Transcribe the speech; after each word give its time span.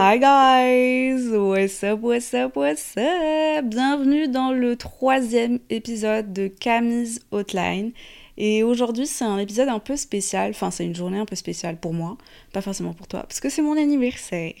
Hi 0.00 0.16
guys, 0.16 1.28
what's 1.32 1.82
up, 1.82 1.98
what's 2.02 2.32
up, 2.32 2.54
what's 2.54 2.96
up? 2.96 3.64
Bienvenue 3.64 4.28
dans 4.28 4.52
le 4.52 4.76
troisième 4.76 5.58
épisode 5.70 6.32
de 6.32 6.46
Camille's 6.46 7.18
Hotline. 7.32 7.90
Et 8.36 8.62
aujourd'hui, 8.62 9.08
c'est 9.08 9.24
un 9.24 9.38
épisode 9.38 9.68
un 9.68 9.80
peu 9.80 9.96
spécial, 9.96 10.50
enfin 10.50 10.70
c'est 10.70 10.84
une 10.84 10.94
journée 10.94 11.18
un 11.18 11.24
peu 11.24 11.34
spéciale 11.34 11.78
pour 11.78 11.94
moi, 11.94 12.16
pas 12.52 12.60
forcément 12.60 12.92
pour 12.92 13.08
toi, 13.08 13.24
parce 13.24 13.40
que 13.40 13.48
c'est 13.48 13.60
mon 13.60 13.76
anniversaire. 13.76 14.54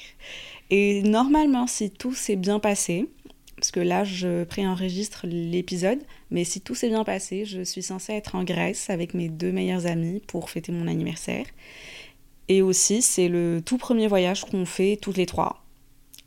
Et 0.70 1.02
normalement, 1.02 1.68
si 1.68 1.92
tout 1.92 2.14
s'est 2.14 2.34
bien 2.34 2.58
passé, 2.58 3.08
parce 3.54 3.70
que 3.70 3.78
là, 3.78 4.02
je 4.02 4.42
préenregistre 4.42 5.24
l'épisode, 5.28 6.00
mais 6.32 6.42
si 6.42 6.60
tout 6.60 6.74
s'est 6.74 6.88
bien 6.88 7.04
passé, 7.04 7.44
je 7.44 7.62
suis 7.62 7.82
censée 7.82 8.14
être 8.14 8.34
en 8.34 8.42
Grèce 8.42 8.90
avec 8.90 9.14
mes 9.14 9.28
deux 9.28 9.52
meilleurs 9.52 9.86
amis 9.86 10.20
pour 10.26 10.50
fêter 10.50 10.72
mon 10.72 10.88
anniversaire. 10.88 11.46
Et 12.48 12.62
aussi, 12.62 13.02
c'est 13.02 13.28
le 13.28 13.60
tout 13.64 13.78
premier 13.78 14.08
voyage 14.08 14.44
qu'on 14.44 14.64
fait 14.64 14.96
toutes 14.96 15.16
les 15.16 15.26
trois. 15.26 15.64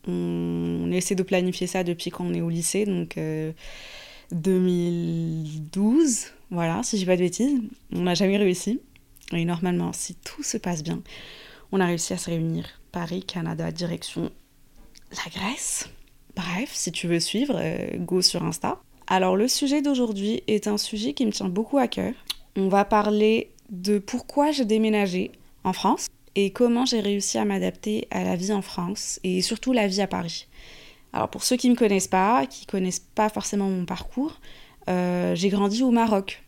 On, 0.08 0.90
essaie 0.92 1.16
de 1.16 1.24
planifier 1.24 1.68
ça 1.68 1.84
depuis 1.84 2.12
quand 2.12 2.26
on 2.26 2.34
est 2.34 2.42
au 2.42 2.50
lycée, 2.50 2.86
donc 2.86 3.18
2012, 4.32 6.26
voilà, 6.50 6.82
si 6.84 6.98
j'ai 6.98 7.06
pas 7.06 7.16
de 7.16 7.22
bêtises. 7.22 7.60
On 7.94 8.02
n'a 8.02 8.14
jamais 8.14 8.38
réussi. 8.38 8.80
Et 9.34 9.46
normalement, 9.46 9.94
si 9.94 10.16
tout 10.16 10.44
se 10.44 10.58
passe 10.58 10.84
bien, 10.84 11.02
on 11.72 11.80
a 11.80 11.86
réussi 11.86 12.14
à 12.14 12.18
se 12.18 12.30
réunir 12.30 12.66
Paris, 12.92 13.24
Canada, 13.24 13.72
direction 13.72 14.30
la 15.12 15.32
Grèce. 15.32 15.90
Bref, 16.36 16.70
si 16.74 16.92
tu 16.92 17.08
veux 17.08 17.20
suivre, 17.20 17.56
euh, 17.58 17.98
go 17.98 18.22
sur 18.22 18.44
Insta. 18.44 18.82
Alors 19.08 19.36
le 19.36 19.48
sujet 19.48 19.82
d'aujourd'hui 19.82 20.44
est 20.48 20.68
un 20.68 20.78
sujet 20.78 21.14
qui 21.14 21.26
me 21.26 21.32
tient 21.32 21.50
beaucoup 21.50 21.78
à 21.78 21.88
cœur. 21.88 22.14
On 22.56 22.70
va 22.70 22.86
parler 22.86 23.52
de 23.70 24.00
pourquoi 24.00 24.52
j'ai 24.52 24.66
déménagé 24.66 25.32
en 25.64 25.74
France 25.74 26.08
et 26.36 26.52
comment 26.52 26.86
j'ai 26.86 27.00
réussi 27.00 27.38
à 27.38 27.46
m'adapter 27.46 28.08
à 28.12 28.24
la 28.24 28.36
vie 28.36 28.52
en 28.52 28.62
France 28.62 29.20
et 29.24 29.42
surtout 29.42 29.74
la 29.74 29.88
vie 29.88 30.02
à 30.02 30.08
Paris. 30.08 30.48
Alors 31.14 31.30
pour 31.30 31.44
ceux 31.44 31.58
qui 31.58 31.68
ne 31.68 31.74
me 31.74 31.78
connaissent 31.78 32.08
pas, 32.08 32.46
qui 32.46 32.66
connaissent 32.66 33.06
pas 33.16 33.30
forcément 33.30 33.70
mon 33.70 33.86
parcours, 33.86 34.40
euh, 34.90 35.36
j'ai 35.36 35.50
grandi 35.50 35.84
au 35.84 35.92
Maroc. 35.92 36.44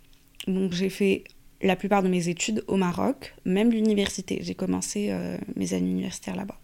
Donc 0.48 0.74
j'ai 0.74 0.90
fait 0.90 1.24
la 1.62 1.76
plupart 1.76 2.04
de 2.04 2.10
mes 2.10 2.30
études 2.30 2.64
au 2.68 2.76
Maroc, 2.76 3.34
même 3.46 3.72
l'université. 3.72 4.40
J'ai 4.42 4.56
commencé 4.56 5.08
euh, 5.12 5.38
mes 5.56 5.74
années 5.74 5.90
universitaires 5.90 6.36
là-bas. 6.36 6.60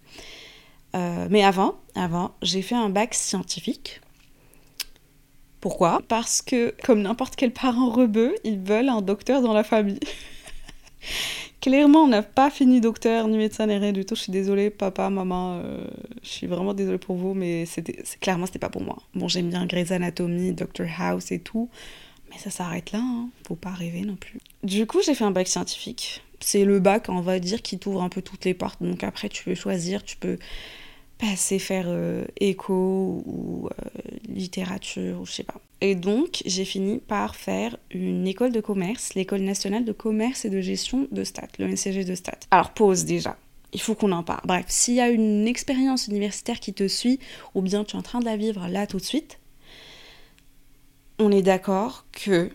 Euh, 0.96 1.28
mais 1.30 1.44
avant, 1.44 1.76
avant, 1.96 2.36
j'ai 2.42 2.62
fait 2.62 2.76
un 2.76 2.90
bac 2.90 3.14
scientifique. 3.14 4.02
Pourquoi? 5.62 6.02
Parce 6.08 6.42
que, 6.42 6.74
comme 6.84 7.02
n'importe 7.02 7.36
quel 7.36 7.52
parent 7.52 7.90
rebeu, 7.90 8.36
ils 8.44 8.60
veulent 8.60 8.90
un 8.90 9.02
docteur 9.02 9.42
dans 9.42 9.54
la 9.54 9.64
famille. 9.64 10.00
Clairement, 11.62 12.04
on 12.04 12.08
n'a 12.08 12.24
pas 12.24 12.50
fini 12.50 12.80
docteur, 12.80 13.28
ni 13.28 13.38
médecin, 13.38 13.68
ni 13.68 13.78
rien 13.78 13.92
du 13.92 14.06
tout. 14.06 14.16
Je 14.16 14.22
suis 14.22 14.32
désolée, 14.32 14.70
papa, 14.70 15.10
maman, 15.10 15.60
euh, 15.64 15.88
je 16.24 16.30
suis 16.30 16.48
vraiment 16.48 16.74
désolée 16.74 16.98
pour 16.98 17.18
vous, 17.18 17.34
mais 17.34 17.66
c'était, 17.66 18.02
clairement, 18.22 18.46
c'était 18.46 18.60
pas 18.60 18.70
pour 18.70 18.82
moi. 18.82 18.98
Bon, 19.14 19.28
j'aime 19.28 19.50
bien 19.50 19.66
Grey's 19.66 19.92
Anatomy, 19.92 20.54
Doctor 20.54 20.88
House 20.98 21.32
et 21.32 21.40
tout, 21.40 21.70
mais 22.30 22.38
ça 22.38 22.50
s'arrête 22.50 22.94
là, 22.94 23.00
hein. 23.02 23.30
faut 23.46 23.56
pas 23.56 23.72
rêver 23.72 24.02
non 24.02 24.16
plus. 24.16 24.40
Du 24.64 24.86
coup, 24.86 25.02
j'ai 25.06 25.14
fait 25.14 25.26
un 25.26 25.32
bac 25.32 25.48
scientifique. 25.50 26.24
C'est 26.40 26.64
le 26.64 26.80
bac, 26.80 27.10
on 27.10 27.20
va 27.20 27.40
dire, 27.40 27.62
qui 27.62 27.78
t'ouvre 27.78 28.02
un 28.02 28.10
peu 28.10 28.22
toutes 28.22 28.46
les 28.46 28.54
portes. 28.54 28.82
Donc 28.82 29.04
après, 29.04 29.28
tu 29.28 29.44
peux 29.44 29.56
choisir, 29.56 30.04
tu 30.04 30.16
peux 30.16 30.38
passer 31.20 31.60
faire 31.60 31.86
euh, 31.88 32.26
éco 32.40 33.22
ou 33.26 33.68
euh, 33.68 34.00
littérature 34.28 35.22
ou 35.22 35.26
je 35.26 35.34
sais 35.34 35.44
pas. 35.44 35.62
Et 35.82 35.96
donc, 35.96 36.42
j'ai 36.46 36.66
fini 36.66 37.00
par 37.00 37.36
faire 37.36 37.78
une 37.92 38.26
école 38.28 38.52
de 38.52 38.62
commerce, 38.62 39.14
l'école 39.14 39.42
nationale 39.42 39.86
de 39.86 39.92
commerce 39.92 40.46
et 40.46 40.50
de 40.50 40.62
gestion 40.62 41.08
de 41.12 41.24
Stat, 41.24 41.48
le 41.60 41.68
NCG 41.68 42.06
de 42.06 42.16
Stat. 42.16 42.40
Alors, 42.52 42.72
pause 42.72 43.06
déjà. 43.06 43.38
Il 43.72 43.82
faut 43.82 43.96
qu'on 43.96 44.12
en 44.12 44.24
parle. 44.24 44.42
Bref, 44.46 44.66
s'il 44.68 44.96
y 44.96 45.02
a 45.02 45.10
une 45.10 45.48
expérience 45.48 46.08
universitaire 46.08 46.60
qui 46.60 46.74
te 46.74 46.88
suit, 46.88 47.20
ou 47.54 47.62
bien 47.62 47.84
tu 47.84 47.96
es 47.96 48.00
en 48.00 48.02
train 48.02 48.20
de 48.20 48.26
la 48.26 48.36
vivre 48.36 48.68
là 48.68 48.88
tout 48.88 48.98
de 48.98 49.04
suite, 49.04 49.40
on 51.20 51.32
est 51.32 51.42
d'accord 51.42 52.06
que 52.12 52.50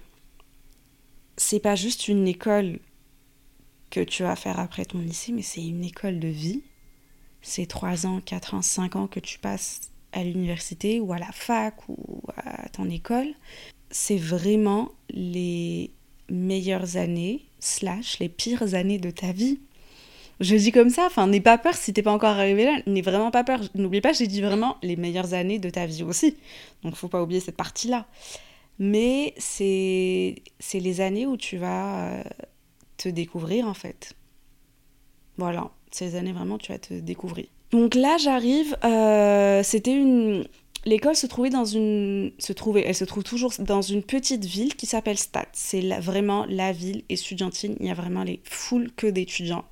c'est 1.36 1.60
pas 1.60 1.76
juste 1.76 2.08
une 2.08 2.26
école 2.26 2.78
que 3.90 4.00
tu 4.00 4.22
vas 4.22 4.36
faire 4.36 4.58
après 4.58 4.86
ton 4.86 4.98
lycée, 4.98 5.32
mais 5.32 5.42
c'est 5.42 5.64
une 5.64 5.84
école 5.84 6.18
de 6.18 6.28
vie. 6.28 6.62
C'est 7.46 7.66
3 7.66 8.06
ans, 8.06 8.22
4 8.24 8.54
ans, 8.54 8.62
5 8.62 8.96
ans 8.96 9.06
que 9.06 9.20
tu 9.20 9.38
passes 9.38 9.92
à 10.12 10.24
l'université 10.24 10.98
ou 10.98 11.12
à 11.12 11.18
la 11.18 11.30
fac 11.30 11.74
ou 11.88 12.22
à 12.38 12.70
ton 12.70 12.88
école. 12.88 13.34
C'est 13.90 14.16
vraiment 14.16 14.92
les 15.10 15.90
meilleures 16.30 16.96
années, 16.96 17.44
slash 17.60 18.18
les 18.18 18.30
pires 18.30 18.74
années 18.74 18.98
de 18.98 19.10
ta 19.10 19.32
vie. 19.32 19.60
Je 20.40 20.56
dis 20.56 20.72
comme 20.72 20.88
ça, 20.88 21.04
enfin, 21.04 21.26
n'aie 21.26 21.42
pas 21.42 21.58
peur 21.58 21.74
si 21.74 21.92
t'es 21.92 22.02
pas 22.02 22.12
encore 22.12 22.30
arrivé 22.30 22.64
là, 22.64 22.78
n'aie 22.86 23.02
vraiment 23.02 23.30
pas 23.30 23.44
peur. 23.44 23.60
N'oublie 23.74 24.00
pas, 24.00 24.14
j'ai 24.14 24.26
dit 24.26 24.40
vraiment 24.40 24.78
les 24.82 24.96
meilleures 24.96 25.34
années 25.34 25.58
de 25.58 25.68
ta 25.68 25.84
vie 25.84 26.02
aussi. 26.02 26.38
Donc, 26.82 26.94
faut 26.94 27.08
pas 27.08 27.22
oublier 27.22 27.40
cette 27.40 27.58
partie-là. 27.58 28.06
Mais 28.78 29.34
c'est 29.36 30.42
les 30.72 31.00
années 31.02 31.26
où 31.26 31.36
tu 31.36 31.58
vas 31.58 32.08
euh, 32.08 32.24
te 32.96 33.10
découvrir 33.10 33.68
en 33.68 33.74
fait. 33.74 34.14
Voilà, 35.36 35.70
ces 35.94 36.16
années 36.16 36.32
vraiment 36.32 36.58
tu 36.58 36.72
vas 36.72 36.78
te 36.78 36.94
découvrir. 36.94 37.46
Donc 37.70 37.94
là 37.94 38.16
j'arrive, 38.18 38.76
euh, 38.84 39.62
c'était 39.62 39.94
une... 39.94 40.46
L'école 40.84 41.16
se 41.16 41.26
trouvait 41.26 41.50
dans 41.50 41.64
une... 41.64 42.32
se 42.38 42.52
trouvait, 42.52 42.84
elle 42.86 42.94
se 42.94 43.04
trouve 43.04 43.22
toujours 43.22 43.52
dans 43.60 43.80
une 43.80 44.02
petite 44.02 44.44
ville 44.44 44.74
qui 44.74 44.86
s'appelle 44.86 45.16
Stade. 45.16 45.46
C'est 45.52 45.80
vraiment 46.00 46.44
la 46.48 46.72
ville 46.72 47.04
estudiantine, 47.08 47.76
il 47.80 47.86
y 47.86 47.90
a 47.90 47.94
vraiment 47.94 48.24
les 48.24 48.40
foules 48.44 48.90
que 48.96 49.06
d'étudiants. 49.06 49.64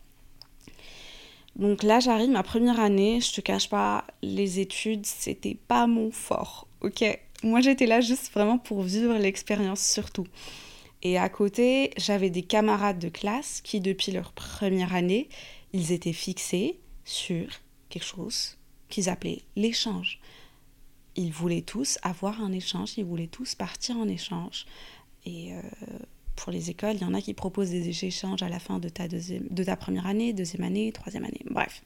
Donc 1.56 1.82
là 1.82 2.00
j'arrive, 2.00 2.30
ma 2.30 2.42
première 2.42 2.80
année, 2.80 3.20
je 3.20 3.32
te 3.32 3.40
cache 3.40 3.68
pas, 3.68 4.04
les 4.22 4.60
études 4.60 5.04
c'était 5.04 5.58
pas 5.68 5.86
mon 5.86 6.10
fort, 6.10 6.66
ok? 6.80 7.04
Moi 7.42 7.60
j'étais 7.60 7.86
là 7.86 8.00
juste 8.00 8.32
vraiment 8.32 8.58
pour 8.58 8.82
vivre 8.82 9.14
l'expérience 9.18 9.84
surtout. 9.84 10.26
Et 11.02 11.18
à 11.18 11.28
côté, 11.28 11.90
j'avais 11.96 12.30
des 12.30 12.42
camarades 12.42 13.00
de 13.00 13.08
classe 13.08 13.60
qui, 13.60 13.80
depuis 13.80 14.12
leur 14.12 14.32
première 14.32 14.94
année, 14.94 15.28
ils 15.72 15.92
étaient 15.92 16.12
fixés 16.12 16.78
sur 17.04 17.46
quelque 17.88 18.04
chose 18.04 18.58
qu'ils 18.88 19.08
appelaient 19.08 19.42
l'échange. 19.56 20.20
Ils 21.16 21.32
voulaient 21.32 21.62
tous 21.62 21.98
avoir 22.02 22.42
un 22.42 22.52
échange, 22.52 22.94
ils 22.96 23.04
voulaient 23.04 23.26
tous 23.26 23.54
partir 23.54 23.96
en 23.96 24.08
échange. 24.08 24.66
Et 25.24 25.54
euh, 25.54 25.62
pour 26.36 26.52
les 26.52 26.70
écoles, 26.70 26.96
il 26.96 27.02
y 27.02 27.04
en 27.04 27.14
a 27.14 27.20
qui 27.20 27.34
proposent 27.34 27.70
des 27.70 28.04
échanges 28.04 28.42
à 28.42 28.48
la 28.48 28.58
fin 28.58 28.78
de 28.78 28.88
ta, 28.88 29.08
deuxième, 29.08 29.46
de 29.48 29.64
ta 29.64 29.76
première 29.76 30.06
année, 30.06 30.32
deuxième 30.32 30.64
année, 30.64 30.92
troisième 30.92 31.24
année, 31.24 31.42
bref. 31.50 31.82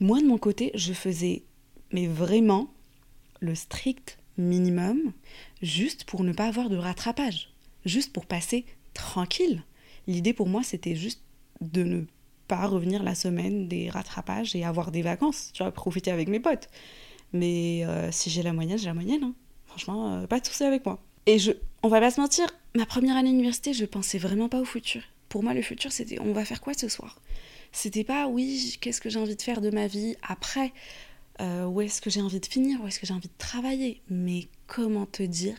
Moi, 0.00 0.20
de 0.20 0.26
mon 0.26 0.38
côté, 0.38 0.72
je 0.74 0.92
faisais, 0.92 1.44
mais 1.92 2.06
vraiment, 2.06 2.72
le 3.40 3.54
strict 3.54 4.18
minimum, 4.36 5.12
juste 5.62 6.04
pour 6.04 6.24
ne 6.24 6.32
pas 6.32 6.46
avoir 6.46 6.68
de 6.68 6.76
rattrapage, 6.76 7.50
juste 7.84 8.12
pour 8.12 8.26
passer 8.26 8.64
tranquille. 8.92 9.62
L'idée 10.06 10.32
pour 10.32 10.48
moi, 10.48 10.62
c'était 10.62 10.96
juste 10.96 11.22
de 11.72 11.82
ne 11.82 12.02
pas 12.48 12.66
revenir 12.66 13.02
la 13.02 13.14
semaine 13.14 13.68
des 13.68 13.90
rattrapages 13.90 14.54
et 14.54 14.64
avoir 14.64 14.90
des 14.90 15.02
vacances, 15.02 15.50
tu 15.52 15.62
vois, 15.62 15.72
profiter 15.72 16.10
avec 16.10 16.28
mes 16.28 16.40
potes. 16.40 16.68
Mais 17.32 17.84
euh, 17.84 18.10
si 18.12 18.30
j'ai 18.30 18.42
la 18.42 18.52
moyenne, 18.52 18.78
j'ai 18.78 18.86
la 18.86 18.94
moyenne. 18.94 19.24
Hein. 19.24 19.34
Franchement, 19.66 20.14
euh, 20.14 20.26
pas 20.26 20.40
de 20.40 20.46
soucis 20.46 20.64
avec 20.64 20.84
moi. 20.86 21.00
Et 21.26 21.38
je, 21.38 21.52
on 21.82 21.88
va 21.88 22.00
pas 22.00 22.10
se 22.10 22.20
mentir, 22.20 22.46
ma 22.76 22.86
première 22.86 23.16
année 23.16 23.30
d'université, 23.30 23.72
je 23.72 23.84
pensais 23.84 24.18
vraiment 24.18 24.48
pas 24.48 24.60
au 24.60 24.64
futur. 24.64 25.02
Pour 25.28 25.42
moi, 25.42 25.54
le 25.54 25.62
futur, 25.62 25.90
c'était 25.90 26.20
on 26.20 26.32
va 26.32 26.44
faire 26.44 26.60
quoi 26.60 26.74
ce 26.74 26.88
soir? 26.88 27.20
C'était 27.72 28.04
pas 28.04 28.28
oui, 28.28 28.76
qu'est-ce 28.80 29.00
que 29.00 29.10
j'ai 29.10 29.18
envie 29.18 29.34
de 29.34 29.42
faire 29.42 29.60
de 29.60 29.70
ma 29.70 29.88
vie 29.88 30.14
après? 30.22 30.72
Euh, 31.40 31.66
où 31.66 31.80
est-ce 31.80 32.00
que 32.00 32.10
j'ai 32.10 32.22
envie 32.22 32.38
de 32.38 32.46
finir, 32.46 32.80
où 32.80 32.86
est-ce 32.86 33.00
que 33.00 33.06
j'ai 33.06 33.14
envie 33.14 33.28
de 33.28 33.38
travailler? 33.38 34.00
Mais 34.08 34.46
comment 34.68 35.06
te 35.06 35.24
dire? 35.24 35.56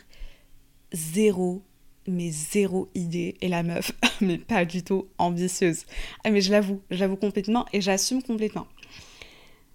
Zéro, 0.92 1.62
mais 2.08 2.30
zéro 2.30 2.88
idée. 2.94 3.36
Et 3.40 3.48
la 3.48 3.62
meuf, 3.62 3.92
mais 4.20 4.38
pas 4.38 4.64
du 4.64 4.82
tout 4.82 5.06
ambitieuse. 5.18 5.84
Ah, 6.24 6.30
mais 6.30 6.40
je 6.40 6.50
l'avoue, 6.50 6.80
je 6.90 6.98
l'avoue 6.98 7.16
complètement 7.16 7.66
et 7.72 7.80
j'assume 7.80 8.22
complètement. 8.22 8.66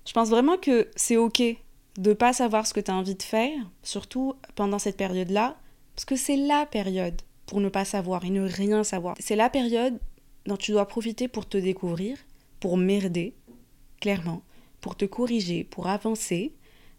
Je 0.06 0.13
pense 0.13 0.30
vraiment 0.30 0.57
que 0.57 0.89
c'est 0.95 1.18
ok 1.18 1.42
de 1.98 2.13
pas 2.13 2.33
savoir 2.33 2.66
ce 2.66 2.74
que 2.74 2.80
tu 2.80 2.92
as 2.92 2.95
envie 2.95 3.16
de 3.16 3.24
faire, 3.24 3.57
surtout 3.83 4.33
pendant 4.56 4.80
cette 4.80 4.98
période-là, 4.98 5.57
parce 5.95 6.06
que 6.06 6.16
c'est 6.16 6.38
la 6.38 6.66
période 6.66 7.22
pour 7.45 7.60
ne 7.60 7.69
pas 7.69 7.86
savoir 7.86 8.24
et 8.25 8.30
ne 8.30 8.48
rien 8.48 8.83
savoir. 8.83 9.16
C'est 9.19 9.36
la 9.36 9.50
période 9.50 10.00
dont 10.45 10.57
tu 10.57 10.72
dois 10.72 10.88
profiter 10.88 11.28
pour 11.28 11.48
te 11.48 11.57
découvrir, 11.57 12.18
pour 12.60 12.78
merder, 12.78 13.36
clairement, 14.00 14.42
pour 14.80 14.95
te 14.95 15.06
corriger, 15.06 15.63
pour 15.63 15.88
avancer, 15.88 16.54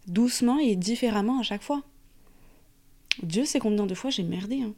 doucement 0.06 0.58
et 0.58 0.76
différemment 0.76 1.40
à 1.40 1.43
chaque 1.43 1.62
fois. 1.62 1.82
Dieu 3.23 3.44
sait 3.44 3.58
combien 3.58 3.87
de 3.87 3.94
fois 3.94 4.11
j'ai 4.11 4.23
merdé. 4.23 4.62
Hein. 4.62 4.75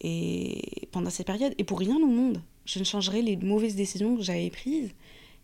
Et 0.00 0.88
pendant 0.92 1.10
ces 1.10 1.24
périodes, 1.24 1.54
et 1.58 1.64
pour 1.64 1.78
rien 1.78 1.96
au 1.96 2.06
monde, 2.06 2.42
je 2.64 2.78
ne 2.78 2.84
changerai 2.84 3.22
les 3.22 3.36
mauvaises 3.36 3.74
décisions 3.74 4.16
que 4.16 4.22
j'avais 4.22 4.50
prises, 4.50 4.94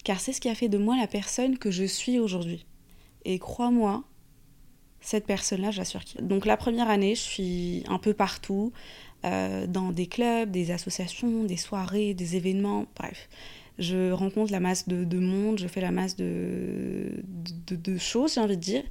car 0.05 0.21
c'est 0.21 0.33
ce 0.33 0.41
qui 0.41 0.49
a 0.49 0.55
fait 0.55 0.69
de 0.69 0.79
moi 0.79 0.97
la 0.97 1.07
personne 1.07 1.59
que 1.59 1.71
je 1.71 1.85
suis 1.85 2.19
aujourd'hui. 2.19 2.65
Et 3.25 3.39
crois-moi, 3.39 4.05
cette 5.01 5.27
personne-là, 5.27 5.71
j'assure 5.71 6.05
qu'il. 6.05 6.27
Donc 6.27 6.47
la 6.47 6.57
première 6.57 6.89
année, 6.89 7.15
je 7.15 7.21
suis 7.21 7.85
un 7.89 7.99
peu 7.99 8.15
partout, 8.15 8.73
euh, 9.25 9.67
dans 9.67 9.91
des 9.91 10.07
clubs, 10.07 10.51
des 10.51 10.71
associations, 10.71 11.45
des 11.45 11.57
soirées, 11.57 12.13
des 12.15 12.37
événements, 12.37 12.87
bref. 12.97 13.29
Je 13.79 14.13
rencontre 14.13 14.53
la 14.53 14.61
masse 14.61 14.87
de, 14.87 15.19
monde, 15.19 15.59
je 15.59 15.67
fais 15.67 15.81
la 15.81 15.91
masse 15.91 16.15
de, 16.15 17.25
de, 17.67 17.75
de 17.75 17.99
choses, 17.99 18.35
j'ai 18.35 18.41
envie 18.41 18.57
de 18.57 18.63
dire. 18.63 18.85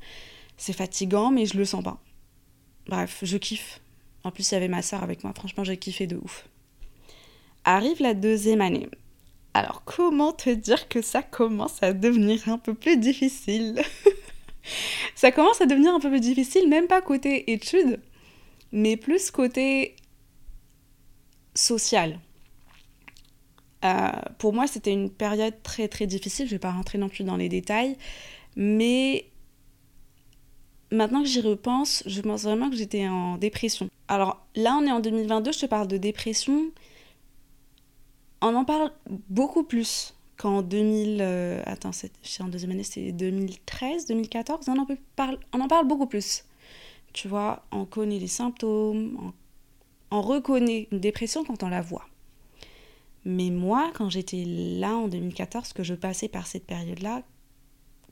C'est 0.57 0.73
fatigant, 0.73 1.31
mais 1.31 1.45
je 1.45 1.57
le 1.57 1.65
sens 1.65 1.83
pas. 1.83 2.01
Bref, 2.87 3.19
je 3.21 3.37
kiffe. 3.37 3.82
En 4.23 4.31
plus, 4.31 4.51
il 4.51 4.53
y 4.53 4.57
avait 4.57 4.67
ma 4.67 4.81
soeur 4.81 5.03
avec 5.03 5.23
moi. 5.23 5.33
Franchement, 5.35 5.63
j'ai 5.63 5.77
kiffé 5.77 6.07
de 6.07 6.17
ouf. 6.17 6.47
Arrive 7.65 8.01
la 8.01 8.13
deuxième 8.13 8.61
année. 8.61 8.89
Alors, 9.53 9.83
comment 9.85 10.33
te 10.33 10.49
dire 10.49 10.87
que 10.87 11.01
ça 11.01 11.21
commence 11.21 11.81
à 11.83 11.93
devenir 11.93 12.47
un 12.49 12.57
peu 12.57 12.73
plus 12.73 12.97
difficile 12.97 13.81
Ça 15.15 15.31
commence 15.31 15.61
à 15.61 15.65
devenir 15.65 15.93
un 15.93 15.99
peu 15.99 16.09
plus 16.09 16.21
difficile, 16.21 16.69
même 16.69 16.87
pas 16.87 17.01
côté 17.01 17.51
études, 17.51 17.99
mais 18.71 18.97
plus 18.97 19.29
côté 19.29 19.95
social. 21.53 22.19
Euh, 23.83 24.09
pour 24.37 24.53
moi, 24.53 24.67
c'était 24.67 24.93
une 24.93 25.09
période 25.09 25.61
très 25.61 25.87
très 25.87 26.07
difficile. 26.07 26.45
Je 26.47 26.51
ne 26.51 26.55
vais 26.55 26.59
pas 26.59 26.71
rentrer 26.71 26.97
non 26.97 27.09
plus 27.09 27.23
dans 27.23 27.35
les 27.35 27.49
détails, 27.49 27.97
mais 28.55 29.25
maintenant 30.93 31.21
que 31.21 31.27
j'y 31.27 31.41
repense, 31.41 32.03
je 32.05 32.21
pense 32.21 32.43
vraiment 32.43 32.69
que 32.69 32.75
j'étais 32.75 33.07
en 33.07 33.37
dépression. 33.37 33.89
Alors 34.07 34.45
là, 34.55 34.77
on 34.79 34.85
est 34.85 34.91
en 34.91 34.99
2022, 34.99 35.51
je 35.51 35.59
te 35.59 35.65
parle 35.65 35.87
de 35.87 35.97
dépression. 35.97 36.71
On 38.41 38.55
en 38.55 38.65
parle 38.65 38.91
beaucoup 39.29 39.63
plus 39.63 40.13
qu'en 40.37 40.61
2000. 40.61 41.19
Euh, 41.21 41.61
attends, 41.65 41.91
je 41.91 42.07
suis 42.27 42.43
en 42.43 42.47
deuxième 42.47 42.71
année, 42.71 42.83
c'était 42.83 43.11
2013, 43.11 44.05
2014. 44.07 44.67
On 44.69 44.77
en, 44.77 45.67
parle, 45.67 45.87
beaucoup 45.87 46.07
plus. 46.07 46.43
Tu 47.13 47.27
vois, 47.27 47.63
on 47.71 47.85
connaît 47.85 48.19
les 48.19 48.27
symptômes, 48.27 49.33
on 50.11 50.21
reconnaît 50.21 50.87
une 50.91 50.99
dépression 50.99 51.43
quand 51.43 51.63
on 51.63 51.69
la 51.69 51.81
voit. 51.81 52.05
Mais 53.25 53.49
moi, 53.49 53.91
quand 53.93 54.09
j'étais 54.09 54.43
là 54.45 54.95
en 54.95 55.07
2014, 55.07 55.73
que 55.73 55.83
je 55.83 55.93
passais 55.93 56.27
par 56.27 56.45
cette 56.45 56.65
période-là, 56.65 57.23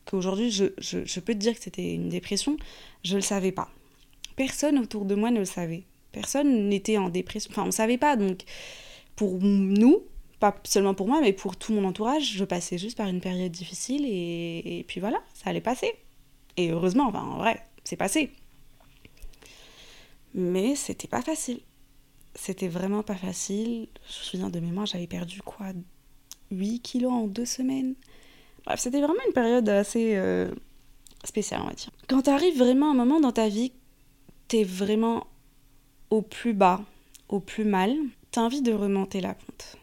qu'aujourd'hui 0.06 0.52
je, 0.52 0.66
je, 0.78 1.20
peux 1.20 1.34
te 1.34 1.40
dire 1.40 1.56
que 1.56 1.64
c'était 1.64 1.94
une 1.94 2.10
dépression, 2.10 2.58
je 3.04 3.14
ne 3.14 3.18
le 3.18 3.24
savais 3.24 3.52
pas. 3.52 3.70
Personne 4.36 4.80
autour 4.80 5.06
de 5.06 5.16
moi 5.16 5.32
ne 5.32 5.40
le 5.40 5.46
savait. 5.46 5.84
Personne 6.12 6.70
n'était 6.70 6.98
en 6.98 7.10
dépression. 7.10 7.52
Enfin, 7.52 7.64
on 7.64 7.68
ne 7.68 7.72
savait 7.72 7.98
pas. 7.98 8.16
Donc, 8.16 8.44
pour 9.16 9.40
nous, 9.40 10.04
pas 10.40 10.56
seulement 10.64 10.94
pour 10.94 11.08
moi, 11.08 11.22
mais 11.22 11.34
pour 11.34 11.56
tout 11.56 11.74
mon 11.74 11.86
entourage, 11.86 12.34
je 12.34 12.44
passais 12.44 12.78
juste 12.78 12.98
par 12.98 13.08
une 13.08 13.22
période 13.22 13.52
difficile 13.52 14.06
et, 14.06 14.80
et 14.80 14.84
puis 14.84 15.00
voilà, 15.00 15.22
ça 15.34 15.50
allait 15.50 15.62
passer. 15.62 15.92
Et 16.58 16.72
heureusement, 16.72 17.08
enfin, 17.08 17.24
en 17.24 17.38
vrai, 17.38 17.64
c'est 17.84 17.96
passé. 17.96 18.32
Mais 20.34 20.76
c'était 20.76 21.08
pas 21.08 21.22
facile. 21.22 21.60
C'était 22.36 22.68
vraiment 22.68 23.04
pas 23.04 23.16
facile. 23.16 23.88
Je 24.08 24.20
me 24.20 24.24
souviens 24.24 24.50
de 24.50 24.60
mémoire, 24.60 24.86
j'avais 24.86 25.08
perdu 25.08 25.42
quoi? 25.42 25.68
8 26.52 26.80
kilos 26.82 27.12
en 27.12 27.28
deux 27.28 27.46
semaines? 27.46 27.96
Bref, 28.66 28.80
c'était 28.80 29.02
vraiment 29.02 29.20
une 29.28 29.34
période 29.34 29.68
assez 29.70 30.16
euh, 30.16 30.50
spéciale, 31.24 31.62
on 31.64 31.68
va 31.68 31.74
dire. 31.74 31.92
Quand 32.08 32.24
t'arrives 32.24 32.58
vraiment 32.58 32.92
un 32.92 32.96
moment 32.96 33.20
dans 33.20 33.32
ta 33.32 33.48
vie, 33.48 33.72
t'es 34.48 34.64
vraiment 34.64 35.28
au 36.10 36.22
plus 36.22 36.54
bas, 36.54 36.82
au 37.30 37.40
plus 37.40 37.66
mal, 37.66 37.96
t'as 38.32 38.42
envie 38.42 38.62
de 38.62 38.74
remonter 38.74 39.22
la 39.22 39.34
pente. 39.34 39.78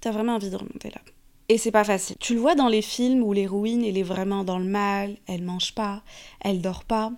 T'as 0.00 0.12
vraiment 0.12 0.34
envie 0.34 0.50
de 0.50 0.56
remonter 0.56 0.88
la 0.88 0.98
pente. 0.98 1.14
Et 1.48 1.58
c'est 1.58 1.72
pas 1.72 1.84
facile. 1.84 2.16
Tu 2.20 2.34
le 2.34 2.40
vois 2.40 2.54
dans 2.54 2.68
les 2.68 2.82
films 2.82 3.22
où 3.22 3.32
l'héroïne, 3.32 3.84
elle 3.84 3.98
est 3.98 4.04
vraiment 4.04 4.44
dans 4.44 4.58
le 4.58 4.66
mal, 4.66 5.16
elle 5.26 5.42
mange 5.42 5.74
pas, 5.74 6.02
elle 6.40 6.60
dort 6.60 6.84
pas, 6.84 7.12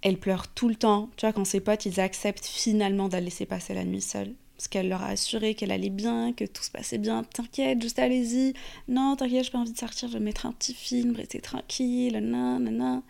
elle 0.00 0.18
pleure 0.18 0.46
tout 0.46 0.68
le 0.68 0.76
temps. 0.76 1.10
Tu 1.16 1.26
vois, 1.26 1.32
quand 1.32 1.44
ses 1.44 1.60
potes, 1.60 1.86
ils 1.86 1.98
acceptent 1.98 2.46
finalement 2.46 3.08
d'aller 3.08 3.26
laisser 3.26 3.46
passer 3.46 3.74
la 3.74 3.84
nuit 3.84 4.00
seule 4.00 4.32
parce 4.56 4.68
qu'elle 4.68 4.88
leur 4.88 5.02
a 5.02 5.08
assuré 5.08 5.54
qu'elle 5.54 5.72
allait 5.72 5.90
bien, 5.90 6.32
que 6.32 6.44
tout 6.44 6.62
se 6.62 6.70
passait 6.70 6.98
bien. 6.98 7.24
T'inquiète, 7.24 7.82
juste 7.82 7.98
allez-y. 7.98 8.54
Non, 8.88 9.16
t'inquiète, 9.16 9.44
j'ai 9.44 9.50
pas 9.50 9.58
envie 9.58 9.72
de 9.72 9.78
sortir, 9.78 10.08
je 10.08 10.14
vais 10.14 10.24
mettre 10.24 10.46
un 10.46 10.52
petit 10.52 10.74
film, 10.74 11.16
rester 11.16 11.40
tranquille, 11.40 12.16
nanana. 12.16 13.02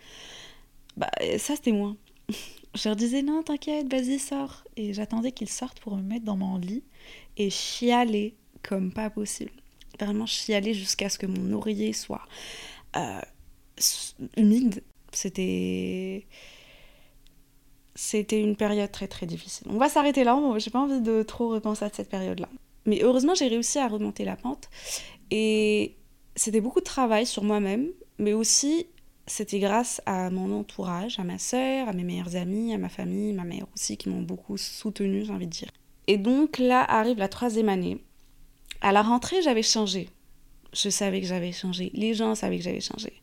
Bah, 0.97 1.11
ça, 1.39 1.57
c'était 1.57 1.73
moi. 1.73 1.97
je 2.75 2.89
leur 2.89 2.97
disais, 2.97 3.23
non, 3.23 3.43
t'inquiète, 3.43 3.93
vas-y, 3.93 4.19
sors. 4.19 4.65
Et 4.77 4.95
j'attendais 4.95 5.33
qu'ils 5.33 5.51
sortent 5.51 5.81
pour 5.81 5.97
me 5.97 6.03
mettre 6.03 6.25
dans 6.25 6.37
mon 6.37 6.57
lit 6.57 6.83
et 7.37 7.51
chialer 7.51 8.35
comme 8.63 8.93
pas 8.93 9.11
possible. 9.11 9.53
Vraiment 10.01 10.27
chialer 10.27 10.75
jusqu'à 10.75 11.09
ce 11.09 11.19
que 11.19 11.27
mon 11.27 11.53
oreiller 11.53 11.93
soit 11.93 12.27
euh, 12.97 13.21
humide. 14.37 14.83
C'était 15.13 16.27
c'était 17.95 18.41
une 18.41 18.57
période 18.57 18.91
très 18.91 19.09
très 19.09 19.27
difficile. 19.27 19.67
On 19.71 19.79
va 19.79 19.89
s'arrêter 19.89 20.25
là, 20.25 20.39
j'ai 20.59 20.71
pas 20.71 20.81
envie 20.81 21.01
de 21.01 21.23
trop 21.23 21.49
repenser 21.49 21.85
à 21.85 21.91
cette 21.93 22.09
période-là. 22.09 22.49
Mais 22.87 23.03
heureusement, 23.03 23.35
j'ai 23.35 23.49
réussi 23.49 23.79
à 23.79 23.89
remonter 23.89 24.25
la 24.25 24.37
pente. 24.37 24.69
Et 25.31 25.97
c'était 26.37 26.61
beaucoup 26.61 26.81
de 26.81 26.85
travail 26.85 27.27
sur 27.27 27.45
moi-même, 27.45 27.89
mais 28.19 28.33
aussi 28.33 28.87
c'était 29.27 29.59
grâce 29.59 30.03
à 30.05 30.29
mon 30.31 30.53
entourage, 30.53 31.19
à 31.19 31.25
ma 31.25 31.39
sœur, 31.39 31.89
à 31.89 31.93
mes 31.93 32.05
meilleurs 32.05 32.37
amis, 32.37 32.75
à 32.75 32.79
ma 32.79 32.91
famille, 32.91 33.33
ma 33.33 33.45
mère 33.45 33.67
aussi, 33.75 33.97
qui 33.97 34.11
m'ont 34.11 34.23
beaucoup 34.23 34.59
soutenue, 34.59 35.25
j'ai 35.25 35.33
envie 35.33 35.47
de 35.47 35.53
dire. 35.53 35.71
Et 36.07 36.19
donc 36.19 36.59
là 36.59 36.83
arrive 36.83 37.19
la 37.19 37.29
troisième 37.29 37.71
année. 37.71 38.05
À 38.83 38.93
la 38.93 39.01
rentrée, 39.01 39.41
j'avais 39.41 39.63
changé. 39.63 40.11
Je 40.75 40.91
savais 40.91 41.21
que 41.21 41.27
j'avais 41.27 41.53
changé. 41.53 41.91
Les 41.95 42.13
gens 42.13 42.35
savaient 42.35 42.59
que 42.59 42.65
j'avais 42.65 42.81
changé. 42.81 43.15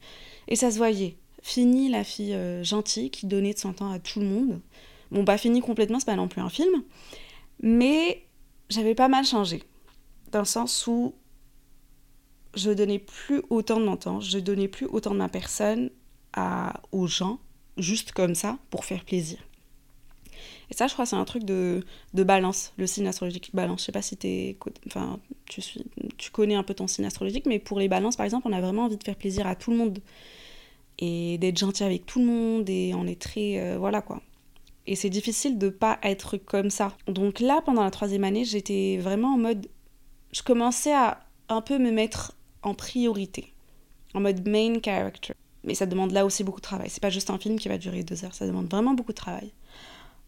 Et 0.48 0.56
ça 0.56 0.72
se 0.72 0.78
voyait. 0.78 1.18
Fini 1.42 1.90
la 1.90 2.04
fille 2.04 2.34
euh, 2.34 2.64
gentille 2.64 3.10
qui 3.10 3.26
donnait 3.26 3.54
de 3.54 3.60
son 3.60 3.74
temps 3.74 3.92
à 3.92 4.00
tout 4.00 4.20
le 4.20 4.28
monde. 4.28 4.62
Bon, 5.12 5.24
bah, 5.24 5.38
fini 5.38 5.62
complètement, 5.62 6.00
c'est 6.00 6.06
pas 6.06 6.16
non 6.16 6.28
plus 6.28 6.42
un 6.42 6.50
film. 6.50 6.84
Mais 7.62 8.26
j'avais 8.70 8.96
pas 8.96 9.08
mal 9.08 9.26
changé. 9.26 9.64
Dans 10.32 10.40
le 10.40 10.46
sens 10.46 10.88
où 10.88 11.14
je 12.54 12.72
donnais 12.72 13.00
plus 13.00 13.42
autant 13.50 13.80
de 13.80 13.86
mon 13.86 13.98
temps, 13.98 14.20
je 14.20 14.40
donnais 14.40 14.68
plus 14.68 14.86
autant 14.86 15.12
de 15.12 15.18
ma 15.18 15.30
personne 15.30 15.90
à, 16.34 16.82
aux 16.92 17.08
gens, 17.08 17.40
juste 17.78 18.12
comme 18.12 18.36
ça, 18.36 18.58
pour 18.70 18.86
faire 18.86 19.04
plaisir. 19.04 19.40
Et 20.70 20.74
ça, 20.74 20.88
je 20.88 20.94
crois, 20.94 21.06
c'est 21.06 21.18
un 21.18 21.26
truc 21.26 21.44
de, 21.44 21.84
de, 22.14 22.24
balance, 22.24 22.72
le 22.78 22.88
signe 22.88 23.08
astrologique 23.08 23.52
balance. 23.54 23.82
Je 23.82 23.86
sais 23.88 23.92
pas 23.92 24.02
si 24.02 24.18
es, 24.24 24.58
enfin, 24.88 25.20
tu, 25.46 26.32
connais 26.32 26.56
un 26.56 26.64
peu 26.64 26.74
ton 26.74 26.88
signe 26.88 27.06
astrologique, 27.06 27.46
mais 27.46 27.60
pour 27.60 27.78
les 27.78 27.90
balances, 27.90 28.16
par 28.16 28.26
exemple, 28.26 28.48
on 28.50 28.54
a 28.54 28.62
vraiment 28.62 28.86
envie 28.86 28.98
de 28.98 29.04
faire 29.04 29.18
plaisir 29.18 29.46
à 29.48 29.56
tout 29.56 29.72
le 29.72 29.78
monde 29.78 30.00
et 31.02 31.38
d'être 31.40 31.58
gentil 31.58 31.84
avec 31.84 32.06
tout 32.06 32.20
le 32.20 32.26
monde 32.26 32.70
et 32.70 32.94
on 32.96 33.06
est 33.08 33.20
très 33.20 33.60
euh, 33.60 33.78
voilà 33.78 34.02
quoi. 34.02 34.22
Et 34.88 34.96
c'est 34.96 35.10
difficile 35.10 35.58
de 35.58 35.70
pas 35.70 36.00
être 36.04 36.38
comme 36.38 36.70
ça. 36.70 36.96
Donc 37.08 37.40
là 37.40 37.62
pendant 37.66 37.84
la 37.84 37.92
troisième 37.92 38.24
année 38.24 38.46
j'étais 38.46 38.98
vraiment 39.02 39.34
en 39.34 39.38
mode 39.38 39.68
je 40.32 40.44
commençais 40.44 40.94
à 40.94 41.20
un 41.50 41.62
peu 41.62 41.78
me 41.78 41.92
mettre 41.92 42.38
en 42.64 42.74
priorité 42.74 43.54
en 44.14 44.22
mode 44.22 44.48
main 44.48 44.80
character. 44.84 45.34
Mais 45.64 45.76
ça 45.76 45.86
demande 45.86 46.12
là 46.12 46.26
aussi 46.26 46.44
beaucoup 46.44 46.60
de 46.60 46.66
travail. 46.66 46.90
C'est 46.90 47.02
pas 47.02 47.10
juste 47.10 47.30
un 47.30 47.38
film 47.38 47.60
qui 47.60 47.68
va 47.68 47.78
durer 47.78 48.04
deux 48.04 48.26
heures. 48.26 48.34
Ça 48.34 48.48
demande 48.48 48.70
vraiment 48.70 48.94
beaucoup 48.94 49.12
de 49.12 49.18
travail. 49.18 49.52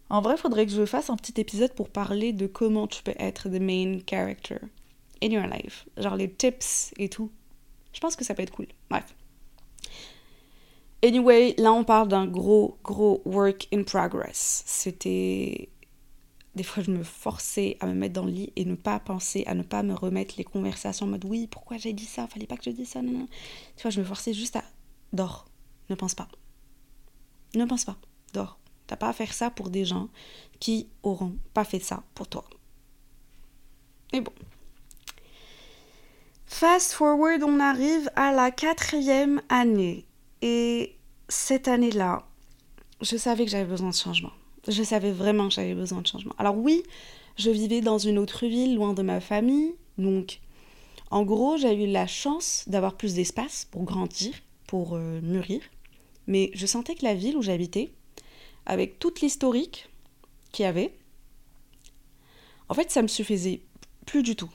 En 0.10 0.22
vrai 0.22 0.38
faudrait 0.38 0.66
que 0.66 0.72
je 0.72 0.86
fasse 0.86 1.10
un 1.10 1.16
petit 1.16 1.40
épisode 1.42 1.74
pour 1.74 1.90
parler 1.90 2.34
de 2.34 2.46
comment 2.46 2.88
tu 2.88 3.02
peux 3.02 3.16
être 3.18 3.50
the 3.50 3.60
main 3.60 4.00
character 4.08 4.58
in 5.24 5.30
your 5.30 5.48
life. 5.48 5.86
Genre 5.98 6.16
les 6.16 6.30
tips 6.30 6.94
et 6.98 7.10
tout. 7.10 7.32
Je 7.94 8.00
pense 8.00 8.16
que 8.16 8.24
ça 8.24 8.34
peut 8.34 8.44
être 8.44 8.52
cool. 8.52 8.68
Bref 8.90 9.16
Anyway, 11.04 11.54
là 11.58 11.74
on 11.74 11.84
parle 11.84 12.08
d'un 12.08 12.26
gros, 12.26 12.78
gros 12.84 13.22
work 13.26 13.68
in 13.74 13.84
progress. 13.84 14.64
C'était. 14.66 15.70
Des 16.56 16.64
fois, 16.64 16.84
je 16.84 16.92
me 16.92 17.04
forçais 17.04 17.78
à 17.80 17.88
me 17.88 17.96
mettre 17.96 18.14
dans 18.14 18.26
le 18.26 18.32
lit 18.32 18.54
et 18.56 18.64
ne 18.64 18.76
pas 18.76 19.00
penser, 19.00 19.44
à 19.48 19.56
ne 19.56 19.64
pas 19.64 19.82
me 19.82 19.96
remettre 19.96 20.36
les 20.38 20.44
conversations 20.44 21.08
en 21.08 21.10
mode 21.10 21.26
oui, 21.26 21.48
pourquoi 21.48 21.78
j'ai 21.78 21.94
dit 21.94 22.06
ça, 22.06 22.28
fallait 22.28 22.46
pas 22.46 22.58
que 22.58 22.64
je 22.64 22.70
dise 22.70 22.90
ça, 22.90 23.02
non, 23.02 23.12
non. 23.12 23.28
Tu 23.76 23.82
vois, 23.82 23.90
je 23.90 24.00
me 24.00 24.06
forçais 24.06 24.34
juste 24.34 24.56
à. 24.56 24.64
Dors, 25.14 25.48
ne 25.90 25.96
pense 25.96 26.14
pas. 26.14 26.28
Ne 27.56 27.66
pense 27.66 27.86
pas, 27.86 27.98
dors. 28.34 28.60
T'as 28.86 28.98
pas 28.98 29.10
à 29.10 29.14
faire 29.14 29.34
ça 29.34 29.50
pour 29.50 29.72
des 29.72 29.84
gens 29.84 30.10
qui 30.60 30.90
auront 31.02 31.36
pas 31.56 31.64
fait 31.64 31.80
ça 31.80 32.04
pour 32.14 32.28
toi. 32.28 32.46
Mais 34.12 34.22
bon. 34.22 34.34
Fast 36.46 36.94
forward, 36.94 37.42
on 37.42 37.60
arrive 37.60 38.12
à 38.16 38.32
la 38.32 38.52
quatrième 38.52 39.42
année. 39.50 40.06
Et 40.46 40.98
cette 41.30 41.70
année-là, 41.70 42.28
je 43.00 43.16
savais 43.16 43.46
que 43.46 43.50
j'avais 43.50 43.64
besoin 43.64 43.92
de 43.92 43.96
changement. 43.96 44.34
Je 44.68 44.84
savais 44.84 45.14
vraiment 45.14 45.48
que 45.48 45.54
j'avais 45.54 45.74
besoin 45.74 46.02
de 46.02 46.08
changement. 46.08 46.36
Alors 46.38 46.58
oui, 46.58 46.84
je 47.38 47.50
vivais 47.50 47.80
dans 47.80 47.98
une 47.98 48.18
autre 48.18 48.46
ville, 48.46 48.76
loin 48.76 48.94
de 48.94 49.02
ma 49.02 49.22
famille, 49.22 49.74
Donc, 49.98 50.42
en 51.12 51.24
gros, 51.24 51.56
j'ai 51.56 51.74
eu 51.82 51.88
la 51.88 52.08
chance 52.08 52.66
d'avoir 52.68 52.98
plus 52.98 53.14
d'espace 53.14 53.68
pour 53.72 53.84
grandir, 53.84 54.34
pour 54.68 54.96
euh, 54.96 55.22
mûrir. 55.22 55.62
Mais 56.28 56.52
je 56.56 56.66
sentais 56.66 56.96
que 56.96 57.06
la 57.06 57.16
ville 57.16 57.38
où 57.38 57.42
j'habitais, 57.42 57.94
avec 58.66 59.00
toute 59.00 59.22
l'historique 59.22 59.88
qu'il 60.52 60.64
y 60.64 60.68
avait, 60.68 60.94
en 62.68 62.74
fait, 62.74 62.92
ça 62.92 63.02
me 63.02 63.08
suffisait 63.08 63.62
plus 64.06 64.24
du 64.24 64.36
tout. 64.36 64.52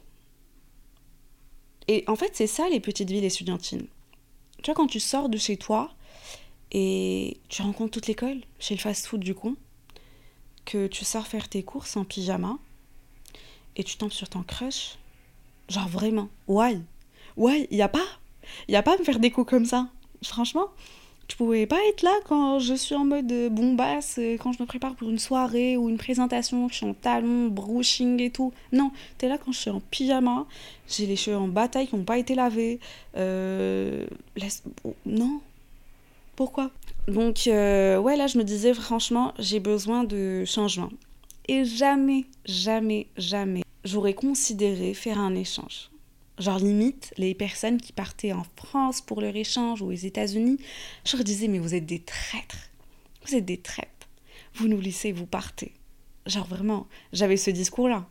Et 1.86 2.04
en 2.08 2.16
fait, 2.16 2.32
c'est 2.34 2.46
ça 2.46 2.68
les 2.68 2.80
petites 2.80 3.10
villes 3.10 3.24
estudiantines. 3.24 3.86
Tu 4.62 4.70
vois, 4.70 4.74
quand 4.74 4.86
tu 4.86 5.00
sors 5.00 5.28
de 5.28 5.38
chez 5.38 5.56
toi 5.56 5.90
et 6.72 7.38
tu 7.48 7.62
rencontres 7.62 7.92
toute 7.92 8.06
l'école, 8.06 8.40
chez 8.58 8.74
le 8.74 8.80
fast-food 8.80 9.20
du 9.20 9.34
coin, 9.34 9.54
que 10.64 10.86
tu 10.86 11.04
sors 11.04 11.26
faire 11.26 11.48
tes 11.48 11.62
courses 11.62 11.96
en 11.96 12.04
pyjama 12.04 12.58
et 13.76 13.84
tu 13.84 13.96
tombes 13.96 14.12
sur 14.12 14.28
ton 14.28 14.42
crush, 14.42 14.98
genre 15.68 15.88
vraiment, 15.88 16.28
ouais, 16.46 16.78
ouais, 17.36 17.68
il 17.70 17.78
y 17.78 17.82
a 17.82 17.88
pas, 17.88 18.04
il 18.66 18.72
y 18.72 18.76
a 18.76 18.82
pas 18.82 18.94
à 18.94 18.98
me 18.98 19.04
faire 19.04 19.20
des 19.20 19.30
coups 19.30 19.48
comme 19.48 19.64
ça, 19.64 19.88
franchement 20.22 20.68
tu 21.28 21.36
pouvais 21.36 21.66
pas 21.66 21.78
être 21.90 22.02
là 22.02 22.14
quand 22.26 22.58
je 22.58 22.72
suis 22.72 22.94
en 22.94 23.04
mode 23.04 23.32
bombasse, 23.50 24.16
euh, 24.18 24.38
quand 24.38 24.52
je 24.52 24.62
me 24.62 24.66
prépare 24.66 24.94
pour 24.94 25.10
une 25.10 25.18
soirée 25.18 25.76
ou 25.76 25.90
une 25.90 25.98
présentation, 25.98 26.66
que 26.66 26.72
je 26.72 26.78
suis 26.78 26.86
en 26.86 26.94
talons, 26.94 27.48
brushing 27.48 28.20
et 28.20 28.30
tout. 28.30 28.52
Non, 28.72 28.90
t'es 29.18 29.28
là 29.28 29.36
quand 29.36 29.52
je 29.52 29.58
suis 29.58 29.70
en 29.70 29.80
pyjama, 29.80 30.46
j'ai 30.88 31.04
les 31.04 31.16
cheveux 31.16 31.36
en 31.36 31.46
bataille 31.46 31.86
qui 31.86 31.96
n'ont 31.96 32.04
pas 32.04 32.16
été 32.16 32.34
lavés. 32.34 32.80
Euh, 33.16 34.06
non. 35.04 35.40
Pourquoi? 36.34 36.70
Donc, 37.08 37.46
euh, 37.46 37.98
ouais, 37.98 38.16
là, 38.16 38.26
je 38.26 38.38
me 38.38 38.44
disais 38.44 38.72
franchement, 38.72 39.34
j'ai 39.38 39.60
besoin 39.60 40.04
de 40.04 40.44
changement. 40.46 40.90
Et 41.46 41.64
jamais, 41.64 42.24
jamais, 42.46 43.06
jamais, 43.16 43.64
j'aurais 43.84 44.14
considéré 44.14 44.94
faire 44.94 45.18
un 45.18 45.34
échange. 45.34 45.90
Genre 46.38 46.58
limite, 46.58 47.12
les 47.16 47.34
personnes 47.34 47.80
qui 47.80 47.92
partaient 47.92 48.32
en 48.32 48.44
France 48.56 49.00
pour 49.00 49.20
leur 49.20 49.34
échange 49.34 49.82
ou 49.82 49.86
aux 49.86 49.92
États-Unis, 49.92 50.58
je 51.04 51.16
leur 51.16 51.24
disais 51.24 51.48
mais 51.48 51.58
vous 51.58 51.74
êtes 51.74 51.86
des 51.86 52.00
traîtres. 52.00 52.70
Vous 53.26 53.34
êtes 53.34 53.44
des 53.44 53.58
traîtres. 53.58 54.08
Vous 54.54 54.68
nous 54.68 54.80
laissez, 54.80 55.12
vous 55.12 55.26
partez. 55.26 55.72
Genre 56.26 56.46
vraiment, 56.46 56.86
j'avais 57.12 57.36
ce 57.36 57.50
discours-là. 57.50 58.06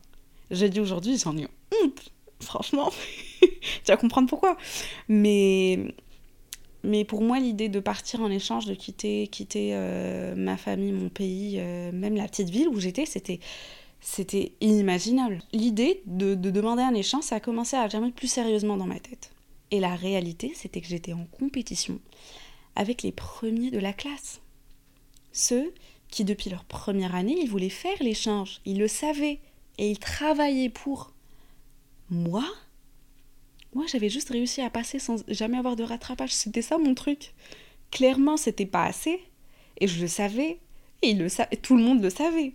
J'ai 0.52 0.70
dit 0.70 0.80
aujourd'hui, 0.80 1.18
j'en 1.18 1.38
ai 1.38 1.48
honte. 1.84 2.12
Franchement, 2.40 2.92
tu 3.42 3.50
vas 3.88 3.98
comprendre 3.98 4.30
pourquoi. 4.30 4.58
Mais, 5.08 5.94
mais 6.84 7.06
pour 7.06 7.22
moi, 7.22 7.40
l'idée 7.40 7.70
de 7.70 7.80
partir 7.80 8.22
en 8.22 8.30
échange, 8.30 8.66
de 8.66 8.74
quitter, 8.74 9.28
quitter 9.28 9.72
euh, 9.74 10.36
ma 10.36 10.58
famille, 10.58 10.92
mon 10.92 11.10
pays, 11.10 11.56
euh, 11.60 11.92
même 11.92 12.16
la 12.16 12.28
petite 12.28 12.50
ville 12.50 12.68
où 12.68 12.80
j'étais, 12.80 13.06
c'était 13.06 13.40
c'était 14.10 14.54
inimaginable. 14.62 15.40
L'idée 15.52 16.02
de, 16.06 16.34
demander 16.34 16.82
un 16.82 16.94
échange, 16.94 17.26
ça 17.26 17.36
a 17.36 17.40
commencé 17.42 17.76
à 17.76 17.90
germer 17.90 18.12
plus 18.12 18.30
sérieusement 18.30 18.78
dans 18.78 18.88
ma 18.88 19.02
tête. 19.02 19.32
Et 19.70 19.82
la 19.82 19.96
réalité, 19.96 20.54
c'était 20.56 20.80
que 20.80 20.88
j'étais 20.88 21.12
en 21.12 21.26
compétition 21.26 22.00
avec 22.78 23.04
les 23.04 23.12
premiers 23.12 23.70
de 23.70 23.80
la 23.80 23.92
classe. 23.92 24.40
Ceux 25.34 25.74
qui, 26.10 26.24
depuis 26.24 26.50
leur 26.50 26.64
première 26.64 27.16
année, 27.16 27.38
ils 27.38 27.50
voulaient 27.50 27.68
faire 27.68 28.02
l'échange, 28.02 28.62
ils 28.64 28.80
le 28.80 28.88
savaient, 28.88 29.42
et 29.78 29.92
ils 29.92 30.00
travaillaient 30.00 30.70
pour. 30.70 31.12
Moi? 32.10 32.46
Moi, 33.74 33.88
j'avais 33.88 34.10
juste 34.10 34.30
réussi 34.30 34.62
à 34.62 34.70
passer 34.70 35.00
sans 35.00 35.22
jamais 35.28 35.58
avoir 35.58 35.76
de 35.76 35.84
rattrapage. 35.84 36.34
C'était 36.34 36.62
ça 36.62 36.78
mon 36.78 36.96
truc. 36.96 37.34
Clairement, 37.92 38.38
c'était 38.38 38.66
pas 38.66 38.86
assez, 38.86 39.20
et 39.82 39.88
je 39.88 40.00
le 40.00 40.08
savais, 40.08 40.60
et, 41.02 41.14
tout 41.62 41.76
le 41.76 41.84
monde 41.84 42.02
le 42.02 42.10
savait. 42.10 42.54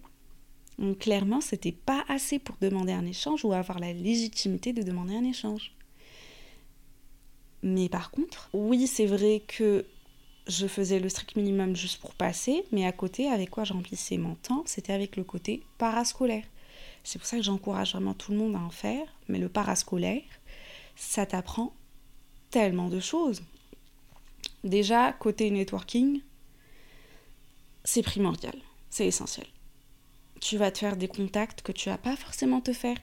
Donc 0.79 0.99
clairement, 0.99 1.41
c'était 1.41 1.73
pas 1.73 2.05
assez 2.09 2.39
pour 2.39 2.57
demander 2.61 2.93
un 2.93 3.07
échange 3.07 3.45
ou 3.45 3.53
avoir 3.53 3.79
la 3.79 3.93
légitimité 3.93 4.73
de 4.73 4.83
demander 4.83 5.15
un 5.15 5.25
échange. 5.25 5.73
Mais 7.63 7.89
par 7.89 8.11
contre, 8.11 8.49
oui, 8.53 8.87
c'est 8.87 9.07
vrai 9.07 9.43
que 9.47 9.85
je 10.49 10.67
faisais 10.67 10.99
le 10.99 11.09
strict 11.09 11.37
minimum 11.37 11.77
juste 11.77 12.01
pour 12.01 12.15
passer, 12.15 12.65
mais 12.73 12.85
à 12.85 12.93
côté, 12.93 13.29
avec 13.29 13.51
quoi 13.51 13.65
je 13.65 13.73
remplissais 13.73 14.17
mon 14.17 14.35
temps, 14.35 14.65
c'était 14.67 14.93
avec 14.93 15.17
le 15.17 15.23
côté 15.23 15.63
parascolaire. 15.79 16.45
C'est 17.05 17.19
pour 17.19 17.27
ça 17.27 17.37
que 17.37 17.43
j'encourage 17.43 17.93
vraiment 17.93 18.15
tout 18.15 18.33
le 18.33 18.39
monde 18.39 18.57
à 18.57 18.61
en 18.61 18.71
faire, 18.71 19.07
mais 19.29 19.39
le 19.39 19.49
parascolaire, 19.49 20.23
ça 20.97 21.27
t'apprend 21.27 21.73
tellement 22.51 22.89
de 22.89 22.99
choses. 22.99 23.43
Déjà, 24.65 25.13
côté 25.13 25.51
networking, 25.51 26.21
c'est 27.85 28.03
primordial, 28.03 28.55
c'est 28.91 29.07
essentiel 29.07 29.47
tu 30.43 30.57
vas 30.59 30.73
te 30.73 30.79
faire 30.79 30.97
des 30.97 31.07
contacts 31.07 31.63
que 31.63 31.71
tu 31.71 31.89
vas 31.89 31.99
pas 31.99 32.17
forcément 32.17 32.61
te 32.61 32.73
faire 32.73 32.97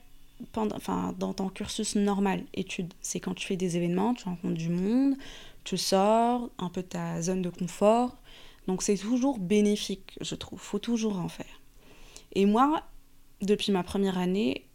pendant, 0.51 0.75
enfin, 0.75 1.15
dans 1.17 1.33
ton 1.33 1.47
cursus 1.47 1.95
normal 1.95 2.43
études. 2.53 2.93
C'est 3.01 3.21
quand 3.21 3.33
tu 3.33 3.47
fais 3.47 3.55
des 3.55 3.77
événements, 3.77 4.13
tu 4.13 4.25
rencontres 4.25 4.57
du 4.57 4.67
monde, 4.67 5.15
tu 5.63 5.77
sors 5.77 6.49
un 6.57 6.67
peu 6.69 6.81
de 6.81 6.87
ta 6.87 7.21
zone 7.21 7.41
de 7.41 7.49
confort. 7.49 8.17
Donc 8.67 8.83
c'est 8.83 8.97
toujours 8.97 9.39
bénéfique, 9.39 10.17
je 10.19 10.35
trouve. 10.35 10.59
faut 10.59 10.79
toujours 10.79 11.17
en 11.17 11.29
faire. 11.29 11.61
Et 12.33 12.45
moi, 12.45 12.83
depuis 13.41 13.71
ma 13.71 13.83
première 13.83 14.17
année, 14.17 14.67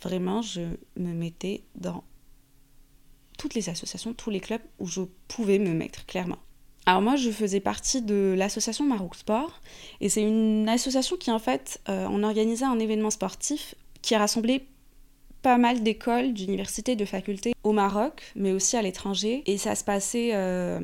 vraiment, 0.00 0.42
je 0.42 0.60
me 0.96 1.12
mettais 1.12 1.64
dans 1.74 2.04
toutes 3.36 3.54
les 3.54 3.68
associations, 3.68 4.14
tous 4.14 4.30
les 4.30 4.40
clubs 4.40 4.62
où 4.78 4.86
je 4.86 5.00
pouvais 5.26 5.58
me 5.58 5.74
mettre, 5.74 6.06
clairement. 6.06 6.38
Alors 6.84 7.00
moi, 7.00 7.16
je 7.16 7.30
faisais 7.30 7.60
partie 7.60 8.02
de 8.02 8.34
l'association 8.36 8.84
Maroc 8.84 9.14
Sport, 9.14 9.60
et 10.00 10.08
c'est 10.08 10.22
une 10.22 10.68
association 10.68 11.16
qui 11.16 11.30
en 11.30 11.38
fait, 11.38 11.80
euh, 11.88 12.06
on 12.10 12.22
organisait 12.24 12.64
un 12.64 12.78
événement 12.78 13.10
sportif 13.10 13.74
qui 14.02 14.16
rassemblait 14.16 14.66
pas 15.42 15.58
mal 15.58 15.82
d'écoles, 15.82 16.32
d'universités, 16.32 16.96
de 16.96 17.04
facultés 17.04 17.52
au 17.62 17.72
Maroc, 17.72 18.22
mais 18.34 18.52
aussi 18.52 18.76
à 18.76 18.82
l'étranger, 18.82 19.42
et 19.46 19.58
ça 19.58 19.76
se 19.76 19.84
passait 19.84 20.30
euh, 20.34 20.80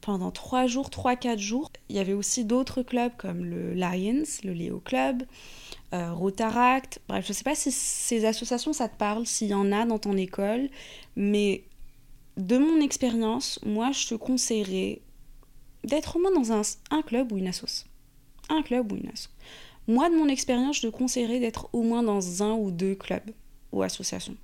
pendant 0.00 0.30
trois 0.30 0.66
jours, 0.66 0.90
trois, 0.90 1.16
quatre 1.16 1.40
jours. 1.40 1.70
Il 1.88 1.96
y 1.96 1.98
avait 1.98 2.12
aussi 2.12 2.44
d'autres 2.44 2.82
clubs 2.82 3.12
comme 3.16 3.44
le 3.44 3.74
Lions, 3.74 4.24
le 4.44 4.52
Léo 4.52 4.80
Club, 4.80 5.24
euh, 5.94 6.12
Rotaract, 6.12 7.00
bref, 7.08 7.24
je 7.26 7.32
sais 7.32 7.44
pas 7.44 7.54
si 7.56 7.72
ces 7.72 8.24
associations 8.24 8.72
ça 8.72 8.88
te 8.88 8.96
parle, 8.96 9.26
s'il 9.26 9.48
y 9.48 9.54
en 9.54 9.72
a 9.72 9.84
dans 9.84 9.98
ton 9.98 10.16
école, 10.16 10.68
mais 11.16 11.64
de 12.36 12.58
mon 12.58 12.80
expérience, 12.80 13.60
moi 13.64 13.90
je 13.92 14.08
te 14.08 14.14
conseillerais 14.14 15.00
d'être 15.84 16.16
au 16.16 16.20
moins 16.20 16.32
dans 16.32 16.52
un, 16.52 17.02
club 17.02 17.32
ou 17.32 17.38
une 17.38 17.46
assoce. 17.46 17.86
Un 18.48 18.62
club 18.62 18.92
ou 18.92 18.96
une 18.96 19.08
assoce. 19.08 19.30
Moi, 19.86 20.08
de 20.08 20.16
mon 20.16 20.28
expérience, 20.28 20.76
je 20.76 20.82
te 20.82 20.86
conseillerais 20.86 21.40
d'être 21.40 21.68
au 21.72 21.82
moins 21.82 22.02
dans 22.02 22.42
un 22.42 22.54
ou 22.54 22.70
deux 22.70 22.94
clubs 22.94 23.30
ou 23.72 23.82
associations. 23.82 24.36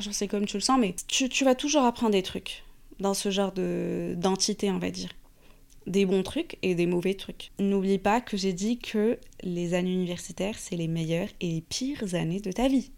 Je 0.00 0.10
sais 0.10 0.28
comme 0.28 0.46
tu 0.46 0.56
le 0.56 0.60
sens, 0.60 0.78
mais 0.78 0.94
tu, 1.06 1.44
vas 1.44 1.54
toujours 1.54 1.82
apprendre 1.82 2.12
des 2.12 2.22
trucs 2.22 2.64
dans 2.98 3.14
ce 3.14 3.30
genre 3.30 3.52
de 3.52 4.14
d'entité, 4.16 4.70
on 4.70 4.78
va 4.78 4.90
dire. 4.90 5.10
Des 5.86 6.06
bons 6.06 6.22
trucs 6.22 6.58
et 6.62 6.74
des 6.74 6.86
mauvais 6.86 7.14
trucs. 7.14 7.50
N'oublie 7.58 7.98
pas 7.98 8.20
que 8.20 8.36
j'ai 8.36 8.52
dit 8.52 8.78
que 8.78 9.18
les 9.42 9.74
années 9.74 9.92
universitaires, 9.92 10.58
c'est 10.58 10.76
les 10.76 10.88
meilleures 10.88 11.28
et 11.40 11.48
les 11.48 11.60
pires 11.60 12.14
années 12.14 12.40
de 12.40 12.52
ta 12.52 12.68
vie. 12.68 12.92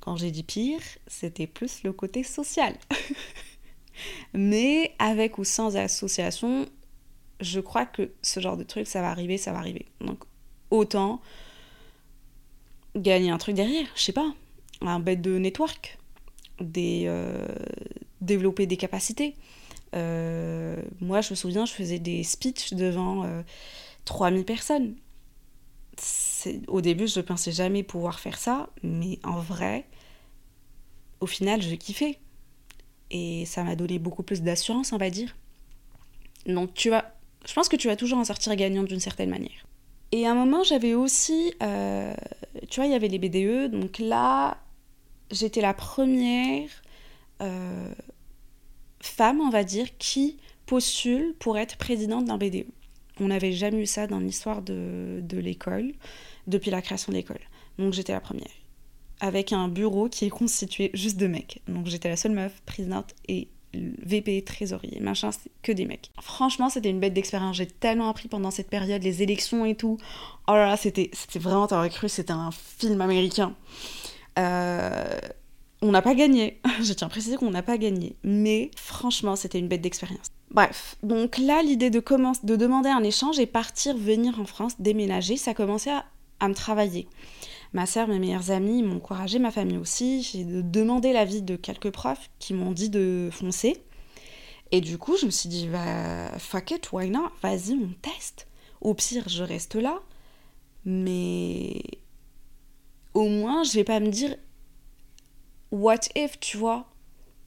Quand 0.00 0.16
j'ai 0.16 0.30
dit 0.30 0.42
pire, 0.42 0.80
c'était 1.06 1.46
plus 1.46 1.82
le 1.82 1.92
côté 1.92 2.22
social. 2.22 2.76
mais 4.34 4.92
avec 4.98 5.38
ou 5.38 5.44
sans 5.44 5.76
association, 5.76 6.66
je 7.44 7.60
crois 7.60 7.86
que 7.86 8.10
ce 8.22 8.40
genre 8.40 8.56
de 8.56 8.64
truc, 8.64 8.86
ça 8.86 9.00
va 9.00 9.10
arriver, 9.10 9.38
ça 9.38 9.52
va 9.52 9.58
arriver. 9.58 9.86
Donc 10.00 10.24
autant 10.70 11.20
gagner 12.96 13.30
un 13.30 13.38
truc 13.38 13.54
derrière, 13.54 13.86
je 13.96 14.02
sais 14.02 14.12
pas, 14.12 14.32
un 14.80 15.00
bête 15.00 15.22
de 15.22 15.38
network, 15.38 15.98
euh, 16.60 17.46
développer 18.20 18.66
des 18.66 18.76
capacités. 18.76 19.34
Euh, 19.94 20.80
moi, 21.00 21.20
je 21.20 21.30
me 21.30 21.34
souviens, 21.36 21.66
je 21.66 21.72
faisais 21.72 21.98
des 21.98 22.22
speeches 22.22 22.72
devant 22.72 23.26
3000 24.04 24.40
euh, 24.40 24.44
personnes. 24.44 24.96
Au 26.66 26.80
début, 26.80 27.06
je 27.06 27.20
ne 27.20 27.24
pensais 27.24 27.52
jamais 27.52 27.82
pouvoir 27.82 28.18
faire 28.20 28.38
ça, 28.38 28.68
mais 28.82 29.18
en 29.22 29.40
vrai, 29.40 29.86
au 31.20 31.26
final, 31.26 31.62
je 31.62 31.74
kiffais. 31.74 32.18
Et 33.10 33.44
ça 33.46 33.62
m'a 33.62 33.76
donné 33.76 33.98
beaucoup 33.98 34.22
plus 34.22 34.42
d'assurance, 34.42 34.92
on 34.92 34.98
va 34.98 35.10
dire. 35.10 35.36
Donc, 36.46 36.74
tu 36.74 36.90
vas 36.90 37.13
je 37.46 37.52
pense 37.52 37.68
que 37.68 37.76
tu 37.76 37.88
vas 37.88 37.96
toujours 37.96 38.18
en 38.18 38.24
sortir 38.24 38.54
gagnant 38.56 38.82
d'une 38.82 39.00
certaine 39.00 39.30
manière. 39.30 39.66
Et 40.12 40.26
à 40.26 40.30
un 40.30 40.34
moment, 40.34 40.62
j'avais 40.62 40.94
aussi, 40.94 41.54
euh, 41.62 42.14
tu 42.70 42.80
vois, 42.80 42.86
il 42.86 42.92
y 42.92 42.94
avait 42.94 43.08
les 43.08 43.18
BDE, 43.18 43.70
donc 43.70 43.98
là, 43.98 44.58
j'étais 45.30 45.60
la 45.60 45.74
première 45.74 46.68
euh, 47.42 47.92
femme, 49.00 49.40
on 49.40 49.50
va 49.50 49.64
dire, 49.64 49.88
qui 49.98 50.38
postule 50.66 51.34
pour 51.38 51.58
être 51.58 51.76
présidente 51.76 52.26
d'un 52.26 52.38
BDE. 52.38 52.66
On 53.20 53.28
n'avait 53.28 53.52
jamais 53.52 53.82
eu 53.82 53.86
ça 53.86 54.06
dans 54.06 54.20
l'histoire 54.20 54.62
de, 54.62 55.20
de 55.22 55.38
l'école, 55.38 55.92
depuis 56.46 56.70
la 56.70 56.82
création 56.82 57.12
de 57.12 57.16
l'école. 57.16 57.40
Donc 57.78 57.92
j'étais 57.92 58.12
la 58.12 58.20
première. 58.20 58.46
Avec 59.20 59.52
un 59.52 59.68
bureau 59.68 60.08
qui 60.08 60.26
est 60.26 60.30
constitué 60.30 60.90
juste 60.94 61.16
de 61.16 61.26
mecs. 61.26 61.62
Donc 61.68 61.86
j'étais 61.86 62.08
la 62.08 62.16
seule 62.16 62.32
meuf 62.32 62.60
présidente 62.66 63.14
et 63.28 63.48
VP, 64.02 64.42
trésorier, 64.44 65.00
machin, 65.00 65.30
c'est 65.32 65.50
que 65.62 65.72
des 65.72 65.86
mecs. 65.86 66.10
Franchement, 66.20 66.68
c'était 66.68 66.90
une 66.90 67.00
bête 67.00 67.14
d'expérience. 67.14 67.56
J'ai 67.56 67.66
tellement 67.66 68.08
appris 68.08 68.28
pendant 68.28 68.50
cette 68.50 68.68
période, 68.68 69.02
les 69.02 69.22
élections 69.22 69.64
et 69.64 69.74
tout. 69.74 69.98
Oh 70.48 70.52
là 70.52 70.66
là, 70.66 70.76
c'était 70.76 71.10
vraiment, 71.36 71.66
t'aurais 71.66 71.90
cru, 71.90 72.08
c'était 72.08 72.32
un 72.32 72.50
film 72.50 73.00
américain. 73.00 73.54
Euh, 74.38 75.18
On 75.82 75.90
n'a 75.90 76.02
pas 76.02 76.14
gagné. 76.14 76.60
Je 76.82 76.92
tiens 76.92 77.06
à 77.06 77.10
préciser 77.10 77.36
qu'on 77.36 77.50
n'a 77.50 77.62
pas 77.62 77.78
gagné. 77.78 78.16
Mais 78.22 78.70
franchement, 78.76 79.36
c'était 79.36 79.58
une 79.58 79.68
bête 79.68 79.82
d'expérience. 79.82 80.28
Bref, 80.50 80.96
donc 81.02 81.38
là, 81.38 81.62
l'idée 81.62 81.90
de, 81.90 82.00
de 82.44 82.56
demander 82.56 82.88
un 82.88 83.02
échange 83.02 83.38
et 83.38 83.46
partir, 83.46 83.96
venir 83.96 84.40
en 84.40 84.44
France, 84.44 84.74
déménager, 84.78 85.36
ça 85.36 85.52
commençait 85.52 85.90
à 86.40 86.48
me 86.48 86.54
travailler. 86.54 87.08
Ma 87.74 87.86
sœur, 87.86 88.06
mes 88.06 88.20
meilleures 88.20 88.52
amies 88.52 88.84
m'ont 88.84 88.96
encouragé, 88.96 89.40
ma 89.40 89.50
famille 89.50 89.78
aussi. 89.78 90.22
J'ai 90.22 90.44
demandé 90.44 91.12
l'avis 91.12 91.42
de 91.42 91.56
quelques 91.56 91.90
profs 91.90 92.30
qui 92.38 92.54
m'ont 92.54 92.70
dit 92.70 92.88
de 92.88 93.28
foncer. 93.32 93.76
Et 94.70 94.80
du 94.80 94.96
coup, 94.96 95.16
je 95.16 95.26
me 95.26 95.30
suis 95.30 95.48
dit, 95.48 95.66
bah, 95.66 96.38
fuck 96.38 96.70
it, 96.70 96.92
why 96.92 97.10
not? 97.10 97.30
Vas-y, 97.42 97.72
on 97.72 97.92
teste. 98.00 98.46
Au 98.80 98.94
pire, 98.94 99.28
je 99.28 99.42
reste 99.42 99.74
là. 99.74 100.00
Mais 100.84 101.82
au 103.12 103.28
moins, 103.28 103.64
je 103.64 103.72
vais 103.72 103.84
pas 103.84 103.98
me 103.98 104.08
dire, 104.08 104.36
what 105.72 106.00
if, 106.14 106.38
tu 106.38 106.56
vois? 106.56 106.86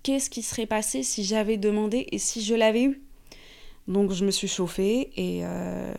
Qu'est-ce 0.04 0.30
qui 0.30 0.42
serait 0.42 0.66
passé 0.66 1.04
si 1.04 1.24
j'avais 1.24 1.58
demandé 1.58 2.06
et 2.12 2.18
si 2.18 2.42
je 2.42 2.54
l'avais 2.54 2.84
eu? 2.84 3.02
Donc, 3.88 4.12
je 4.12 4.26
me 4.26 4.32
suis 4.32 4.50
chauffée 4.50 5.12
et 5.16 5.46
euh, 5.46 5.94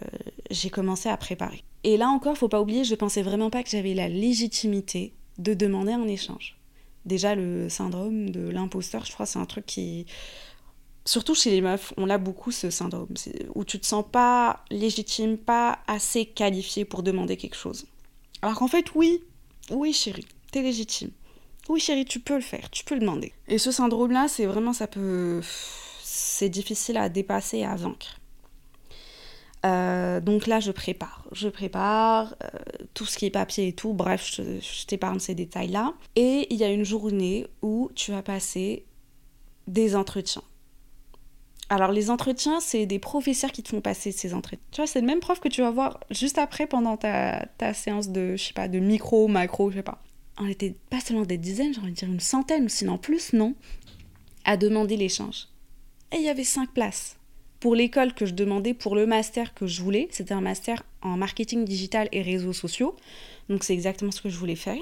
j'ai 0.51 0.71
commencé 0.71 1.09
à 1.09 1.17
préparer. 1.17 1.63
Et 1.85 1.97
là 1.97 2.09
encore, 2.09 2.37
faut 2.37 2.49
pas 2.49 2.61
oublier, 2.61 2.85
je 2.85 2.95
pensais 2.95 3.23
vraiment 3.23 3.51
pas 3.51 3.63
que 3.63 3.71
j'avais 3.71 3.95
la 3.95 4.09
légitimité 4.09 5.15
de 5.39 5.55
demander 5.55 5.93
un 5.93 6.07
échange. 6.07 6.59
Déjà, 7.05 7.35
le 7.35 7.69
syndrome 7.69 8.31
de 8.31 8.49
l'imposteur, 8.49 9.05
je 9.05 9.13
crois, 9.13 9.27
c'est 9.27 9.39
un 9.39 9.47
truc 9.47 9.65
qui. 9.67 10.07
Surtout 11.05 11.35
chez 11.35 11.51
les 11.51 11.63
meufs, 11.63 11.95
on 11.97 12.11
a 12.11 12.19
beaucoup 12.19 12.51
ce 12.51 12.69
syndrome, 12.69 13.15
où 13.55 13.65
tu 13.65 13.81
te 13.81 13.87
sens 13.87 14.05
pas 14.11 14.63
légitime, 14.71 15.39
pas 15.39 15.79
assez 15.87 16.27
qualifié 16.27 16.85
pour 16.85 17.03
demander 17.03 17.39
quelque 17.39 17.57
chose. 17.57 17.87
Alors 18.43 18.57
qu'en 18.57 18.69
fait, 18.69 18.95
oui, 18.95 19.23
oui 19.71 19.95
chérie, 19.95 20.27
t'es 20.53 20.61
légitime. 20.61 21.11
Oui 21.71 21.81
chérie, 21.81 22.05
tu 22.05 22.21
peux 22.21 22.35
le 22.35 22.43
faire, 22.43 22.69
tu 22.71 22.85
peux 22.85 22.95
le 22.95 23.01
demander. 23.01 23.33
Et 23.47 23.57
ce 23.57 23.73
syndrome-là, 23.73 24.29
c'est 24.29 24.45
vraiment, 24.45 24.75
ça 24.75 24.87
peut... 24.87 25.41
C'est 26.03 26.51
difficile 26.51 26.99
à 26.99 27.09
dépasser 27.09 27.59
et 27.59 27.65
à 27.65 27.75
vaincre. 27.75 28.19
Euh, 29.67 30.21
donc 30.21 30.47
là, 30.47 30.61
je 30.61 30.71
prépare. 30.71 31.27
Je 31.33 31.49
prépare 31.49 32.37
euh, 32.45 32.59
tout 32.95 33.07
ce 33.07 33.19
qui 33.19 33.27
est 33.27 33.31
papier 33.31 33.69
et 33.69 33.73
tout. 33.73 33.93
Bref, 33.93 34.31
je, 34.35 34.87
t'épargne 34.87 35.19
ces 35.19 35.35
détails-là. 35.35 35.95
Et 36.17 36.47
il 36.51 36.57
y 36.57 36.65
a 36.65 36.69
une 36.69 36.85
journée 36.85 37.47
où 37.63 37.91
tu 37.95 38.13
vas 38.13 38.23
passer 38.23 38.85
des 39.67 39.97
entretiens. 39.97 40.43
Alors 41.71 41.93
les 41.93 42.09
entretiens, 42.09 42.61
c'est 42.61 42.87
des 42.87 42.99
professeurs 42.99 43.53
qui 43.53 43.63
te 43.63 43.69
font 43.69 43.83
passer 43.83 44.11
ces 44.11 44.33
entretiens. 44.33 44.65
Tu 44.71 44.81
vois, 44.81 44.87
c'est 44.87 45.01
le 45.01 45.07
même 45.07 45.21
prof 45.21 45.39
que 45.39 45.49
tu 45.49 45.61
vas 45.61 45.71
voir 45.71 46.01
juste 46.11 46.39
après 46.39 46.67
pendant 46.67 46.97
ta, 46.97 47.45
ta 47.59 47.75
séance 47.75 48.09
de, 48.09 48.37
je 48.37 48.43
sais 48.43 48.53
pas, 48.55 48.69
de 48.69 48.79
micro, 48.79 49.29
macro, 49.29 49.71
je 49.71 49.77
sais 49.77 49.83
pas. 49.83 50.03
On 50.39 50.47
était 50.47 50.75
pas 50.89 51.01
seulement 51.01 51.25
des 51.25 51.37
dizaines, 51.37 51.75
j'ai 51.75 51.81
envie 51.81 51.91
de 51.91 51.97
dire 51.97 52.09
une 52.09 52.21
centaine, 52.21 52.71
sinon 52.71 52.97
plus, 52.97 53.35
non, 53.35 53.55
à 54.47 54.57
demander 54.57 54.97
l'échange. 54.97 55.49
Et 56.11 56.17
il 56.17 56.23
y 56.23 56.31
avait 56.31 56.45
cinq 56.45 56.73
places 56.73 57.18
pour 57.61 57.75
l'école 57.75 58.15
que 58.15 58.27
je 58.27 58.35
demandais, 58.35 58.75
pour 58.75 58.95
le 58.95 59.07
master 59.07 59.55
que 59.55 59.67
je 59.67 59.83
voulais. 59.83 60.09
C'était 60.11 60.35
un 60.35 60.41
master 60.41 60.83
en 61.03 61.17
marketing 61.17 61.65
digital 61.65 62.09
et 62.13 62.23
réseaux 62.23 62.53
sociaux. 62.53 62.97
Donc 63.49 63.65
c'est 63.65 63.75
exactement 63.75 64.11
ce 64.11 64.23
que 64.23 64.29
je 64.29 64.39
voulais 64.39 64.57
faire. 64.57 64.81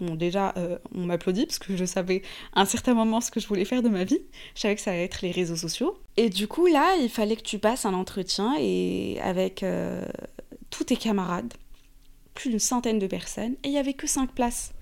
Bon, 0.00 0.14
déjà, 0.14 0.54
euh, 0.56 0.78
on 0.94 1.04
m'applaudit 1.04 1.44
parce 1.44 1.58
que 1.58 1.76
je 1.76 1.84
savais 1.84 2.22
à 2.54 2.62
un 2.62 2.64
certain 2.64 2.94
moment 2.94 3.20
ce 3.20 3.30
que 3.30 3.38
je 3.38 3.46
voulais 3.46 3.66
faire 3.66 3.82
de 3.82 3.90
ma 3.90 4.04
vie. 4.04 4.20
Je 4.54 4.62
savais 4.62 4.74
que 4.74 4.80
ça 4.80 4.92
allait 4.92 5.04
être 5.04 5.20
les 5.20 5.30
réseaux 5.30 5.56
sociaux. 5.56 5.98
Et 6.16 6.30
du 6.30 6.48
coup, 6.48 6.66
là, 6.66 6.96
il 6.96 7.10
fallait 7.10 7.36
que 7.36 7.42
tu 7.42 7.58
passes 7.58 7.84
un 7.84 7.92
entretien 7.92 8.54
et 8.58 9.20
avec 9.20 9.62
euh, 9.62 10.02
tous 10.70 10.84
tes 10.84 10.96
camarades, 10.96 11.52
plus 12.34 12.48
d'une 12.48 12.58
centaine 12.58 12.98
de 12.98 13.06
personnes, 13.06 13.56
et 13.62 13.68
il 13.68 13.72
n'y 13.72 13.78
avait 13.78 13.92
que 13.92 14.06
cinq 14.06 14.32
places. 14.32 14.72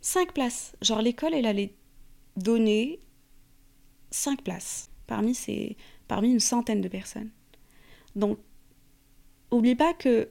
Cinq 0.00 0.32
places. 0.32 0.72
Genre, 0.80 1.02
l'école, 1.02 1.34
elle 1.34 1.46
allait 1.46 1.74
donner 2.36 3.00
cinq 4.10 4.42
places 4.42 4.88
parmi 5.06 5.34
ces 5.34 5.76
parmi 6.08 6.30
une 6.30 6.40
centaine 6.40 6.80
de 6.80 6.88
personnes. 6.88 7.30
Donc, 8.14 8.38
oublie 9.50 9.74
pas 9.74 9.94
que 9.94 10.28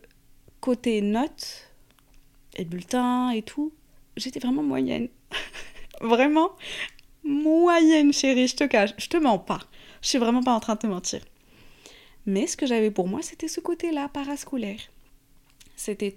côté 0.60 1.02
notes 1.02 1.71
et 2.56 2.65
bulletins 2.65 3.30
et 3.32 3.41
tout, 3.41 3.73
j'étais 4.17 4.39
vraiment 4.39 4.63
moyenne. 4.63 5.10
vraiment 6.02 6.52
moyenne, 7.23 8.13
chérie, 8.13 8.47
je 8.47 8.56
te 8.56 8.63
cache, 8.63 8.93
je 8.97 9.08
te 9.08 9.17
mens 9.17 9.39
pas. 9.39 9.60
Je 10.02 10.10
suis 10.10 10.17
vraiment 10.17 10.43
pas 10.43 10.54
en 10.54 10.60
train 10.60 10.76
de 10.76 10.80
te 10.80 10.88
mentir. 10.88 11.21
Mais 12.26 12.47
ce 12.47 12.58
que 12.58 12.65
j'avais 12.65 12.91
pour 12.91 13.08
moi, 13.08 13.21
c'était 13.21 13.47
ce 13.47 13.60
côté-là 13.60 14.10
parascolaire. 14.10 14.80
C'était 15.76 16.12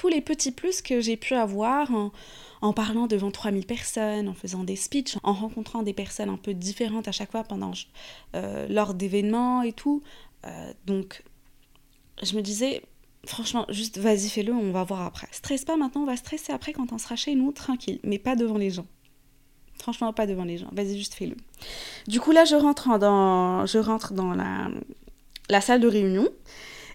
tous 0.00 0.08
les 0.08 0.22
petits 0.22 0.50
plus 0.50 0.80
que 0.80 1.02
j'ai 1.02 1.18
pu 1.18 1.34
avoir 1.34 1.90
en, 2.62 2.72
parlant 2.72 3.06
devant 3.06 3.30
3000 3.30 3.66
personnes, 3.66 4.30
en 4.30 4.32
faisant 4.32 4.64
des 4.64 4.74
speeches, 4.74 5.18
en 5.22 5.34
rencontrant 5.34 5.82
des 5.82 5.92
personnes 5.92 6.30
un 6.30 6.38
peu 6.38 6.54
différentes 6.54 7.06
à 7.06 7.12
chaque 7.12 7.30
fois 7.30 7.44
pendant 7.44 7.72
euh, 8.34 8.66
lors 8.70 8.94
d'événements 8.94 9.60
et 9.60 9.74
tout. 9.74 10.02
Euh, 10.46 10.72
donc, 10.86 11.22
je 12.22 12.34
me 12.34 12.40
disais, 12.40 12.80
franchement, 13.26 13.66
juste 13.68 13.98
vas-y, 13.98 14.30
fais-le, 14.30 14.54
on 14.54 14.72
va 14.72 14.84
voir 14.84 15.02
après. 15.02 15.28
Stresse 15.32 15.66
pas 15.66 15.76
maintenant, 15.76 16.00
on 16.00 16.06
va 16.06 16.16
stresser 16.16 16.50
après 16.50 16.72
quand 16.72 16.94
on 16.94 16.98
sera 16.98 17.14
chez 17.14 17.34
nous, 17.34 17.52
tranquille, 17.52 18.00
mais 18.02 18.18
pas 18.18 18.36
devant 18.36 18.56
les 18.56 18.70
gens. 18.70 18.86
Franchement, 19.82 20.14
pas 20.14 20.26
devant 20.26 20.44
les 20.44 20.56
gens. 20.56 20.70
Vas-y, 20.72 20.96
juste 20.96 21.12
fais-le. 21.12 21.36
Du 22.08 22.20
coup, 22.20 22.32
là, 22.32 22.46
je 22.46 22.54
rentre 22.54 22.98
dans, 22.98 23.66
je 23.66 23.76
rentre 23.76 24.14
dans 24.14 24.32
la, 24.32 24.70
la 25.50 25.60
salle 25.60 25.82
de 25.82 25.88
réunion. 25.88 26.26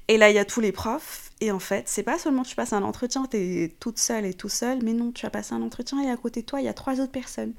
Et 0.08 0.18
là, 0.18 0.32
il 0.32 0.36
y 0.36 0.40
a 0.40 0.46
tous 0.46 0.60
les 0.60 0.72
profs 0.72 1.25
et 1.42 1.52
en 1.52 1.60
fait, 1.60 1.88
c'est 1.88 2.04
pas 2.04 2.18
seulement 2.18 2.44
tu 2.44 2.56
passes 2.56 2.74
un 2.74 2.84
entretien, 2.84 3.26
tu 3.30 3.38
es 3.38 3.76
toute 3.80 4.00
seule 4.00 4.26
et 4.26 4.34
tout 4.34 4.50
seul, 4.50 4.80
mais 4.84 4.94
non, 4.94 5.12
tu 5.12 5.26
as 5.26 5.30
passé 5.30 5.54
un 5.54 5.62
entretien 5.62 6.02
et 6.02 6.10
à 6.10 6.18
côté 6.18 6.42
de 6.42 6.46
toi, 6.46 6.62
il 6.62 6.66
y 6.66 6.70
a 6.70 6.74
trois 6.74 7.02
autres 7.02 7.12
personnes. 7.12 7.54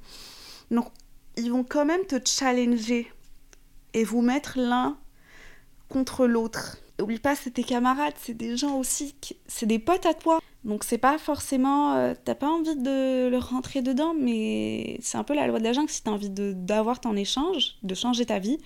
Donc, 0.70 0.86
ils 1.36 1.50
vont 1.50 1.64
quand 1.64 1.84
même 1.84 2.04
te 2.06 2.16
challenger 2.24 3.12
et 3.92 4.04
vous 4.04 4.22
mettre 4.22 4.58
l'un 4.58 4.96
contre 5.88 6.26
l'autre. 6.26 6.78
Oublie 7.00 7.18
pas, 7.18 7.36
c'est 7.36 7.50
tes 7.50 7.64
camarades, 7.64 8.14
c'est 8.22 8.34
des 8.34 8.56
gens 8.56 8.78
aussi, 8.78 9.14
c'est 9.46 9.66
des 9.66 9.78
potes 9.78 10.06
à 10.06 10.14
toi. 10.14 10.40
Donc 10.64 10.82
c'est 10.82 10.98
pas 10.98 11.16
forcément, 11.18 11.94
euh, 11.94 12.14
t'as 12.24 12.34
pas 12.34 12.48
envie 12.48 12.74
de 12.74 13.28
leur 13.28 13.50
rentrer 13.50 13.82
dedans, 13.82 14.14
mais 14.18 14.98
c'est 15.00 15.16
un 15.16 15.22
peu 15.22 15.34
la 15.34 15.46
loi 15.46 15.60
de 15.60 15.64
la 15.64 15.72
jungle 15.72 15.90
si 15.90 16.02
t'as 16.02 16.10
envie 16.10 16.30
d'avoir 16.30 17.00
ton 17.00 17.14
échange, 17.14 17.76
de 17.84 17.94
changer 17.94 18.26
ta 18.26 18.40
vie, 18.40 18.58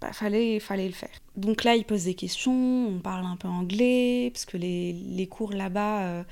bah, 0.00 0.12
fallait, 0.14 0.60
fallait 0.60 0.86
le 0.86 0.94
faire. 0.94 1.10
Donc 1.40 1.64
là, 1.64 1.74
il 1.74 1.84
pose 1.84 2.04
des 2.04 2.14
questions, 2.14 2.86
on 2.88 3.00
parle 3.00 3.24
un 3.24 3.36
peu 3.36 3.48
anglais, 3.48 4.30
parce 4.32 4.44
que 4.44 4.58
les, 4.58 5.26
cours 5.30 5.52
là-bas, 5.52 6.02
euh, 6.02 6.24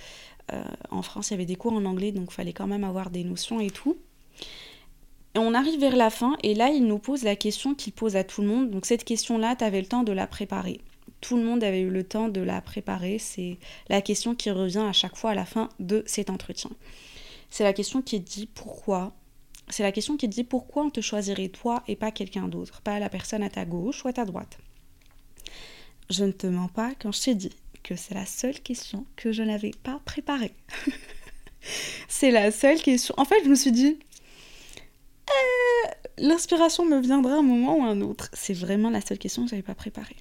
euh, 0.53 0.63
en 0.91 1.03
France, 1.03 1.31
il 1.31 1.33
y 1.33 1.35
avait 1.35 1.47
des 1.47 1.57
cours 1.57 1.73
en 1.73 1.85
anglais, 1.87 2.13
donc 2.13 2.29
il 2.31 2.35
fallait 2.35 2.53
quand 2.53 2.67
même 2.67 2.85
avoir 2.85 3.11
des 3.11 3.25
notions 3.25 3.59
et 3.59 3.71
tout. 3.71 3.97
Et 5.35 5.39
on 5.39 5.55
arrive 5.55 5.81
vers 5.81 5.97
la 5.97 6.11
fin, 6.11 6.37
et 6.43 6.55
là, 6.55 6.69
il 6.69 6.85
nous 6.85 6.99
pose 6.99 7.23
la 7.23 7.37
question 7.37 7.75
qu'il 7.75 7.95
pose 7.95 8.17
à 8.17 8.25
tout 8.25 8.43
le 8.43 8.49
monde. 8.49 8.71
Donc 8.71 8.85
cette 8.85 9.05
question-là, 9.05 9.57
tu 9.57 9.65
avais 9.65 9.81
le 9.81 9.87
temps 9.87 10.03
de 10.03 10.13
la 10.13 10.27
préparer. 10.27 10.81
Tout 11.23 11.37
le 11.37 11.43
monde 11.43 11.65
avait 11.65 11.81
eu 11.81 11.91
le 11.91 12.05
temps 12.05 12.29
de 12.29 12.41
la 12.41 12.61
préparer. 12.61 13.19
C'est 13.19 13.59
la 13.89 14.03
question 14.03 14.35
qui 14.35 14.51
revient 14.51 14.87
à 14.89 14.93
chaque 14.93 15.17
fois 15.17 15.31
à 15.31 15.35
la 15.35 15.47
fin 15.47 15.71
de 15.81 16.03
cet 16.07 16.29
entretien. 16.29 16.71
C'est 17.51 17.65
la 17.65 17.73
question 17.73 18.03
qui 18.03 18.21
dit 18.21 18.47
pourquoi? 18.47 19.13
C'est 19.71 19.83
la 19.83 19.93
question 19.93 20.17
qui 20.17 20.29
dit 20.29 20.45
pourquoi 20.45 20.85
on 20.85 20.91
te 20.91 21.01
choisirait 21.01 21.49
toi 21.49 21.83
et 21.89 21.97
pas 21.97 22.11
quelqu'un 22.11 22.49
d'autre, 22.49 22.83
pas 22.83 22.99
la 22.99 23.09
personne 23.09 23.43
à 23.43 23.51
ta 23.51 23.65
gauche 23.65 24.05
ou 24.05 24.09
à 24.09 24.13
ta 24.13 24.25
droite. 24.25 24.59
Je 26.11 26.25
ne 26.25 26.33
te 26.33 26.47
mens 26.47 26.69
pas 26.69 26.93
quand 27.01 27.13
je 27.13 27.21
t'ai 27.21 27.35
dit 27.35 27.53
que 27.83 27.97
c'est 27.97 28.15
la 28.15 28.27
seule 28.27 28.61
question 28.61 29.07
que 29.17 29.33
je 29.33 29.43
n'avais 29.43 29.73
pas 29.83 30.01
préparée. 30.05 30.55
c'est 32.09 32.31
la 32.31 32.51
seule 32.51 32.81
question. 32.81 33.15
En 33.19 33.25
fait, 33.25 33.43
je 33.45 33.49
me 33.49 33.55
suis 33.55 33.73
dit, 33.73 33.99
euh, 35.29 35.89
l'inspiration 36.19 36.85
me 36.85 37.01
viendra 37.01 37.35
un 37.35 37.43
moment 37.43 37.79
ou 37.79 37.83
un 37.83 38.01
autre. 38.01 38.31
C'est 38.33 38.55
vraiment 38.55 38.91
la 38.91 39.01
seule 39.01 39.19
question 39.19 39.45
que 39.45 39.51
je 39.51 39.55
n'avais 39.55 39.67
pas 39.67 39.75
préparée. 39.75 40.17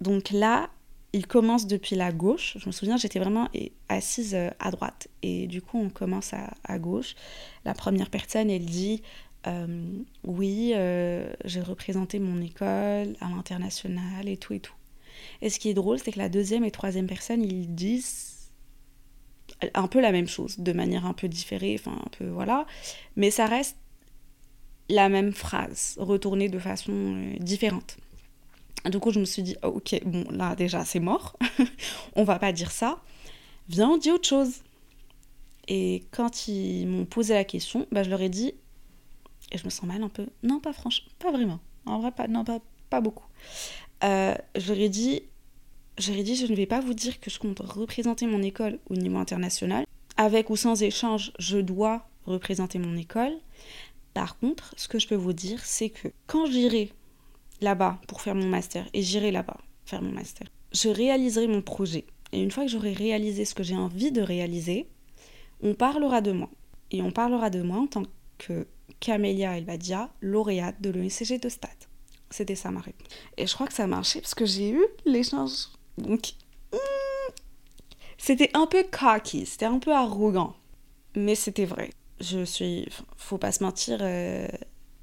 Donc 0.00 0.30
là, 0.30 0.70
il 1.12 1.26
commence 1.26 1.66
depuis 1.66 1.96
la 1.96 2.12
gauche. 2.12 2.56
Je 2.58 2.66
me 2.66 2.72
souviens, 2.72 2.96
j'étais 2.96 3.18
vraiment 3.18 3.48
assise 3.88 4.34
euh, 4.34 4.50
à 4.60 4.70
droite. 4.70 5.08
Et 5.22 5.46
du 5.46 5.62
coup, 5.62 5.78
on 5.78 5.90
commence 5.90 6.32
à, 6.34 6.78
gauche. 6.78 7.14
La 7.64 7.74
première 7.74 8.10
personne, 8.10 8.50
elle 8.50 8.66
dit 8.66 9.02
euh, 9.46 9.66
Oui, 10.24 10.72
euh, 10.74 11.32
j'ai 11.44 11.60
représenté 11.60 12.18
mon 12.18 12.40
école 12.40 13.16
à 13.20 13.28
l'international 13.28 14.28
et 14.28 14.36
tout 14.36 14.54
et 14.54 14.60
tout. 14.60 14.74
Et 15.42 15.50
ce 15.50 15.58
qui 15.58 15.68
est 15.70 15.74
drôle, 15.74 15.98
c'est 15.98 16.12
que 16.12 16.18
la 16.18 16.28
deuxième 16.28 16.64
et 16.64 16.70
troisième 16.70 17.06
personne, 17.06 17.42
ils 17.42 17.74
disent 17.74 18.50
un 19.74 19.88
peu 19.88 20.00
la 20.00 20.12
même 20.12 20.28
chose, 20.28 20.58
de 20.58 20.72
manière 20.72 21.06
un 21.06 21.14
peu 21.14 21.28
différée, 21.28 21.76
enfin 21.78 22.00
un 22.04 22.10
peu 22.16 22.26
voilà. 22.26 22.66
Mais 23.16 23.30
ça 23.30 23.46
reste 23.46 23.76
la 24.88 25.08
même 25.08 25.32
phrase, 25.32 25.96
retournée 25.98 26.48
de 26.48 26.58
façon 26.58 27.32
différente. 27.40 27.96
Du 28.86 28.98
coup, 29.00 29.10
je 29.10 29.20
me 29.20 29.24
suis 29.24 29.42
dit, 29.42 29.56
oh, 29.62 29.68
ok, 29.68 30.00
bon, 30.04 30.24
là 30.30 30.54
déjà, 30.54 30.84
c'est 30.84 31.00
mort. 31.00 31.36
on 32.16 32.24
va 32.24 32.38
pas 32.38 32.52
dire 32.52 32.70
ça. 32.70 33.02
Viens, 33.68 33.90
on 33.90 33.98
dit 33.98 34.10
autre 34.10 34.28
chose. 34.28 34.62
Et 35.66 36.04
quand 36.10 36.48
ils 36.48 36.86
m'ont 36.86 37.04
posé 37.04 37.34
la 37.34 37.44
question, 37.44 37.86
bah, 37.92 38.02
je 38.02 38.08
leur 38.08 38.22
ai 38.22 38.30
dit, 38.30 38.54
et 39.50 39.58
je 39.58 39.64
me 39.64 39.70
sens 39.70 39.86
mal 39.86 40.02
un 40.02 40.08
peu, 40.08 40.26
non, 40.42 40.60
pas 40.60 40.72
franchement, 40.72 41.08
pas 41.18 41.32
vraiment. 41.32 41.60
En 41.86 42.00
vrai, 42.00 42.12
pas, 42.12 42.28
non, 42.28 42.44
pas, 42.44 42.60
pas 42.90 43.00
beaucoup. 43.00 43.26
Euh, 44.04 44.34
ai 44.54 44.88
dit, 44.88 45.22
dit, 45.98 46.36
je 46.36 46.46
ne 46.46 46.54
vais 46.54 46.66
pas 46.66 46.80
vous 46.80 46.94
dire 46.94 47.18
que 47.20 47.30
je 47.30 47.38
compte 47.38 47.60
représenter 47.60 48.26
mon 48.26 48.42
école 48.42 48.78
au 48.90 48.94
niveau 48.94 49.18
international. 49.18 49.84
avec 50.16 50.50
ou 50.50 50.56
sans 50.56 50.82
échange, 50.82 51.32
je 51.38 51.58
dois 51.58 52.08
représenter 52.26 52.78
mon 52.78 52.96
école. 52.96 53.32
Par 54.14 54.38
contre, 54.38 54.74
ce 54.76 54.88
que 54.88 54.98
je 54.98 55.06
peux 55.06 55.14
vous 55.14 55.32
dire, 55.32 55.64
c'est 55.64 55.90
que 55.90 56.08
quand 56.26 56.46
j'irai 56.46 56.92
là-bas 57.60 58.00
pour 58.08 58.20
faire 58.20 58.34
mon 58.34 58.48
master, 58.48 58.86
et 58.92 59.02
j'irai 59.02 59.30
là-bas 59.30 59.58
faire 59.84 60.02
mon 60.02 60.12
master, 60.12 60.48
je 60.72 60.88
réaliserai 60.88 61.46
mon 61.46 61.62
projet. 61.62 62.04
Et 62.32 62.42
une 62.42 62.50
fois 62.50 62.64
que 62.64 62.70
j'aurai 62.70 62.92
réalisé 62.92 63.44
ce 63.44 63.54
que 63.54 63.62
j'ai 63.62 63.76
envie 63.76 64.12
de 64.12 64.20
réaliser, 64.20 64.88
on 65.62 65.74
parlera 65.74 66.20
de 66.20 66.32
moi. 66.32 66.50
Et 66.90 67.00
on 67.02 67.10
parlera 67.10 67.50
de 67.50 67.62
moi 67.62 67.78
en 67.78 67.86
tant 67.86 68.02
que 68.38 68.66
Camélia 69.00 69.56
Elbadia, 69.56 70.10
lauréate 70.20 70.80
de 70.80 70.90
l'ECG 70.90 71.38
de 71.38 71.48
Stade. 71.48 71.70
C'était 72.30 72.56
ça 72.56 72.70
ma 72.70 72.80
réponse. 72.80 73.06
Et 73.36 73.46
je 73.46 73.54
crois 73.54 73.66
que 73.66 73.72
ça 73.72 73.84
a 73.84 73.86
marché 73.86 74.20
parce 74.20 74.34
que 74.34 74.44
j'ai 74.44 74.70
eu 74.70 74.84
l'échange. 75.06 75.68
Donc, 75.96 76.32
hmm, 76.72 77.32
c'était 78.18 78.50
un 78.54 78.66
peu 78.66 78.84
cocky, 78.84 79.46
c'était 79.46 79.66
un 79.66 79.78
peu 79.78 79.92
arrogant. 79.92 80.54
Mais 81.16 81.34
c'était 81.34 81.64
vrai. 81.64 81.90
Je 82.20 82.44
suis, 82.44 82.88
faut 83.16 83.38
pas 83.38 83.52
se 83.52 83.62
mentir, 83.62 83.98
euh, 84.00 84.48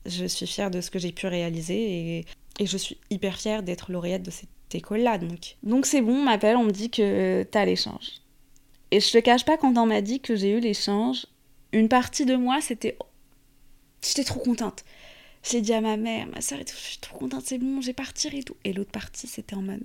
je 0.05 0.25
suis 0.25 0.47
fière 0.47 0.69
de 0.69 0.81
ce 0.81 0.91
que 0.91 0.99
j'ai 0.99 1.11
pu 1.11 1.27
réaliser 1.27 1.75
et, 2.19 2.25
et, 2.59 2.65
je 2.65 2.77
suis 2.77 2.97
hyper 3.09 3.37
fière 3.37 3.63
d'être 3.63 3.91
lauréate 3.91 4.21
de 4.21 4.31
cette 4.31 4.49
école-là. 4.73 5.17
Donc, 5.17 5.55
donc 5.63 5.85
c'est 5.85 6.01
bon, 6.01 6.17
on 6.17 6.23
m'appelle, 6.23 6.57
on 6.57 6.65
me 6.65 6.71
dit 6.71 6.89
que 6.89 7.43
t'as 7.43 7.65
l'échange. 7.65 8.21
Et 8.91 8.99
je 8.99 9.11
te 9.11 9.17
cache 9.17 9.45
pas, 9.45 9.57
quand 9.57 9.77
on 9.77 9.85
m'a 9.85 10.01
dit 10.01 10.19
que 10.19 10.35
j'ai 10.35 10.51
eu 10.51 10.59
l'échange, 10.59 11.25
une 11.71 11.89
partie 11.89 12.25
de 12.25 12.35
moi, 12.35 12.61
c'était. 12.61 12.97
J'étais 14.05 14.23
trop 14.23 14.39
contente. 14.39 14.83
J'ai 15.43 15.61
dit 15.61 15.73
à 15.73 15.81
ma 15.81 15.97
mère, 15.97 16.27
ma 16.27 16.41
soeur 16.41 16.59
et 16.59 16.65
je 16.67 16.75
suis 16.75 16.97
trop 16.97 17.17
contente, 17.17 17.43
c'est 17.45 17.57
bon, 17.57 17.81
j'ai 17.81 17.93
partir 17.93 18.33
et 18.33 18.43
tout. 18.43 18.57
Et 18.63 18.73
l'autre 18.73 18.91
partie, 18.91 19.27
c'était 19.27 19.55
en 19.55 19.61
mode. 19.61 19.83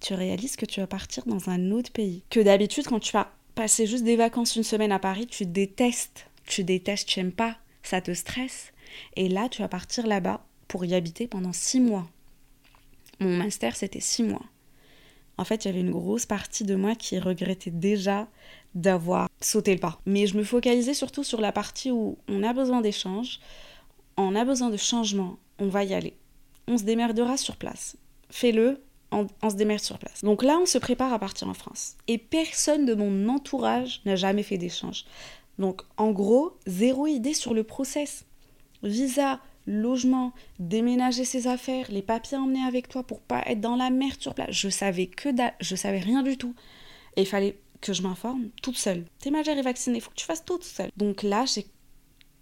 Tu 0.00 0.14
réalises 0.14 0.56
que 0.56 0.64
tu 0.64 0.80
vas 0.80 0.86
partir 0.86 1.24
dans 1.26 1.50
un 1.50 1.70
autre 1.72 1.92
pays. 1.92 2.22
Que 2.30 2.40
d'habitude, 2.40 2.86
quand 2.86 3.00
tu 3.00 3.12
vas 3.12 3.32
passer 3.54 3.86
juste 3.86 4.04
des 4.04 4.16
vacances 4.16 4.56
une 4.56 4.62
semaine 4.62 4.92
à 4.92 4.98
Paris, 4.98 5.26
tu 5.26 5.44
détestes. 5.44 6.26
Tu 6.46 6.64
détestes, 6.64 7.08
tu 7.08 7.18
n'aimes 7.18 7.32
pas, 7.32 7.58
ça 7.82 8.00
te 8.00 8.14
stresse. 8.14 8.72
Et 9.16 9.28
là, 9.28 9.48
tu 9.48 9.62
vas 9.62 9.68
partir 9.68 10.06
là-bas 10.06 10.44
pour 10.68 10.84
y 10.84 10.94
habiter 10.94 11.26
pendant 11.26 11.52
six 11.52 11.80
mois. 11.80 12.08
Mon 13.18 13.36
master, 13.36 13.76
c'était 13.76 14.00
six 14.00 14.22
mois. 14.22 14.44
En 15.36 15.44
fait, 15.44 15.64
il 15.64 15.68
y 15.68 15.70
avait 15.70 15.80
une 15.80 15.90
grosse 15.90 16.26
partie 16.26 16.64
de 16.64 16.74
moi 16.74 16.94
qui 16.94 17.18
regrettait 17.18 17.70
déjà 17.70 18.28
d'avoir 18.74 19.28
sauté 19.40 19.74
le 19.74 19.80
pas. 19.80 20.00
Mais 20.06 20.26
je 20.26 20.36
me 20.36 20.44
focalisais 20.44 20.94
surtout 20.94 21.24
sur 21.24 21.40
la 21.40 21.52
partie 21.52 21.90
où 21.90 22.18
on 22.28 22.42
a 22.42 22.52
besoin 22.52 22.80
d'échanges, 22.80 23.40
on 24.16 24.34
a 24.34 24.44
besoin 24.44 24.70
de 24.70 24.76
changement, 24.76 25.38
on 25.58 25.68
va 25.68 25.84
y 25.84 25.94
aller. 25.94 26.16
On 26.68 26.78
se 26.78 26.84
démerdera 26.84 27.36
sur 27.36 27.56
place. 27.56 27.96
Fais-le, 28.28 28.82
on, 29.12 29.26
se 29.50 29.56
démerde 29.56 29.80
sur 29.80 29.98
place. 29.98 30.22
Donc 30.22 30.42
là, 30.42 30.58
on 30.60 30.66
se 30.66 30.78
prépare 30.78 31.12
à 31.12 31.18
partir 31.18 31.48
en 31.48 31.54
France. 31.54 31.96
Et 32.06 32.18
personne 32.18 32.86
de 32.86 32.94
mon 32.94 33.28
entourage 33.28 34.02
n'a 34.04 34.16
jamais 34.16 34.42
fait 34.42 34.58
d'échange. 34.58 35.04
Donc 35.58 35.82
en 35.96 36.10
gros, 36.12 36.56
zéro 36.66 37.06
idée 37.06 37.34
sur 37.34 37.54
le 37.54 37.64
process. 37.64 38.24
Visa, 38.82 39.40
logement, 39.66 40.32
déménager 40.58 41.24
ses 41.24 41.46
affaires, 41.46 41.86
les 41.90 42.02
papiers 42.02 42.38
emmenés 42.38 42.64
avec 42.64 42.88
toi 42.88 43.02
pour 43.02 43.20
pas 43.20 43.42
être 43.46 43.60
dans 43.60 43.76
la 43.76 43.90
merde 43.90 44.20
sur 44.20 44.34
place. 44.34 44.50
Je 44.52 44.68
savais 44.68 45.06
que 45.06 45.28
je 45.60 45.76
savais 45.76 45.98
rien 45.98 46.22
du 46.22 46.38
tout. 46.38 46.54
Et 47.16 47.22
il 47.22 47.26
fallait 47.26 47.58
que 47.80 47.92
je 47.92 48.02
m'informe 48.02 48.48
toute 48.62 48.76
seule. 48.76 49.04
T'es 49.20 49.30
majeur 49.30 49.56
et 49.56 49.62
vacciné, 49.62 49.98
il 49.98 50.00
faut 50.00 50.10
que 50.10 50.16
tu 50.16 50.26
fasses 50.26 50.44
tout 50.44 50.58
toute 50.58 50.64
seule. 50.64 50.90
Donc 50.96 51.22
là, 51.22 51.44
j'ai 51.46 51.66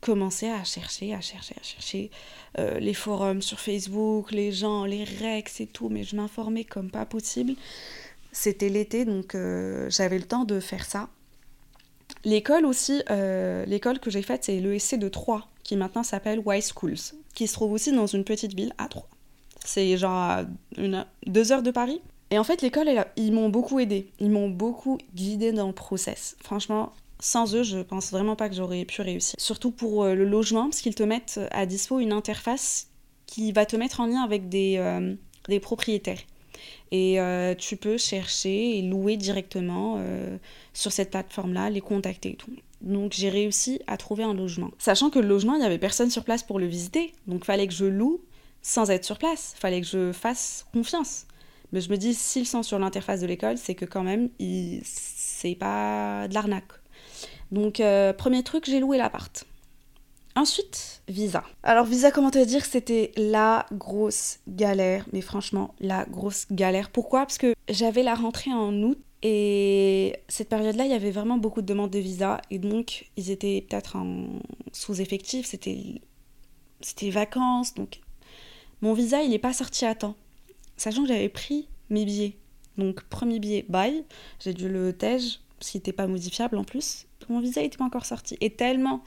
commencé 0.00 0.48
à 0.48 0.64
chercher, 0.64 1.14
à 1.14 1.20
chercher, 1.20 1.54
à 1.60 1.62
chercher 1.62 2.10
euh, 2.58 2.78
les 2.78 2.94
forums 2.94 3.42
sur 3.42 3.60
Facebook, 3.60 4.30
les 4.30 4.52
gens, 4.52 4.84
les 4.84 5.04
rex 5.04 5.60
et 5.60 5.66
tout, 5.66 5.88
mais 5.88 6.04
je 6.04 6.16
m'informais 6.16 6.64
comme 6.64 6.90
pas 6.90 7.04
possible. 7.04 7.54
C'était 8.32 8.68
l'été, 8.68 9.04
donc 9.04 9.34
euh, 9.34 9.88
j'avais 9.90 10.18
le 10.18 10.24
temps 10.24 10.44
de 10.44 10.60
faire 10.60 10.84
ça. 10.84 11.08
L'école 12.24 12.64
aussi, 12.64 13.02
euh, 13.10 13.64
l'école 13.66 13.98
que 14.00 14.10
j'ai 14.10 14.22
faite, 14.22 14.44
c'est 14.44 14.60
l'ESC 14.60 14.96
de 14.96 15.08
Troyes, 15.08 15.46
qui 15.62 15.76
maintenant 15.76 16.02
s'appelle 16.02 16.42
Y 16.46 16.72
Schools, 16.72 17.14
qui 17.34 17.46
se 17.46 17.52
trouve 17.52 17.72
aussi 17.72 17.92
dans 17.92 18.06
une 18.06 18.24
petite 18.24 18.54
ville 18.54 18.72
à 18.78 18.88
Troyes. 18.88 19.08
C'est 19.64 19.96
genre 19.96 20.44
une, 20.76 21.04
deux 21.26 21.52
heures 21.52 21.62
de 21.62 21.70
Paris. 21.70 22.00
Et 22.30 22.38
en 22.38 22.44
fait, 22.44 22.62
l'école, 22.62 22.88
ils 23.16 23.32
m'ont 23.32 23.48
beaucoup 23.48 23.80
aidé. 23.80 24.10
Ils 24.20 24.30
m'ont 24.30 24.50
beaucoup 24.50 24.98
guidé 25.14 25.52
dans 25.52 25.66
le 25.66 25.72
process. 25.72 26.36
Franchement, 26.42 26.92
sans 27.20 27.54
eux, 27.54 27.62
je 27.62 27.78
pense 27.78 28.10
vraiment 28.10 28.36
pas 28.36 28.48
que 28.48 28.54
j'aurais 28.54 28.84
pu 28.84 29.02
réussir. 29.02 29.34
Surtout 29.38 29.70
pour 29.70 30.04
euh, 30.04 30.14
le 30.14 30.24
logement, 30.24 30.64
parce 30.64 30.80
qu'ils 30.80 30.94
te 30.94 31.02
mettent 31.02 31.40
à 31.50 31.66
dispo 31.66 32.00
une 32.00 32.12
interface 32.12 32.88
qui 33.26 33.52
va 33.52 33.66
te 33.66 33.76
mettre 33.76 34.00
en 34.00 34.06
lien 34.06 34.22
avec 34.22 34.48
des, 34.48 34.76
euh, 34.78 35.60
propriétaires. 35.60 36.20
Et 36.90 37.20
euh, 37.20 37.54
tu 37.54 37.76
peux 37.76 37.98
chercher 37.98 38.78
et 38.78 38.82
louer 38.82 39.16
directement 39.16 40.02
sur 40.72 40.92
cette 40.92 41.10
plateforme-là, 41.10 41.70
les 41.70 41.80
contacter 41.80 42.30
et 42.30 42.36
tout. 42.36 42.50
Donc 42.80 43.12
j'ai 43.12 43.28
réussi 43.28 43.80
à 43.86 43.96
trouver 43.96 44.24
un 44.24 44.34
logement. 44.34 44.70
Sachant 44.78 45.10
que 45.10 45.18
le 45.18 45.28
logement, 45.28 45.54
il 45.54 45.60
n'y 45.60 45.66
avait 45.66 45.78
personne 45.78 46.10
sur 46.10 46.24
place 46.24 46.42
pour 46.42 46.58
le 46.58 46.66
visiter. 46.66 47.12
Donc 47.26 47.44
fallait 47.44 47.66
que 47.66 47.74
je 47.74 47.84
loue 47.84 48.20
sans 48.62 48.90
être 48.90 49.04
sur 49.04 49.18
place. 49.18 49.54
Fallait 49.58 49.80
que 49.80 49.86
je 49.86 50.12
fasse 50.12 50.66
confiance. 50.72 51.26
Mais 51.72 51.80
je 51.80 51.90
me 51.90 51.96
dis, 51.96 52.14
s'ils 52.14 52.46
sont 52.46 52.62
sur 52.62 52.78
l'interface 52.78 53.20
de 53.20 53.26
l'école, 53.26 53.58
c'est 53.58 53.74
que 53.74 53.84
quand 53.84 54.02
même, 54.02 54.30
c'est 54.82 55.54
pas 55.54 56.26
de 56.28 56.34
l'arnaque. 56.34 56.72
Donc, 57.52 57.80
euh, 57.80 58.12
premier 58.12 58.42
truc, 58.42 58.64
j'ai 58.66 58.80
loué 58.80 58.98
l'appart. 58.98 59.44
Ensuite, 60.34 61.02
visa. 61.08 61.42
Alors, 61.62 61.84
visa, 61.84 62.10
comment 62.10 62.30
te 62.30 62.42
dire, 62.44 62.64
c'était 62.64 63.12
la 63.16 63.66
grosse 63.72 64.38
galère, 64.46 65.06
mais 65.12 65.20
franchement, 65.20 65.74
la 65.80 66.04
grosse 66.04 66.46
galère. 66.50 66.90
Pourquoi? 66.90 67.20
Parce 67.20 67.38
que 67.38 67.54
j'avais 67.68 68.02
la 68.02 68.14
rentrée 68.14 68.52
en 68.52 68.72
août 68.82 68.98
et 69.22 70.14
cette 70.28 70.48
période-là, 70.48 70.84
il 70.84 70.92
y 70.92 70.94
avait 70.94 71.10
vraiment 71.10 71.38
beaucoup 71.38 71.60
de 71.60 71.66
demandes 71.66 71.90
de 71.90 71.98
visa 71.98 72.40
et 72.50 72.58
donc 72.58 73.10
ils 73.16 73.32
étaient 73.32 73.66
peut-être 73.68 73.96
en 73.96 74.28
sous-effectif, 74.72 75.46
c'était 75.46 76.00
c'était 76.80 77.10
vacances, 77.10 77.74
donc 77.74 78.00
mon 78.80 78.92
visa, 78.92 79.22
il 79.22 79.30
n'est 79.30 79.40
pas 79.40 79.52
sorti 79.52 79.84
à 79.84 79.96
temps. 79.96 80.14
Sachant 80.78 81.02
que 81.02 81.08
j'avais 81.08 81.28
pris 81.28 81.68
mes 81.90 82.06
billets. 82.06 82.38
Donc, 82.78 83.02
premier 83.02 83.38
billet, 83.38 83.66
bye. 83.68 84.04
J'ai 84.40 84.54
dû 84.54 84.70
le 84.70 84.94
tège, 84.94 85.40
qu'il 85.60 85.78
n'était 85.78 85.92
pas 85.92 86.06
modifiable 86.06 86.56
en 86.56 86.64
plus 86.64 87.08
mon 87.32 87.40
visa 87.40 87.62
n'était 87.62 87.78
pas 87.78 87.84
encore 87.84 88.06
sorti. 88.06 88.36
Et 88.40 88.50
tellement, 88.50 89.02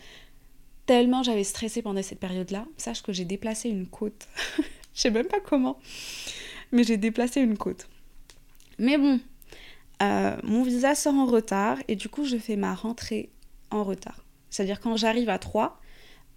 tellement 0.85 1.23
j'avais 1.23 1.43
stressé 1.43 1.81
pendant 1.81 2.01
cette 2.01 2.19
période-là, 2.19 2.65
sache 2.77 3.01
que 3.01 3.13
j'ai 3.13 3.25
déplacé 3.25 3.69
une 3.69 3.87
côte. 3.87 4.27
Je 4.93 5.01
sais 5.01 5.11
même 5.11 5.27
pas 5.27 5.39
comment, 5.39 5.79
mais 6.73 6.83
j'ai 6.83 6.97
déplacé 6.97 7.39
une 7.39 7.57
côte. 7.57 7.87
Mais 8.77 8.97
bon, 8.97 9.21
euh, 10.03 10.35
mon 10.43 10.63
visa 10.63 10.95
sort 10.95 11.13
en 11.13 11.25
retard 11.25 11.77
et 11.87 11.95
du 11.95 12.09
coup 12.09 12.25
je 12.25 12.35
fais 12.35 12.57
ma 12.57 12.73
rentrée 12.73 13.29
en 13.69 13.85
retard. 13.85 14.25
C'est-à-dire 14.49 14.81
quand 14.81 14.97
j'arrive 14.97 15.29
à 15.29 15.39
3 15.39 15.79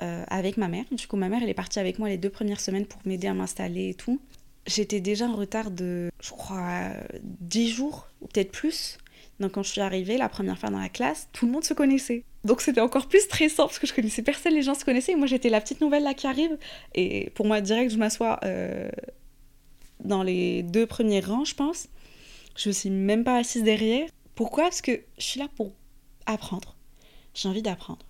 euh, 0.03 0.25
avec 0.29 0.57
ma 0.57 0.69
mère, 0.69 0.85
du 0.93 1.09
coup 1.09 1.17
ma 1.17 1.29
mère 1.29 1.43
elle 1.43 1.49
est 1.49 1.55
partie 1.55 1.81
avec 1.81 1.99
moi 1.99 2.09
les 2.09 2.17
deux 2.17 2.31
premières 2.31 2.61
semaines 2.61 2.87
pour 2.87 3.01
m'aider 3.05 3.27
à 3.27 3.35
m'installer 3.35 3.89
et 3.89 3.95
tout. 3.95 4.21
J'étais 4.67 5.01
déjà 5.01 5.27
en 5.27 5.37
retard 5.37 5.71
de, 5.71 6.11
je 6.23 6.31
crois, 6.31 6.91
10 7.23 7.69
jours 7.71 8.09
ou 8.21 8.27
peut-être 8.27 8.51
plus. 8.51 8.99
Donc 9.41 9.53
quand 9.53 9.63
je 9.63 9.71
suis 9.71 9.81
arrivée 9.81 10.17
la 10.17 10.29
première 10.29 10.59
fois 10.59 10.71
dans 10.71 10.79
la 10.79 10.89
classe, 10.89 11.29
tout 11.33 11.47
le 11.47 11.53
monde 11.53 11.65
se 11.65 11.75
connaissait. 11.75 12.25
Donc 12.45 12.61
c'était 12.61 12.81
encore 12.81 13.09
plus 13.09 13.21
stressant 13.21 13.65
parce 13.65 13.79
que 13.79 13.87
je 13.87 13.95
connaissais 13.95 14.23
personne, 14.23 14.55
les 14.55 14.63
gens 14.63 14.75
se 14.75 14.85
connaissaient. 14.85 15.13
Et 15.13 15.17
moi 15.17 15.27
j'étais 15.27 15.49
la 15.51 15.61
petite 15.61 15.81
nouvelle 15.81 16.05
là 16.05 16.15
qui 16.15 16.27
arrive. 16.27 16.57
Et 16.95 17.31
pour 17.35 17.47
moi 17.47 17.61
direct 17.61 17.91
je 17.91 17.99
m'assois 17.99 18.39
euh, 18.45 18.89
dans 20.05 20.23
les 20.23 20.63
deux 20.63 20.87
premiers 20.87 21.21
rangs 21.21 21.45
je 21.45 21.55
pense. 21.55 21.89
Je 22.57 22.69
me 22.69 22.73
suis 22.73 22.91
même 22.91 23.25
pas 23.25 23.37
assise 23.37 23.65
derrière. 23.65 24.09
Pourquoi? 24.35 24.65
Parce 24.65 24.83
que 24.83 25.01
je 25.19 25.25
suis 25.25 25.41
là 25.41 25.49
pour 25.57 25.73
apprendre. 26.27 26.77
J'ai 27.35 27.49
envie 27.49 27.63
d'apprendre. 27.63 28.07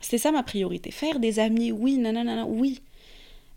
C'était 0.00 0.18
ça 0.18 0.32
ma 0.32 0.42
priorité. 0.42 0.90
Faire 0.90 1.20
des 1.20 1.38
amis, 1.38 1.72
oui, 1.72 1.96
nanana, 1.96 2.44
oui. 2.46 2.82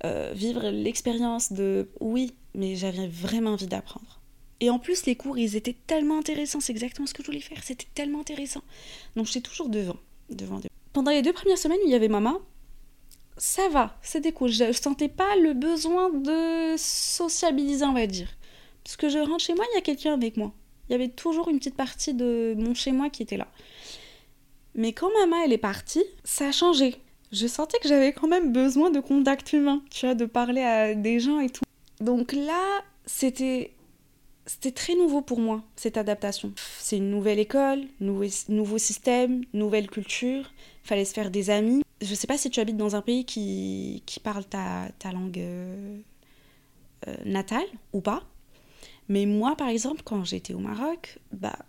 Euh, 0.06 0.32
vivre 0.34 0.70
l'expérience 0.70 1.52
de 1.52 1.90
oui, 2.00 2.34
mais 2.56 2.76
j'avais 2.76 3.08
vraiment 3.08 3.52
envie 3.52 3.68
d'apprendre. 3.68 4.20
Et 4.62 4.70
en 4.70 4.80
plus, 4.80 5.06
les 5.06 5.16
cours, 5.16 5.38
ils 5.38 5.56
étaient 5.56 5.76
tellement 5.88 6.20
intéressants. 6.20 6.60
C'est 6.60 6.72
exactement 6.72 7.08
ce 7.08 7.14
que 7.14 7.22
je 7.22 7.28
voulais 7.28 7.42
faire. 7.42 7.62
C'était 7.64 7.88
tellement 7.94 8.22
intéressant. 8.22 8.62
Donc, 9.16 9.26
j'étais 9.26 9.42
toujours 9.42 9.70
devant. 9.70 9.98
devant, 10.30 10.62
Pendant 10.94 11.12
les 11.12 11.22
deux 11.22 11.34
premières 11.34 11.58
semaines 11.58 11.80
il 11.86 11.92
y 11.92 11.96
avait 11.96 12.08
maman, 12.08 12.40
ça 13.38 13.70
va, 13.70 13.98
c'était 14.02 14.34
cool. 14.34 14.50
Je, 14.50 14.72
sentais 14.74 15.08
pas 15.08 15.36
le 15.38 15.54
besoin 15.54 16.10
de 16.10 16.76
sociabiliser, 16.78 17.86
on 17.86 17.94
va 17.94 18.06
dire. 18.06 18.30
Parce 18.84 18.98
que 18.98 19.10
je 19.10 19.18
rentre 19.18 19.44
chez 19.44 19.56
moi, 19.56 19.66
il 19.72 19.76
y 19.76 19.78
a 19.78 19.82
quelqu'un 19.82 20.14
avec 20.14 20.38
moi. 20.38 20.54
Il 20.88 20.94
y 20.94 20.96
avait 20.96 21.10
toujours 21.10 21.50
une 21.50 21.60
petite 21.60 21.76
partie 21.76 22.14
de 22.14 22.56
mon 22.58 22.74
chez 22.74 22.92
moi 22.92 23.10
qui 23.10 23.24
était 23.24 23.38
là. 23.38 23.48
Mais 24.76 24.94
quand 24.94 25.10
maman, 25.20 25.44
elle 25.44 25.54
est 25.54 25.58
partie, 25.58 26.04
ça 26.24 26.48
a 26.48 26.52
changé. 26.52 26.96
Je 27.32 27.48
sentais 27.48 27.78
que 27.80 27.88
j'avais 27.88 28.12
quand 28.12 28.28
même 28.28 28.52
besoin 28.52 28.90
de 28.90 29.00
contact 29.00 29.54
humain, 29.54 29.84
tu 29.92 30.06
vois, 30.06 30.16
de 30.16 30.26
parler 30.26 30.62
à 30.62 30.96
des 30.96 31.20
gens 31.20 31.40
et 31.40 31.50
tout. 31.50 31.64
Donc 32.02 32.34
là, 32.34 32.82
c'était 33.06 33.72
c'était 34.50 34.72
très 34.72 34.96
nouveau 34.96 35.22
pour 35.22 35.40
moi, 35.40 35.62
cette 35.76 35.96
adaptation. 35.96 36.52
C'est 36.80 36.98
une 36.98 37.12
nouvelle 37.12 37.38
école, 37.38 37.84
nouveau, 38.00 38.26
nouveau 38.48 38.80
système, 38.80 39.44
nouvelle 39.54 39.88
culture, 39.88 40.52
fallait 40.84 41.06
se 41.06 41.14
faire 41.14 41.30
des 41.30 41.52
amis. 41.52 41.84
Je 42.02 42.16
sais 42.16 42.26
pas 42.26 42.38
si 42.38 42.50
tu 42.50 42.60
habites 42.60 42.78
dans 42.78 42.96
un 42.96 43.04
pays 43.04 43.26
qui, 43.26 44.02
qui 44.08 44.20
parle 44.20 44.44
ta, 44.44 44.88
ta 44.98 45.12
langue 45.12 45.38
euh, 45.38 46.00
euh, 47.08 47.16
natale 47.26 47.68
ou 47.94 48.02
pas, 48.02 48.24
mais 49.08 49.28
moi 49.28 49.56
par 49.56 49.68
exemple, 49.68 50.02
quand 50.04 50.24
j'étais 50.24 50.56
au 50.56 50.60
Maroc, 50.60 51.20
bah, 51.32 51.60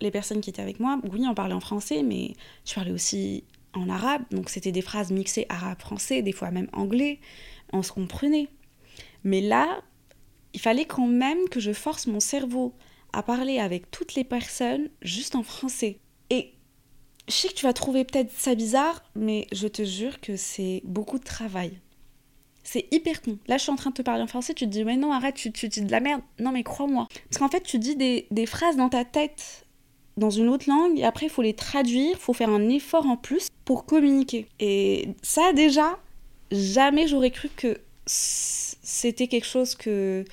les 0.00 0.10
personnes 0.10 0.40
qui 0.40 0.50
étaient 0.50 0.62
avec 0.62 0.80
moi, 0.80 0.98
oui, 1.12 1.24
on 1.28 1.34
parlait 1.34 1.54
en 1.54 1.60
français, 1.60 2.02
mais 2.02 2.34
je 2.64 2.74
parlais 2.74 2.90
aussi 2.90 3.44
en 3.74 3.88
arabe, 3.88 4.22
donc 4.30 4.50
c'était 4.50 4.72
des 4.72 4.82
phrases 4.82 5.10
mixées 5.10 5.46
arabe-français, 5.48 6.22
des 6.22 6.32
fois 6.32 6.50
même 6.50 6.68
anglais, 6.72 7.20
on 7.72 7.82
se 7.82 7.92
comprenait. 7.92 8.48
Mais 9.24 9.40
là, 9.40 9.82
il 10.52 10.60
fallait 10.60 10.84
quand 10.84 11.06
même 11.06 11.48
que 11.48 11.60
je 11.60 11.72
force 11.72 12.06
mon 12.06 12.20
cerveau 12.20 12.74
à 13.12 13.22
parler 13.22 13.58
avec 13.58 13.90
toutes 13.90 14.14
les 14.14 14.24
personnes 14.24 14.88
juste 15.02 15.34
en 15.34 15.42
français. 15.42 15.98
Et 16.30 16.52
je 17.28 17.34
sais 17.34 17.48
que 17.48 17.54
tu 17.54 17.66
vas 17.66 17.72
trouver 17.72 18.04
peut-être 18.04 18.32
ça 18.32 18.54
bizarre, 18.54 19.02
mais 19.14 19.46
je 19.52 19.68
te 19.68 19.84
jure 19.84 20.20
que 20.20 20.36
c'est 20.36 20.82
beaucoup 20.84 21.18
de 21.18 21.24
travail. 21.24 21.78
C'est 22.64 22.86
hyper 22.92 23.22
con. 23.22 23.38
Là, 23.48 23.58
je 23.58 23.62
suis 23.62 23.72
en 23.72 23.76
train 23.76 23.90
de 23.90 23.96
te 23.96 24.02
parler 24.02 24.22
en 24.22 24.26
français, 24.26 24.54
tu 24.54 24.66
te 24.66 24.70
dis, 24.70 24.84
mais 24.84 24.96
non, 24.96 25.12
arrête, 25.12 25.34
tu, 25.34 25.52
tu 25.52 25.68
dis 25.68 25.82
de 25.82 25.90
la 25.90 26.00
merde. 26.00 26.22
Non, 26.38 26.52
mais 26.52 26.62
crois-moi. 26.62 27.08
Parce 27.28 27.38
qu'en 27.38 27.48
fait, 27.48 27.62
tu 27.62 27.78
dis 27.78 27.96
des, 27.96 28.26
des, 28.30 28.46
phrases 28.46 28.76
dans 28.76 28.88
ta 28.88 29.04
tête 29.04 29.66
dans 30.16 30.30
une 30.30 30.48
autre 30.48 30.68
langue, 30.68 30.98
et 30.98 31.04
après, 31.04 31.26
il 31.26 31.30
faut 31.30 31.42
les 31.42 31.54
traduire, 31.54 32.10
il 32.12 32.18
faut 32.18 32.32
faire 32.32 32.50
un 32.50 32.68
effort 32.68 33.06
en 33.06 33.16
plus 33.16 33.48
pour 33.64 33.86
communiquer. 33.86 34.46
Et 34.60 35.08
ça, 35.22 35.52
déjà, 35.52 35.98
jamais 36.50 37.06
j'aurais 37.06 37.30
cru 37.30 37.48
que 37.56 37.80
c'était 38.06 39.28
quelque 39.28 39.46
chose 39.46 39.74
que, 39.74 40.24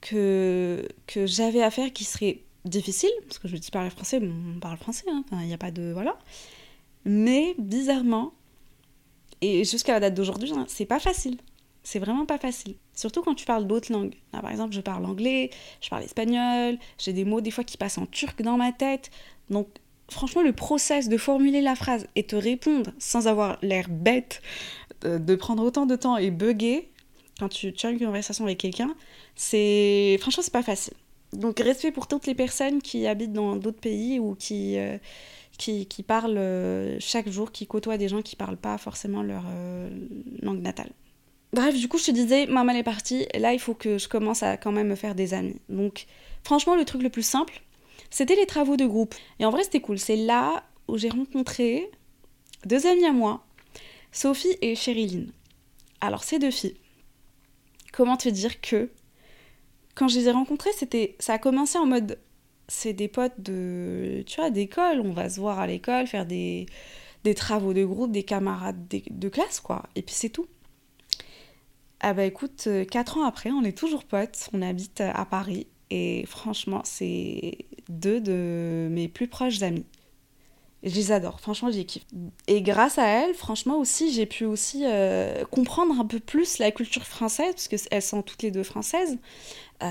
que, 0.00 0.86
que 1.06 1.26
j'avais 1.26 1.62
à 1.62 1.70
faire 1.70 1.92
qui 1.92 2.04
serait 2.04 2.42
difficile, 2.64 3.10
parce 3.26 3.38
que 3.38 3.48
je 3.48 3.56
dis 3.56 3.70
parler 3.70 3.90
français, 3.90 4.20
on 4.22 4.60
parle 4.60 4.76
français, 4.76 5.04
hein. 5.08 5.24
il 5.32 5.46
n'y 5.46 5.54
a 5.54 5.58
pas 5.58 5.70
de... 5.70 5.92
Voilà. 5.92 6.18
Mais 7.04 7.54
bizarrement, 7.58 8.32
et 9.40 9.64
jusqu'à 9.64 9.92
la 9.94 10.00
date 10.00 10.14
d'aujourd'hui, 10.14 10.52
hein, 10.52 10.64
c'est 10.68 10.86
pas 10.86 11.00
facile. 11.00 11.38
C'est 11.82 11.98
vraiment 11.98 12.26
pas 12.26 12.38
facile. 12.38 12.76
Surtout 12.94 13.22
quand 13.22 13.34
tu 13.34 13.44
parles 13.44 13.66
d'autres 13.66 13.92
langues. 13.92 14.14
par 14.30 14.50
exemple, 14.50 14.74
je 14.74 14.80
parle 14.80 15.04
anglais, 15.04 15.50
je 15.80 15.88
parle 15.88 16.04
espagnol, 16.04 16.78
j'ai 16.98 17.12
des 17.12 17.24
mots 17.24 17.40
des 17.40 17.50
fois 17.50 17.64
qui 17.64 17.76
passent 17.76 17.98
en 17.98 18.06
turc 18.06 18.40
dans 18.42 18.56
ma 18.56 18.72
tête. 18.72 19.10
Donc, 19.50 19.68
franchement, 20.08 20.42
le 20.42 20.52
process 20.52 21.08
de 21.08 21.16
formuler 21.16 21.60
la 21.60 21.74
phrase 21.74 22.06
et 22.14 22.24
te 22.24 22.36
répondre 22.36 22.92
sans 22.98 23.26
avoir 23.26 23.58
l'air 23.62 23.88
bête, 23.88 24.42
euh, 25.04 25.18
de 25.18 25.34
prendre 25.34 25.64
autant 25.64 25.86
de 25.86 25.96
temps 25.96 26.16
et 26.16 26.30
bugger 26.30 26.88
quand 27.38 27.48
tu, 27.48 27.72
tu 27.72 27.86
as 27.86 27.90
une 27.90 27.98
conversation 27.98 28.44
avec 28.44 28.58
quelqu'un, 28.58 28.94
c'est. 29.34 30.16
Franchement, 30.20 30.42
c'est 30.44 30.52
pas 30.52 30.62
facile. 30.62 30.94
Donc, 31.32 31.58
respect 31.58 31.90
pour 31.90 32.06
toutes 32.06 32.26
les 32.26 32.34
personnes 32.34 32.80
qui 32.82 33.06
habitent 33.06 33.32
dans 33.32 33.56
d'autres 33.56 33.80
pays 33.80 34.20
ou 34.20 34.34
qui. 34.34 34.78
Euh, 34.78 34.98
qui, 35.58 35.86
qui 35.86 36.02
parlent 36.02 36.38
euh, 36.38 36.96
chaque 36.98 37.28
jour, 37.28 37.52
qui 37.52 37.66
côtoient 37.66 37.98
des 37.98 38.08
gens 38.08 38.22
qui 38.22 38.36
parlent 38.36 38.56
pas 38.56 38.78
forcément 38.78 39.22
leur 39.22 39.44
langue 40.40 40.62
natale. 40.62 40.90
Bref, 41.52 41.76
du 41.76 41.88
coup, 41.88 41.98
je 41.98 42.06
te 42.06 42.10
disais, 42.10 42.46
maman 42.46 42.72
est 42.72 42.82
partie, 42.82 43.26
là, 43.34 43.52
il 43.52 43.58
faut 43.58 43.74
que 43.74 43.98
je 43.98 44.08
commence 44.08 44.42
à 44.42 44.56
quand 44.56 44.72
même 44.72 44.88
me 44.88 44.94
faire 44.94 45.14
des 45.14 45.34
amis. 45.34 45.56
Donc, 45.68 46.06
franchement, 46.44 46.76
le 46.76 46.84
truc 46.84 47.02
le 47.02 47.10
plus 47.10 47.26
simple, 47.26 47.62
c'était 48.10 48.36
les 48.36 48.46
travaux 48.46 48.76
de 48.76 48.86
groupe. 48.86 49.14
Et 49.38 49.44
en 49.44 49.50
vrai, 49.50 49.62
c'était 49.62 49.80
cool. 49.80 49.98
C'est 49.98 50.16
là 50.16 50.64
où 50.88 50.96
j'ai 50.96 51.10
rencontré 51.10 51.90
deux 52.64 52.86
amies 52.86 53.04
à 53.04 53.12
moi, 53.12 53.44
Sophie 54.12 54.56
et 54.62 54.74
Chériline. 54.74 55.30
Alors, 56.00 56.24
ces 56.24 56.38
deux 56.38 56.50
filles, 56.50 56.76
comment 57.92 58.16
te 58.16 58.28
dire 58.30 58.60
que 58.60 58.90
quand 59.94 60.08
je 60.08 60.18
les 60.18 60.28
ai 60.28 60.32
rencontrées, 60.32 60.72
c'était, 60.74 61.16
ça 61.18 61.34
a 61.34 61.38
commencé 61.38 61.78
en 61.78 61.86
mode 61.86 62.18
c'est 62.68 62.94
des 62.94 63.08
potes 63.08 63.40
de, 63.40 64.22
tu 64.26 64.40
vois, 64.40 64.50
d'école. 64.50 65.00
On 65.00 65.12
va 65.12 65.28
se 65.28 65.38
voir 65.38 65.58
à 65.58 65.66
l'école, 65.66 66.06
faire 66.06 66.26
des 66.26 66.66
travaux 67.36 67.74
de 67.74 67.84
groupe, 67.84 68.10
des 68.10 68.22
camarades 68.22 68.88
de, 68.88 69.28
classe, 69.28 69.60
quoi. 69.60 69.84
Et 69.94 70.02
puis 70.02 70.14
c'est 70.14 70.30
tout. 70.30 70.46
Ah 72.02 72.14
bah 72.14 72.24
écoute, 72.24 72.64
euh, 72.66 72.84
quatre 72.84 73.16
ans 73.16 73.24
après, 73.24 73.50
on 73.50 73.62
est 73.62 73.76
toujours 73.76 74.04
potes, 74.04 74.48
on 74.52 74.60
habite 74.60 75.00
à 75.00 75.24
Paris. 75.24 75.68
Et 75.90 76.24
franchement, 76.26 76.80
c'est 76.84 77.58
deux 77.88 78.20
de 78.20 78.88
mes 78.90 79.08
plus 79.08 79.28
proches 79.28 79.62
amis. 79.62 79.84
Je 80.82 80.96
les 80.96 81.12
adore, 81.12 81.38
franchement, 81.40 81.70
j'y 81.70 81.86
kiffe. 81.86 82.04
Et 82.48 82.60
grâce 82.60 82.98
à 82.98 83.06
elles, 83.06 83.34
franchement 83.34 83.76
aussi, 83.78 84.10
j'ai 84.10 84.26
pu 84.26 84.44
aussi 84.44 84.82
euh, 84.84 85.44
comprendre 85.44 86.00
un 86.00 86.04
peu 86.04 86.18
plus 86.18 86.58
la 86.58 86.72
culture 86.72 87.04
française, 87.04 87.54
parce 87.54 87.68
qu'elles 87.68 88.02
sont 88.02 88.22
toutes 88.22 88.42
les 88.42 88.50
deux 88.50 88.64
françaises. 88.64 89.16
Euh, 89.82 89.88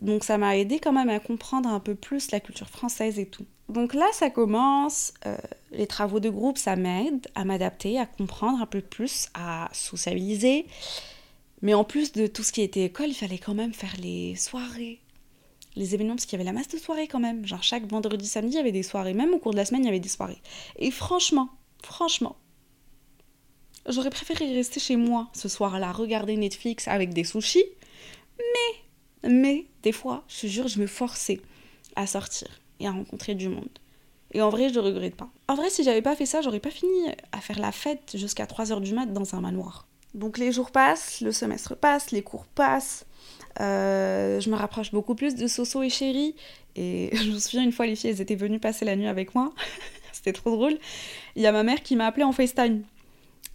donc 0.00 0.24
ça 0.24 0.38
m'a 0.38 0.56
aidé 0.56 0.78
quand 0.78 0.92
même 0.92 1.10
à 1.10 1.20
comprendre 1.20 1.68
un 1.68 1.80
peu 1.80 1.94
plus 1.94 2.30
la 2.30 2.40
culture 2.40 2.68
française 2.68 3.18
et 3.18 3.26
tout. 3.26 3.44
Donc 3.68 3.92
là, 3.92 4.06
ça 4.12 4.30
commence, 4.30 5.12
euh, 5.26 5.36
les 5.72 5.86
travaux 5.86 6.20
de 6.20 6.30
groupe, 6.30 6.56
ça 6.56 6.76
m'aide 6.76 7.26
à 7.34 7.44
m'adapter, 7.44 7.98
à 7.98 8.06
comprendre 8.06 8.62
un 8.62 8.66
peu 8.66 8.80
plus, 8.80 9.26
à 9.34 9.68
sociabiliser. 9.72 10.66
Mais 11.62 11.74
en 11.74 11.84
plus 11.84 12.12
de 12.12 12.26
tout 12.26 12.42
ce 12.42 12.52
qui 12.52 12.62
était 12.62 12.84
école, 12.84 13.08
il 13.08 13.14
fallait 13.14 13.38
quand 13.38 13.54
même 13.54 13.72
faire 13.72 13.94
les 13.98 14.36
soirées, 14.36 15.00
les 15.74 15.94
événements, 15.94 16.14
parce 16.14 16.26
qu'il 16.26 16.38
y 16.38 16.40
avait 16.40 16.50
la 16.50 16.52
masse 16.52 16.68
de 16.68 16.78
soirées 16.78 17.08
quand 17.08 17.20
même. 17.20 17.46
Genre 17.46 17.62
chaque 17.62 17.86
vendredi, 17.86 18.26
samedi, 18.26 18.54
il 18.54 18.56
y 18.56 18.60
avait 18.60 18.72
des 18.72 18.82
soirées. 18.82 19.14
Même 19.14 19.32
au 19.32 19.38
cours 19.38 19.52
de 19.52 19.56
la 19.56 19.64
semaine, 19.64 19.82
il 19.82 19.86
y 19.86 19.88
avait 19.88 20.00
des 20.00 20.08
soirées. 20.08 20.40
Et 20.78 20.90
franchement, 20.90 21.48
franchement, 21.82 22.36
j'aurais 23.88 24.10
préféré 24.10 24.52
rester 24.54 24.80
chez 24.80 24.96
moi 24.96 25.28
ce 25.32 25.48
soir-là, 25.48 25.92
regarder 25.92 26.36
Netflix 26.36 26.88
avec 26.88 27.14
des 27.14 27.24
sushis. 27.24 27.64
Mais, 28.38 29.30
mais, 29.30 29.66
des 29.82 29.92
fois, 29.92 30.24
je 30.28 30.42
te 30.42 30.46
jure, 30.46 30.68
je 30.68 30.78
me 30.78 30.86
forçais 30.86 31.40
à 31.94 32.06
sortir 32.06 32.48
et 32.80 32.86
à 32.86 32.92
rencontrer 32.92 33.34
du 33.34 33.48
monde. 33.48 33.78
Et 34.32 34.42
en 34.42 34.50
vrai, 34.50 34.68
je 34.68 34.74
ne 34.74 34.84
regrette 34.84 35.16
pas. 35.16 35.30
En 35.48 35.54
vrai, 35.54 35.70
si 35.70 35.82
j'avais 35.82 36.02
pas 36.02 36.16
fait 36.16 36.26
ça, 36.26 36.42
j'aurais 36.42 36.60
pas 36.60 36.70
fini 36.70 37.08
à 37.32 37.40
faire 37.40 37.58
la 37.58 37.72
fête 37.72 38.16
jusqu'à 38.16 38.44
3h 38.44 38.80
du 38.80 38.92
mat 38.92 39.06
dans 39.06 39.34
un 39.34 39.40
manoir. 39.40 39.85
Donc 40.16 40.38
les 40.38 40.50
jours 40.50 40.70
passent, 40.70 41.20
le 41.20 41.30
semestre 41.30 41.76
passe, 41.76 42.10
les 42.10 42.22
cours 42.22 42.46
passent. 42.46 43.04
Euh, 43.60 44.40
je 44.40 44.48
me 44.50 44.56
rapproche 44.56 44.90
beaucoup 44.90 45.14
plus 45.14 45.34
de 45.34 45.46
Soso 45.46 45.82
et 45.82 45.90
Chéri. 45.90 46.34
Et 46.74 47.10
je 47.16 47.30
me 47.30 47.38
souviens 47.38 47.62
une 47.62 47.72
fois, 47.72 47.86
les 47.86 47.96
filles, 47.96 48.10
elles 48.10 48.22
étaient 48.22 48.34
venues 48.34 48.58
passer 48.58 48.86
la 48.86 48.96
nuit 48.96 49.08
avec 49.08 49.34
moi. 49.34 49.52
C'était 50.12 50.32
trop 50.32 50.50
drôle. 50.56 50.78
Il 51.36 51.42
y 51.42 51.46
a 51.46 51.52
ma 51.52 51.62
mère 51.62 51.82
qui 51.82 51.96
m'a 51.96 52.06
appelée 52.06 52.24
en 52.24 52.32
FaceTime. 52.32 52.82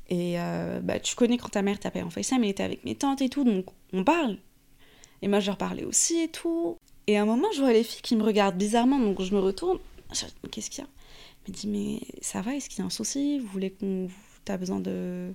Et 0.09 0.39
euh, 0.39 0.79
bah, 0.81 0.99
tu 0.99 1.15
connais 1.15 1.37
quand 1.37 1.49
ta 1.49 1.63
mère 1.63 1.79
t'appelle 1.79 2.03
en 2.03 2.11
FaceTime, 2.11 2.43
elle 2.43 2.51
était 2.51 2.63
avec 2.63 2.85
mes 2.85 2.95
tantes 2.95 3.21
et 3.21 3.29
tout, 3.29 3.43
donc 3.43 3.65
on 3.91 4.03
parle. 4.03 4.37
Et 5.23 5.27
moi, 5.27 5.39
je 5.39 5.47
leur 5.47 5.57
parlais 5.57 5.83
aussi 5.83 6.19
et 6.19 6.27
tout. 6.27 6.77
Et 7.07 7.17
à 7.17 7.23
un 7.23 7.25
moment, 7.25 7.47
je 7.55 7.61
vois 7.61 7.73
les 7.73 7.83
filles 7.83 8.01
qui 8.03 8.15
me 8.15 8.23
regardent 8.23 8.57
bizarrement, 8.57 8.99
donc 8.99 9.21
je 9.21 9.33
me 9.33 9.39
retourne. 9.39 9.79
Qu'est-ce 10.51 10.69
qu'il 10.69 10.83
y 10.83 10.85
a? 10.85 10.89
Elle 11.47 11.53
me 11.53 11.57
dit, 11.57 11.67
mais 11.67 12.01
ça 12.21 12.41
va, 12.41 12.53
est-ce 12.53 12.69
qu'il 12.69 12.79
y 12.79 12.81
a 12.83 12.85
un 12.85 12.91
souci? 12.91 13.39
Vous 13.39 13.47
voulez 13.47 13.71
qu'on. 13.71 14.09
T'as 14.45 14.57
besoin 14.57 14.79
de. 14.79 15.33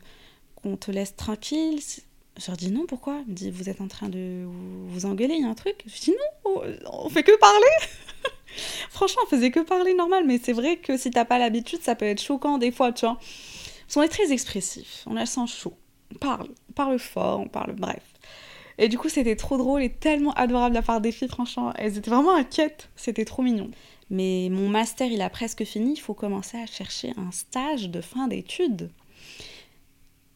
Qu'on 0.56 0.76
te 0.76 0.90
laisse 0.90 1.16
tranquille 1.16 1.80
je 2.38 2.48
leur 2.48 2.56
dis 2.56 2.70
non, 2.70 2.84
pourquoi? 2.86 3.22
Il 3.26 3.30
me 3.30 3.34
dit, 3.34 3.50
vous 3.50 3.68
êtes 3.70 3.80
en 3.80 3.88
train 3.88 4.08
de 4.08 4.44
vous 4.88 5.06
engueuler, 5.06 5.34
il 5.34 5.42
y 5.42 5.44
a 5.46 5.48
un 5.48 5.54
truc 5.54 5.82
Je 5.86 6.00
dis 6.00 6.10
non, 6.44 6.62
on 6.92 7.08
fait 7.08 7.22
que 7.22 7.36
parler 7.38 7.66
Franchement, 8.90 9.22
on 9.24 9.28
faisait 9.28 9.50
que 9.50 9.60
parler 9.60 9.94
normal, 9.94 10.24
mais 10.26 10.38
c'est 10.42 10.52
vrai 10.52 10.76
que 10.76 10.96
si 10.96 11.10
t'as 11.10 11.24
pas 11.24 11.38
l'habitude, 11.38 11.80
ça 11.82 11.94
peut 11.94 12.06
être 12.06 12.20
choquant 12.20 12.58
des 12.58 12.72
fois, 12.72 12.92
tu 12.92 13.06
vois. 13.06 13.18
Qu'on 13.92 14.02
est 14.02 14.08
très 14.08 14.32
expressif, 14.32 15.04
on 15.06 15.16
a 15.16 15.20
le 15.20 15.26
sang 15.26 15.46
chaud, 15.46 15.74
on 16.14 16.18
parle, 16.18 16.48
on 16.68 16.72
parle 16.72 16.98
fort, 16.98 17.40
on 17.40 17.48
parle 17.48 17.74
bref. 17.74 18.02
Et 18.78 18.88
du 18.88 18.98
coup, 18.98 19.08
c'était 19.08 19.36
trop 19.36 19.56
drôle 19.56 19.82
et 19.82 19.90
tellement 19.90 20.32
adorable 20.32 20.74
de 20.74 20.80
la 20.80 20.82
part 20.82 21.00
des 21.00 21.12
filles, 21.12 21.28
franchement. 21.28 21.72
Elles 21.76 21.96
étaient 21.96 22.10
vraiment 22.10 22.34
inquiètes, 22.34 22.90
c'était 22.96 23.24
trop 23.24 23.42
mignon. 23.42 23.70
Mais 24.10 24.48
mon 24.50 24.68
master, 24.68 25.10
il 25.10 25.22
a 25.22 25.30
presque 25.30 25.64
fini, 25.64 25.94
il 25.94 26.00
faut 26.00 26.14
commencer 26.14 26.58
à 26.58 26.66
chercher 26.66 27.12
un 27.16 27.32
stage 27.32 27.88
de 27.88 28.00
fin 28.00 28.28
d'études. 28.28 28.90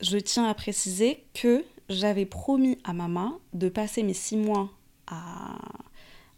Je 0.01 0.19
tiens 0.19 0.47
à 0.47 0.55
préciser 0.55 1.25
que 1.35 1.65
j'avais 1.89 2.27
promis 2.27 2.79
à 2.85 2.93
maman 2.93 3.39
de 3.53 3.69
passer 3.69 4.03
mes 4.03 4.15
six 4.15 4.37
mois 4.37 4.71
à... 5.07 5.59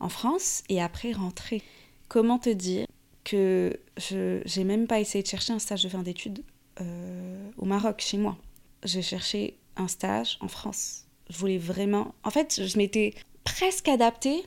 en 0.00 0.08
France 0.08 0.62
et 0.68 0.80
après 0.80 1.12
rentrer. 1.12 1.62
Comment 2.08 2.38
te 2.38 2.50
dire 2.50 2.86
que 3.24 3.78
je 3.96 4.42
j'ai 4.44 4.64
même 4.64 4.86
pas 4.86 5.00
essayé 5.00 5.22
de 5.22 5.28
chercher 5.28 5.52
un 5.52 5.58
stage 5.58 5.84
de 5.84 5.88
fin 5.88 6.02
d'études 6.02 6.42
euh, 6.80 7.50
au 7.58 7.64
Maroc, 7.64 8.00
chez 8.00 8.18
moi. 8.18 8.36
J'ai 8.84 9.02
cherché 9.02 9.58
un 9.76 9.88
stage 9.88 10.38
en 10.40 10.48
France. 10.48 11.04
Je 11.30 11.38
voulais 11.38 11.58
vraiment... 11.58 12.14
En 12.24 12.30
fait, 12.30 12.62
je 12.66 12.78
m'étais 12.78 13.14
presque 13.44 13.88
adaptée 13.88 14.42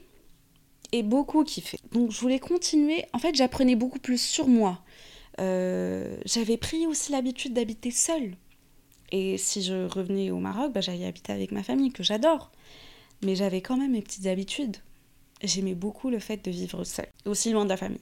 et 0.92 1.02
beaucoup 1.02 1.42
kiffé. 1.44 1.78
Donc 1.92 2.10
je 2.10 2.20
voulais 2.20 2.38
continuer. 2.38 3.04
En 3.12 3.18
fait, 3.18 3.34
j'apprenais 3.34 3.76
beaucoup 3.76 3.98
plus 3.98 4.20
sur 4.20 4.46
moi. 4.46 4.82
Euh, 5.40 6.16
j'avais 6.24 6.56
pris 6.56 6.86
aussi 6.86 7.12
l'habitude 7.12 7.54
d'habiter 7.54 7.90
seule. 7.90 8.36
Et 9.12 9.38
si 9.38 9.62
je 9.62 9.86
revenais 9.86 10.30
au 10.30 10.38
Maroc, 10.38 10.72
bah, 10.72 10.80
j'allais 10.80 11.06
habiter 11.06 11.32
avec 11.32 11.52
ma 11.52 11.62
famille, 11.62 11.92
que 11.92 12.02
j'adore. 12.02 12.50
Mais 13.22 13.34
j'avais 13.34 13.62
quand 13.62 13.76
même 13.76 13.92
mes 13.92 14.02
petites 14.02 14.26
habitudes. 14.26 14.76
J'aimais 15.42 15.74
beaucoup 15.74 16.10
le 16.10 16.18
fait 16.18 16.44
de 16.44 16.50
vivre 16.50 16.84
seule, 16.84 17.08
aussi 17.24 17.52
loin 17.52 17.64
de 17.64 17.70
la 17.70 17.76
famille. 17.76 18.00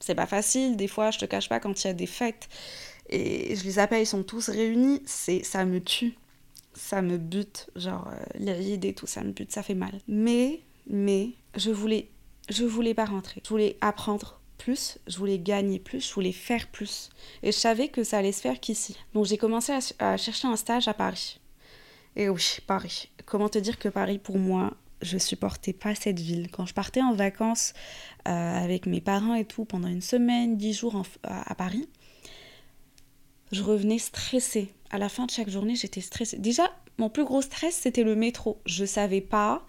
C'est 0.00 0.14
pas 0.14 0.26
facile, 0.26 0.76
des 0.76 0.88
fois, 0.88 1.10
je 1.10 1.18
te 1.18 1.24
cache 1.24 1.48
pas, 1.48 1.60
quand 1.60 1.82
il 1.82 1.86
y 1.86 1.90
a 1.90 1.94
des 1.94 2.06
fêtes 2.06 2.48
et 3.08 3.54
je 3.54 3.64
les 3.64 3.78
appelle, 3.78 4.02
ils 4.02 4.06
sont 4.06 4.22
tous 4.22 4.48
réunis, 4.48 5.02
c'est 5.04 5.44
ça 5.44 5.64
me 5.64 5.80
tue. 5.80 6.14
Ça 6.74 7.02
me 7.02 7.18
bute, 7.18 7.70
genre 7.76 8.08
euh, 8.08 8.54
l'idée 8.56 8.88
et 8.88 8.94
tout, 8.94 9.06
ça 9.06 9.22
me 9.22 9.30
bute, 9.30 9.52
ça 9.52 9.62
fait 9.62 9.74
mal. 9.74 10.00
Mais, 10.08 10.60
mais, 10.88 11.30
je 11.56 11.70
voulais, 11.70 12.08
je 12.48 12.64
voulais 12.64 12.94
pas 12.94 13.04
rentrer. 13.04 13.40
Je 13.44 13.48
voulais 13.48 13.76
apprendre 13.80 14.40
plus, 14.58 14.98
je 15.06 15.18
voulais 15.18 15.38
gagner 15.38 15.78
plus, 15.78 16.08
je 16.08 16.14
voulais 16.14 16.32
faire 16.32 16.68
plus. 16.68 17.10
Et 17.42 17.52
je 17.52 17.56
savais 17.56 17.88
que 17.88 18.04
ça 18.04 18.18
allait 18.18 18.32
se 18.32 18.40
faire 18.40 18.60
qu'ici. 18.60 18.96
Donc 19.12 19.26
j'ai 19.26 19.38
commencé 19.38 19.72
à, 19.98 20.16
chercher 20.16 20.48
un 20.48 20.56
stage 20.56 20.88
à 20.88 20.94
Paris. 20.94 21.40
Et 22.16 22.28
oui, 22.28 22.58
Paris. 22.66 23.10
Comment 23.26 23.48
te 23.48 23.58
dire 23.58 23.78
que 23.78 23.88
Paris, 23.88 24.18
pour 24.18 24.38
moi, 24.38 24.74
je 25.02 25.18
supportais 25.18 25.72
pas 25.72 25.94
cette 25.94 26.20
ville. 26.20 26.50
Quand 26.50 26.66
je 26.66 26.74
partais 26.74 27.02
en 27.02 27.12
vacances 27.12 27.72
euh, 28.28 28.30
avec 28.30 28.86
mes 28.86 29.00
parents 29.00 29.34
et 29.34 29.44
tout 29.44 29.64
pendant 29.64 29.88
une 29.88 30.00
semaine, 30.00 30.56
dix 30.56 30.72
jours 30.72 31.02
à 31.24 31.54
Paris, 31.54 31.88
je 33.52 33.62
revenais 33.62 33.98
stressée. 33.98 34.72
À 34.90 34.98
la 34.98 35.08
fin 35.08 35.26
de 35.26 35.30
chaque 35.30 35.48
journée, 35.48 35.76
j'étais 35.76 36.00
stressée. 36.00 36.38
Déjà, 36.38 36.70
mon 36.98 37.10
plus 37.10 37.24
gros 37.24 37.42
stress, 37.42 37.74
c'était 37.74 38.04
le 38.04 38.14
métro. 38.14 38.60
Je 38.66 38.84
savais 38.84 39.20
pas 39.20 39.66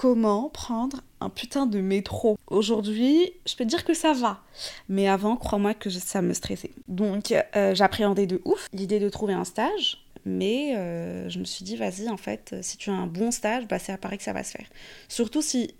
comment 0.00 0.48
prendre 0.48 1.02
un 1.20 1.28
putain 1.28 1.66
de 1.66 1.78
métro. 1.78 2.38
Aujourd'hui, 2.46 3.34
je 3.46 3.54
peux 3.54 3.66
dire 3.66 3.84
que 3.84 3.92
ça 3.92 4.14
va. 4.14 4.40
Mais 4.88 5.06
avant, 5.06 5.36
crois-moi 5.36 5.74
que 5.74 5.90
ça 5.90 6.22
me 6.22 6.32
stressait. 6.32 6.70
Donc, 6.88 7.34
euh, 7.54 7.74
j'appréhendais 7.74 8.26
de 8.26 8.40
ouf 8.46 8.66
l'idée 8.72 8.98
de 8.98 9.10
trouver 9.10 9.34
un 9.34 9.44
stage. 9.44 10.02
Mais 10.24 10.74
euh, 10.74 11.28
je 11.28 11.38
me 11.38 11.44
suis 11.44 11.66
dit, 11.66 11.76
vas-y, 11.76 12.08
en 12.08 12.16
fait, 12.16 12.56
si 12.62 12.78
tu 12.78 12.88
as 12.88 12.94
un 12.94 13.06
bon 13.06 13.30
stage, 13.30 13.68
bah, 13.68 13.78
c'est 13.78 13.92
à 13.92 13.98
Paris 13.98 14.16
que 14.16 14.22
ça 14.24 14.32
va 14.32 14.42
se 14.42 14.52
faire. 14.52 14.64
Surtout 15.06 15.42
si 15.42 15.74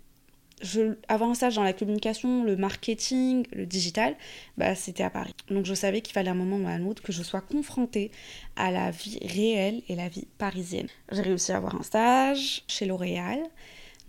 je, 0.61 0.97
avant 1.07 1.31
un 1.31 1.33
stage 1.33 1.55
dans 1.55 1.63
la 1.63 1.73
communication, 1.73 2.43
le 2.43 2.55
marketing, 2.55 3.47
le 3.53 3.65
digital, 3.65 4.15
bah, 4.55 4.75
c'était 4.75 5.01
à 5.01 5.09
Paris. 5.09 5.33
Donc 5.49 5.65
je 5.65 5.73
savais 5.73 6.01
qu'il 6.01 6.13
fallait 6.13 6.29
un 6.29 6.35
moment 6.35 6.57
ou 6.57 6.67
un 6.67 6.85
autre 6.85 7.01
que 7.01 7.11
je 7.11 7.23
sois 7.23 7.41
confrontée 7.41 8.11
à 8.55 8.69
la 8.69 8.91
vie 8.91 9.17
réelle 9.23 9.81
et 9.89 9.95
la 9.95 10.09
vie 10.09 10.27
parisienne. 10.37 10.89
J'ai 11.11 11.23
réussi 11.23 11.53
à 11.53 11.57
avoir 11.57 11.73
un 11.73 11.81
stage 11.81 12.61
chez 12.67 12.85
L'Oréal. 12.85 13.39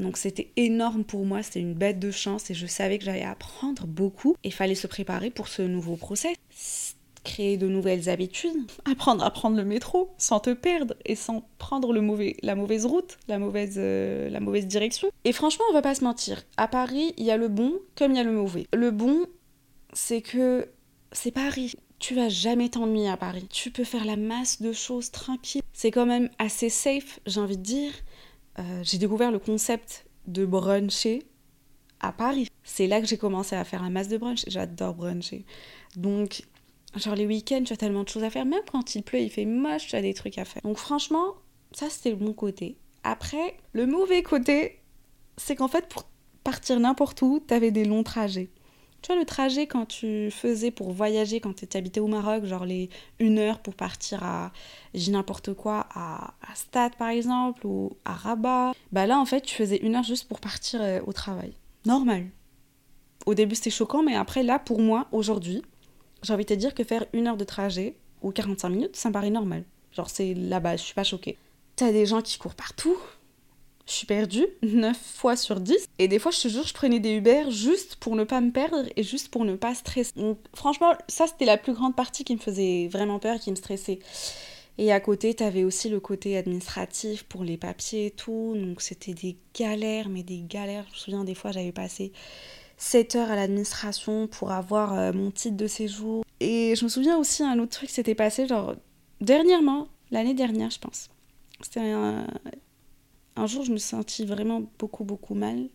Donc 0.02 0.16
c'était 0.16 0.50
énorme 0.56 1.04
pour 1.04 1.24
moi, 1.24 1.42
c'était 1.42 1.60
une 1.60 1.74
bête 1.74 1.98
de 1.98 2.10
chance 2.10 2.50
et 2.50 2.54
je 2.54 2.66
savais 2.66 2.98
que 2.98 3.04
j'allais 3.04 3.24
apprendre 3.24 3.86
beaucoup 3.86 4.36
et 4.44 4.50
fallait 4.50 4.74
se 4.74 4.86
préparer 4.86 5.30
pour 5.30 5.48
ce 5.48 5.62
nouveau 5.62 5.96
procès. 5.96 6.34
Créer 7.24 7.56
de 7.56 7.68
nouvelles 7.68 8.08
habitudes, 8.08 8.68
apprendre 8.84 9.22
à 9.22 9.30
prendre 9.30 9.56
le 9.56 9.64
métro 9.64 10.10
sans 10.18 10.40
te 10.40 10.50
perdre 10.50 10.96
et 11.04 11.14
sans 11.14 11.44
prendre 11.58 11.92
le 11.92 12.00
mauvais, 12.00 12.36
la 12.42 12.56
mauvaise 12.56 12.84
route, 12.84 13.16
la 13.28 13.38
mauvaise, 13.38 13.76
euh, 13.76 14.28
la 14.28 14.40
mauvaise 14.40 14.66
direction. 14.66 15.08
Et 15.24 15.32
franchement, 15.32 15.64
on 15.70 15.72
va 15.72 15.82
pas 15.82 15.94
se 15.94 16.02
mentir, 16.02 16.42
à 16.56 16.66
Paris, 16.66 17.14
il 17.16 17.24
y 17.24 17.30
a 17.30 17.36
le 17.36 17.46
bon 17.46 17.74
comme 17.96 18.10
il 18.10 18.16
y 18.16 18.20
a 18.20 18.24
le 18.24 18.32
mauvais. 18.32 18.66
Le 18.74 18.90
bon, 18.90 19.26
c'est 19.92 20.20
que 20.20 20.68
c'est 21.12 21.30
Paris. 21.30 21.74
Tu 22.00 22.16
vas 22.16 22.28
jamais 22.28 22.68
t'ennuyer 22.68 23.08
à 23.08 23.16
Paris. 23.16 23.46
Tu 23.48 23.70
peux 23.70 23.84
faire 23.84 24.04
la 24.04 24.16
masse 24.16 24.60
de 24.60 24.72
choses 24.72 25.12
tranquille. 25.12 25.62
C'est 25.72 25.92
quand 25.92 26.06
même 26.06 26.28
assez 26.40 26.68
safe, 26.68 27.20
j'ai 27.26 27.38
envie 27.38 27.56
de 27.56 27.62
dire. 27.62 27.92
Euh, 28.58 28.82
j'ai 28.82 28.98
découvert 28.98 29.30
le 29.30 29.38
concept 29.38 30.06
de 30.26 30.44
bruncher 30.44 31.22
à 32.00 32.12
Paris. 32.12 32.48
C'est 32.64 32.86
là 32.86 33.00
que 33.00 33.06
j'ai 33.06 33.16
commencé 33.18 33.56
à 33.56 33.64
faire 33.64 33.82
un 33.82 33.90
masse 33.90 34.08
de 34.08 34.18
brunch. 34.18 34.44
J'adore 34.46 34.94
bruncher. 34.94 35.44
Donc, 35.96 36.42
genre 36.96 37.14
les 37.14 37.26
week-ends, 37.26 37.62
tu 37.64 37.72
as 37.72 37.76
tellement 37.76 38.04
de 38.04 38.08
choses 38.08 38.24
à 38.24 38.30
faire. 38.30 38.44
Même 38.44 38.62
quand 38.70 38.94
il 38.94 39.02
pleut, 39.02 39.20
il 39.20 39.30
fait 39.30 39.44
moche, 39.44 39.88
tu 39.88 39.96
as 39.96 40.02
des 40.02 40.14
trucs 40.14 40.38
à 40.38 40.44
faire. 40.44 40.62
Donc 40.62 40.76
franchement, 40.76 41.34
ça 41.72 41.88
c'était 41.88 42.10
le 42.10 42.16
bon 42.16 42.32
côté. 42.32 42.76
Après, 43.04 43.56
le 43.72 43.86
mauvais 43.86 44.22
côté, 44.22 44.80
c'est 45.36 45.56
qu'en 45.56 45.68
fait, 45.68 45.88
pour 45.88 46.04
partir 46.44 46.78
n'importe 46.78 47.22
où, 47.22 47.42
tu 47.46 47.54
avais 47.54 47.70
des 47.70 47.84
longs 47.84 48.02
trajets. 48.02 48.50
Tu 49.02 49.08
vois, 49.08 49.20
le 49.20 49.26
trajet 49.26 49.66
quand 49.66 49.84
tu 49.84 50.30
faisais 50.30 50.70
pour 50.70 50.92
voyager, 50.92 51.40
quand 51.40 51.54
tu 51.54 51.76
habitais 51.76 51.98
au 51.98 52.06
Maroc, 52.06 52.44
genre 52.44 52.64
les 52.64 52.88
une 53.18 53.38
heure 53.38 53.58
pour 53.58 53.74
partir 53.74 54.22
à, 54.22 54.52
j'ai 54.94 55.10
n'importe 55.10 55.54
quoi, 55.54 55.88
à, 55.92 56.34
Stade 56.54 56.94
par 56.94 57.08
exemple, 57.08 57.66
ou 57.66 57.96
à 58.04 58.12
Rabat, 58.12 58.72
bah 58.92 59.06
là 59.06 59.18
en 59.18 59.24
fait 59.24 59.40
tu 59.40 59.56
faisais 59.56 59.78
une 59.78 59.96
heure 59.96 60.04
juste 60.04 60.28
pour 60.28 60.38
partir 60.38 60.80
euh, 60.80 61.00
au 61.04 61.12
travail. 61.12 61.52
Normal. 61.84 62.26
Au 63.26 63.34
début 63.34 63.56
c'était 63.56 63.70
choquant, 63.70 64.04
mais 64.04 64.14
après 64.14 64.44
là 64.44 64.60
pour 64.60 64.80
moi, 64.80 65.08
aujourd'hui, 65.10 65.62
j'ai 66.22 66.32
envie 66.32 66.44
de 66.44 66.50
te 66.50 66.54
dire 66.54 66.72
que 66.72 66.84
faire 66.84 67.04
une 67.12 67.26
heure 67.26 67.36
de 67.36 67.44
trajet 67.44 67.96
ou 68.22 68.30
45 68.30 68.68
minutes, 68.68 68.96
ça 68.96 69.08
me 69.08 69.14
paraît 69.14 69.30
normal. 69.30 69.64
Genre 69.90 70.08
c'est 70.08 70.32
là-bas, 70.34 70.76
je 70.76 70.82
suis 70.82 70.94
pas 70.94 71.02
choquée. 71.02 71.36
T'as 71.74 71.90
des 71.90 72.06
gens 72.06 72.22
qui 72.22 72.38
courent 72.38 72.54
partout, 72.54 72.96
je 73.86 73.92
suis 73.92 74.06
perdue 74.06 74.46
9 74.62 74.96
fois 74.96 75.36
sur 75.36 75.60
10. 75.60 75.86
Et 75.98 76.08
des 76.08 76.18
fois, 76.18 76.30
je 76.30 76.40
te 76.40 76.48
jure, 76.48 76.66
je 76.66 76.74
prenais 76.74 77.00
des 77.00 77.14
Uber 77.14 77.50
juste 77.50 77.96
pour 77.96 78.16
ne 78.16 78.24
pas 78.24 78.40
me 78.40 78.50
perdre 78.50 78.84
et 78.96 79.02
juste 79.02 79.28
pour 79.28 79.44
ne 79.44 79.56
pas 79.56 79.74
stresser. 79.74 80.12
Donc, 80.16 80.38
franchement, 80.54 80.92
ça, 81.08 81.26
c'était 81.26 81.44
la 81.44 81.58
plus 81.58 81.72
grande 81.72 81.96
partie 81.96 82.24
qui 82.24 82.34
me 82.34 82.40
faisait 82.40 82.88
vraiment 82.88 83.18
peur, 83.18 83.38
qui 83.38 83.50
me 83.50 83.56
stressait. 83.56 83.98
Et 84.78 84.92
à 84.92 85.00
côté, 85.00 85.34
t'avais 85.34 85.64
aussi 85.64 85.88
le 85.88 86.00
côté 86.00 86.36
administratif 86.36 87.24
pour 87.24 87.44
les 87.44 87.56
papiers 87.56 88.06
et 88.06 88.10
tout. 88.10 88.54
Donc, 88.56 88.80
c'était 88.80 89.14
des 89.14 89.36
galères, 89.58 90.08
mais 90.08 90.22
des 90.22 90.42
galères. 90.42 90.86
Je 90.88 90.92
me 90.92 90.98
souviens, 90.98 91.24
des 91.24 91.34
fois, 91.34 91.52
j'avais 91.52 91.72
passé 91.72 92.12
7 92.78 93.16
heures 93.16 93.30
à 93.30 93.36
l'administration 93.36 94.28
pour 94.28 94.52
avoir 94.52 94.94
euh, 94.94 95.12
mon 95.12 95.30
titre 95.30 95.56
de 95.56 95.66
séjour. 95.66 96.24
Et 96.40 96.74
je 96.74 96.84
me 96.84 96.88
souviens 96.88 97.18
aussi 97.18 97.42
un 97.42 97.58
autre 97.58 97.72
truc 97.72 97.90
s'était 97.90 98.14
passé, 98.14 98.46
genre, 98.46 98.74
dernièrement, 99.20 99.88
l'année 100.10 100.34
dernière, 100.34 100.70
je 100.70 100.78
pense. 100.78 101.08
C'était 101.60 101.80
un, 101.80 102.26
un 103.36 103.46
jour, 103.46 103.64
je 103.64 103.72
me 103.72 103.78
sentis 103.78 104.24
vraiment 104.24 104.62
beaucoup, 104.78 105.04
beaucoup 105.04 105.34
mal. 105.34 105.68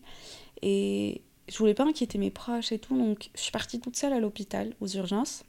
Et 0.62 1.22
je 1.48 1.58
voulais 1.58 1.74
pas 1.74 1.84
inquiéter 1.84 2.18
mes 2.18 2.30
proches 2.30 2.72
et 2.72 2.78
tout, 2.78 2.96
donc 2.96 3.30
je 3.34 3.40
suis 3.40 3.52
partie 3.52 3.80
toute 3.80 3.96
seule 3.96 4.12
à 4.12 4.20
l'hôpital, 4.20 4.74
aux 4.80 4.88
urgences. 4.88 5.44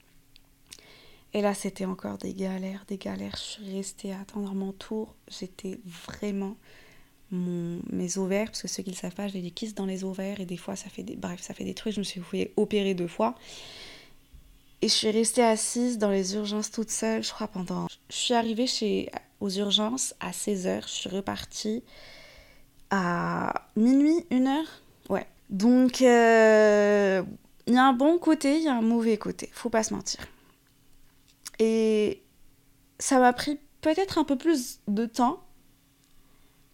Et 1.34 1.41
là, 1.41 1.54
c'était 1.54 1.86
encore 1.86 2.17
des 2.17 2.34
galères, 2.34 2.86
des 2.88 2.98
galères. 2.98 3.36
Je 3.36 3.41
suis 3.41 3.76
restée 3.76 4.13
à 4.13 4.22
attendre 4.22 4.54
mon 4.56 4.72
tour. 4.72 5.13
J'étais 5.28 5.80
vraiment 5.86 6.56
mon, 7.30 7.80
mes 7.91 8.17
ovaires, 8.17 8.48
parce 8.48 8.63
que 8.63 8.67
ceux 8.67 8.82
qui 8.82 8.89
ne 8.89 8.95
le 8.95 9.00
savent 9.00 9.13
pas, 9.13 9.28
j'ai 9.28 9.41
des 9.41 9.52
kystes 9.52 9.78
dans 9.78 9.86
les 9.86 10.04
ovaires 10.04 10.39
et 10.39 10.45
des 10.45 10.58
fois, 10.58 10.76
ça 10.76 10.89
fait 10.89 11.04
des, 11.04 11.15
bref, 11.15 11.41
ça 11.41 11.54
fait 11.54 11.65
des 11.65 11.76
trucs. 11.76 11.93
Je 11.93 12.00
me 12.00 12.04
suis 12.04 12.22
fait 12.22 12.52
opérer 12.58 12.95
deux 12.95 13.08
fois. 13.08 13.36
Et 14.82 14.88
je 14.88 14.93
suis 14.93 15.12
restée 15.12 15.43
assise 15.43 15.98
dans 15.98 16.10
les 16.10 16.36
urgences 16.36 16.72
toute 16.72 16.89
seule, 16.89 17.24
je 17.24 17.32
crois, 17.32 17.48
pendant. 17.48 17.88
Je 18.10 18.15
suis 18.15 18.34
arrivée 18.34 18.65
chez, 18.65 19.12
aux 19.39 19.49
urgences 19.49 20.13
à 20.19 20.32
16h. 20.32 20.84
Je 20.84 20.93
suis 20.93 21.10
repartie 21.10 21.84
à 22.89 23.67
minuit, 23.75 24.25
1h. 24.32 24.65
Ouais. 25.10 25.28
Donc, 25.49 26.02
euh, 26.02 27.23
il 27.67 27.73
y 27.73 27.78
a 27.78 27.86
un 27.86 27.93
bon 27.93 28.17
côté, 28.17 28.58
il 28.58 28.63
y 28.63 28.67
a 28.67 28.75
un 28.75 28.82
mauvais 28.82 29.17
côté. 29.17 29.49
Faut 29.54 29.69
pas 29.69 29.84
se 29.84 29.93
mentir. 29.93 30.19
Et 31.60 32.23
ça 32.99 33.19
m'a 33.19 33.34
pris 33.34 33.60
peut-être 33.82 34.17
un 34.17 34.23
peu 34.23 34.38
plus 34.38 34.80
de 34.88 35.06
temps 35.06 35.43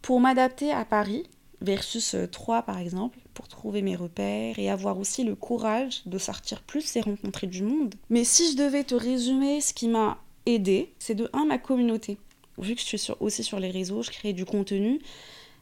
pour 0.01 0.19
m'adapter 0.19 0.71
à 0.71 0.85
Paris 0.85 1.27
versus 1.61 2.15
3 2.31 2.57
euh, 2.57 2.61
par 2.61 2.77
exemple, 2.77 3.19
pour 3.33 3.47
trouver 3.47 3.81
mes 3.81 3.95
repères 3.95 4.59
et 4.59 4.69
avoir 4.69 4.99
aussi 4.99 5.23
le 5.23 5.35
courage 5.35 6.03
de 6.05 6.17
sortir 6.17 6.61
plus 6.61 6.95
et 6.95 7.01
rencontrer 7.01 7.47
du 7.47 7.63
monde. 7.63 7.95
Mais 8.09 8.23
si 8.23 8.51
je 8.51 8.57
devais 8.57 8.83
te 8.83 8.95
résumer 8.95 9.61
ce 9.61 9.73
qui 9.73 9.87
m'a 9.87 10.19
aidé, 10.45 10.93
c'est 10.99 11.15
de 11.15 11.29
1 11.33 11.45
ma 11.45 11.57
communauté 11.57 12.17
vu 12.57 12.75
que 12.75 12.81
je 12.81 12.97
suis 12.97 13.13
aussi 13.19 13.43
sur 13.43 13.59
les 13.59 13.69
réseaux, 13.69 14.01
je 14.01 14.11
crée 14.11 14.33
du 14.33 14.45
contenu, 14.45 14.99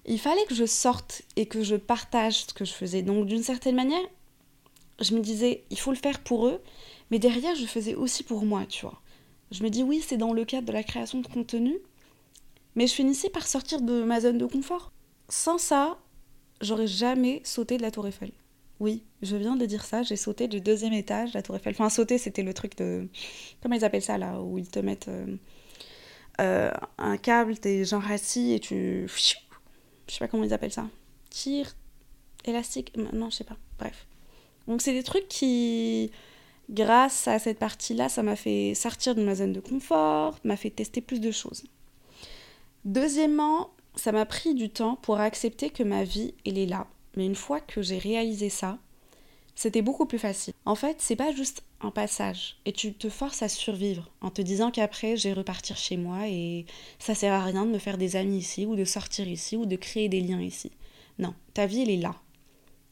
il 0.06 0.20
fallait 0.20 0.46
que 0.46 0.56
je 0.56 0.66
sorte 0.66 1.22
et 1.36 1.46
que 1.46 1.64
je 1.64 1.76
partage 1.76 2.46
ce 2.46 2.54
que 2.54 2.66
je 2.66 2.74
faisais. 2.74 3.02
Donc 3.02 3.26
d'une 3.26 3.44
certaine 3.44 3.76
manière, 3.76 4.06
je 5.00 5.16
me 5.16 5.22
disais, 5.22 5.64
il 5.70 5.80
faut 5.80 5.92
le 5.92 5.98
faire 5.98 6.20
pour 6.20 6.48
eux, 6.48 6.62
mais 7.12 7.20
derrière, 7.20 7.56
je 7.56 7.66
faisais 7.66 7.96
aussi 7.96 8.24
pour 8.24 8.46
moi, 8.46 8.66
tu 8.66 8.86
vois. 8.86 9.02
Je 9.52 9.64
me 9.64 9.70
dis, 9.70 9.84
oui, 9.84 10.04
c'est 10.06 10.18
dans 10.18 10.34
le 10.34 10.46
cadre 10.46 10.68
de 10.68 10.74
la 10.74 10.84
création 10.84 11.22
de 11.22 11.28
contenu, 11.28 11.78
mais 12.76 12.88
je 12.88 12.94
finissais 12.94 13.30
par 13.30 13.48
sortir 13.48 13.82
de 13.82 14.04
ma 14.04 14.20
zone 14.20 14.38
de 14.38 14.46
confort. 14.46 14.92
Sans 15.30 15.58
ça, 15.58 16.00
j'aurais 16.62 16.88
jamais 16.88 17.42
sauté 17.44 17.78
de 17.78 17.82
la 17.82 17.92
tour 17.92 18.08
Eiffel. 18.08 18.32
Oui, 18.80 19.04
je 19.22 19.36
viens 19.36 19.56
de 19.56 19.66
dire 19.66 19.86
ça, 19.86 20.04
j'ai 20.04 20.16
sauté 20.16 20.48
du 20.48 20.60
deuxième 20.60 20.94
étage 20.94 21.32
de 21.32 21.38
la 21.38 21.44
tour 21.44 21.56
Eiffel. 21.56 21.74
Enfin, 21.74 21.90
sauter, 21.90 22.18
c'était 22.18 22.44
le 22.44 22.54
truc 22.54 22.76
de... 22.78 23.08
Comment 23.62 23.76
ils 23.76 23.86
appellent 23.86 24.02
ça, 24.02 24.18
là, 24.18 24.42
où 24.42 24.58
ils 24.58 24.70
te 24.70 24.80
mettent... 24.80 25.08
Euh, 25.08 25.38
euh, 26.42 26.72
un 26.98 27.18
câble, 27.18 27.58
t'es 27.58 27.86
genre 27.86 28.10
assis 28.10 28.54
et 28.54 28.60
tu. 28.60 29.08
Je 29.08 30.14
sais 30.14 30.20
pas 30.20 30.28
comment 30.28 30.44
ils 30.44 30.54
appellent 30.54 30.74
ça. 30.74 30.88
Tire, 31.30 31.74
élastique, 32.46 32.96
non, 32.98 33.30
je 33.30 33.38
sais 33.38 33.44
pas. 33.44 33.58
Bref. 33.80 34.08
Donc, 34.68 34.82
c'est 34.82 34.94
des 34.94 35.04
trucs 35.04 35.28
qui, 35.28 36.12
grâce 36.70 37.28
à 37.28 37.40
cette 37.40 37.60
partie-là, 37.60 38.10
ça 38.10 38.24
m'a 38.24 38.36
fait 38.36 38.74
sortir 38.76 39.16
de 39.16 39.24
ma 39.24 39.36
zone 39.36 39.54
de 39.54 39.60
confort, 39.60 40.40
m'a 40.44 40.56
fait 40.56 40.70
tester 40.70 41.02
plus 41.02 41.20
de 41.20 41.32
choses. 41.32 41.64
Deuxièmement, 42.86 43.72
ça 43.96 44.12
m'a 44.12 44.26
pris 44.26 44.54
du 44.54 44.70
temps 44.70 44.96
pour 44.96 45.20
accepter 45.20 45.70
que 45.70 45.84
ma 45.84 46.04
vie, 46.04 46.34
elle 46.46 46.58
est 46.58 46.66
là. 46.66 46.88
Mais 47.16 47.26
une 47.26 47.36
fois 47.36 47.60
que 47.60 47.82
j'ai 47.82 47.98
réalisé 47.98 48.50
ça, 48.50 48.80
c'était 49.56 49.82
beaucoup 49.82 50.06
plus 50.06 50.20
facile. 50.20 50.54
En 50.66 50.76
fait, 50.76 50.98
c'est 51.00 51.16
pas 51.16 51.32
juste 51.32 51.64
un 51.82 51.92
passage 51.92 52.58
et 52.66 52.72
tu 52.72 52.94
te 52.94 53.10
forces 53.10 53.44
à 53.44 53.50
survivre 53.50 54.10
en 54.22 54.30
te 54.30 54.42
disant 54.42 54.72
qu'après 54.72 55.18
je 55.18 55.28
vais 55.28 55.34
repartir 55.34 55.78
chez 55.78 55.98
moi 55.98 56.28
et 56.28 56.66
ça 57.00 57.14
sert 57.14 57.34
à 57.34 57.44
rien 57.44 57.66
de 57.66 57.72
me 57.72 57.78
faire 57.78 57.98
des 57.98 58.16
amis 58.16 58.38
ici 58.38 58.66
ou 58.66 58.76
de 58.76 58.86
sortir 58.86 59.28
ici 59.28 59.56
ou 59.56 59.66
de 59.66 59.76
créer 59.76 60.10
des 60.10 60.22
liens 60.22 60.42
ici. 60.42 60.72
Non, 61.20 61.34
ta 61.54 61.66
vie 61.66 61.82
elle 61.82 61.90
est 61.90 61.98
là 61.98 62.16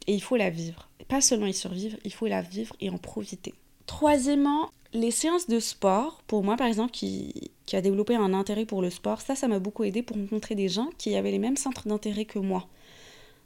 et 0.07 0.13
il 0.13 0.21
faut 0.21 0.35
la 0.35 0.49
vivre. 0.49 0.89
Pas 1.07 1.21
seulement 1.21 1.47
y 1.47 1.53
survivre, 1.53 1.97
il 2.03 2.13
faut 2.13 2.27
la 2.27 2.41
vivre 2.41 2.75
et 2.79 2.89
en 2.89 2.97
profiter. 2.97 3.53
Troisièmement, 3.85 4.69
les 4.93 5.11
séances 5.11 5.47
de 5.47 5.59
sport, 5.59 6.21
pour 6.27 6.43
moi 6.43 6.57
par 6.57 6.67
exemple 6.67 6.91
qui, 6.91 7.51
qui 7.65 7.75
a 7.75 7.81
développé 7.81 8.15
un 8.15 8.33
intérêt 8.33 8.65
pour 8.65 8.81
le 8.81 8.89
sport, 8.89 9.21
ça 9.21 9.35
ça 9.35 9.47
m'a 9.47 9.59
beaucoup 9.59 9.83
aidé 9.83 10.03
pour 10.03 10.17
rencontrer 10.17 10.55
des 10.55 10.69
gens 10.69 10.89
qui 10.97 11.15
avaient 11.15 11.31
les 11.31 11.39
mêmes 11.39 11.57
centres 11.57 11.87
d'intérêt 11.87 12.25
que 12.25 12.39
moi. 12.39 12.67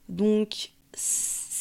Donc 0.10 0.72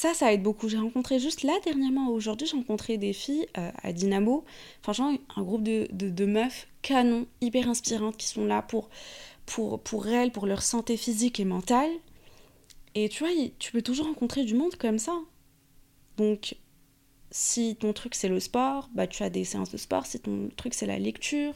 ça, 0.05 0.13
ça 0.13 0.35
aide 0.35 0.43
beaucoup. 0.43 0.69
J'ai 0.69 0.77
rencontré 0.77 1.19
juste 1.19 1.45
là 1.45 1.55
dernièrement, 1.65 2.11
aujourd'hui, 2.11 2.47
j'ai 2.47 2.59
rencontré 2.59 2.99
des 2.99 3.15
filles 3.15 3.47
euh, 3.57 3.71
à 3.83 3.91
Dynamo. 3.95 4.45
Franchement, 4.83 5.17
un 5.35 5.43
groupe 5.43 5.63
de, 5.63 5.89
de, 5.91 6.27
meufs 6.27 6.69
canon, 6.83 7.27
hyper 7.41 7.71
inspirantes, 7.71 8.19
qui 8.19 8.27
sont 8.27 8.45
là 8.45 8.61
pour, 8.61 8.91
pour, 9.47 9.81
pour 9.81 10.07
elles, 10.07 10.31
pour 10.31 10.47
leur 10.47 10.61
santé 10.61 10.99
physique 10.99 11.41
et 11.41 11.47
mentale. 11.47 11.91
Et 12.95 13.09
tu 13.09 13.25
vois, 13.25 13.33
tu 13.59 13.73
peux 13.73 13.81
toujours 13.81 14.05
rencontrer 14.05 14.45
du 14.45 14.55
monde 14.55 14.77
comme 14.77 14.99
ça. 14.99 15.19
Donc, 16.19 16.57
si 17.31 17.75
ton 17.77 17.95
truc 17.95 18.15
c'est 18.15 18.29
le 18.29 18.41
sport, 18.41 18.91
bah 18.93 19.07
tu 19.07 19.23
as 19.23 19.31
des 19.31 19.45
séances 19.45 19.71
de 19.71 19.79
sport. 19.79 20.05
Si 20.05 20.21
ton 20.21 20.51
truc 20.55 20.75
c'est 20.75 20.87
la 20.87 20.99
lecture, 20.99 21.55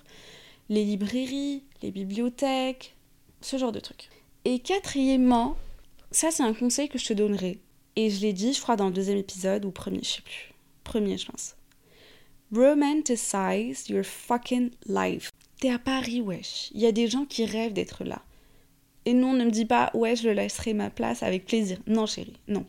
les 0.71 0.87
librairies, 0.87 1.65
les 1.83 1.91
bibliothèques, 1.91 2.97
ce 3.43 3.59
genre 3.59 3.73
de 3.73 3.81
trucs. 3.81 4.09
Et 4.47 4.59
quatrièmement, 4.61 5.55
ça 6.11 6.31
c'est 6.31 6.43
un 6.43 6.55
conseil 6.55 6.89
que 6.89 6.99
je 6.99 7.09
te 7.09 7.13
donnerai. 7.13 7.61
Et 8.01 8.11
je 8.11 8.21
l'ai 8.21 8.33
dit, 8.33 8.53
je 8.53 8.61
crois, 8.61 8.77
dans 8.77 8.87
le 8.87 8.93
deuxième 8.93 9.19
épisode 9.19 9.65
ou 9.65 9.73
premier, 9.73 9.99
je 10.05 10.09
sais 10.09 10.23
plus. 10.23 10.55
Premier, 10.85 11.19
je 11.19 11.27
pense. 11.27 11.57
Romanticize 12.55 13.89
your 13.89 14.05
fucking 14.05 14.71
life. 14.87 15.33
T'es 15.61 15.71
à 15.71 15.81
Paris, 15.81 16.21
wesh. 16.21 16.71
Il 16.73 16.81
y 16.81 16.87
a 16.87 16.93
des 16.93 17.09
gens 17.09 17.25
qui 17.25 17.45
rêvent 17.45 17.73
d'être 17.73 18.05
là. 18.05 18.23
Et 19.05 19.15
non, 19.15 19.33
ne 19.33 19.45
me 19.45 19.51
dis 19.51 19.65
pas, 19.65 19.91
ouais, 19.95 20.15
je 20.15 20.29
le 20.29 20.35
laisserai 20.35 20.75
ma 20.75 20.91
place 20.91 21.25
avec 21.25 21.45
plaisir. 21.45 21.79
Non, 21.89 22.07
chérie, 22.07 22.39
non. 22.47 22.65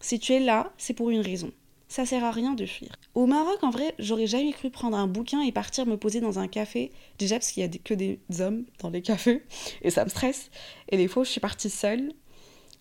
Si 0.00 0.18
tu 0.18 0.32
es 0.32 0.40
là, 0.40 0.72
c'est 0.78 0.94
pour 0.94 1.10
une 1.10 1.20
raison. 1.20 1.52
Ça 1.88 2.06
sert 2.06 2.24
à 2.24 2.30
rien 2.30 2.54
de 2.54 2.64
fuir. 2.64 2.96
Au 3.14 3.26
Maroc, 3.26 3.62
en 3.62 3.68
vrai, 3.68 3.94
j'aurais 3.98 4.26
jamais 4.26 4.54
cru 4.54 4.70
prendre 4.70 4.96
un 4.96 5.06
bouquin 5.06 5.42
et 5.42 5.52
partir 5.52 5.84
me 5.84 5.98
poser 5.98 6.22
dans 6.22 6.38
un 6.38 6.48
café. 6.48 6.92
Déjà 7.18 7.36
parce 7.36 7.52
qu'il 7.52 7.62
y 7.62 7.66
a 7.66 7.68
que 7.68 7.92
des 7.92 8.18
hommes 8.40 8.64
dans 8.78 8.88
les 8.88 9.02
cafés 9.02 9.42
et 9.82 9.90
ça 9.90 10.02
me 10.02 10.08
stresse. 10.08 10.50
Et 10.88 10.96
les 10.96 11.08
fois 11.08 11.24
je 11.24 11.28
suis 11.28 11.40
partie 11.40 11.68
seule, 11.68 12.14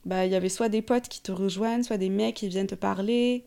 bah 0.06 0.26
il 0.26 0.32
y 0.32 0.36
avait 0.36 0.50
soit 0.50 0.70
des 0.70 0.82
potes 0.82 1.08
qui 1.08 1.22
te 1.22 1.32
rejoignent, 1.32 1.84
soit 1.84 1.98
des 1.98 2.10
mecs 2.10 2.36
qui 2.36 2.48
viennent 2.48 2.68
te 2.68 2.76
parler. 2.76 3.44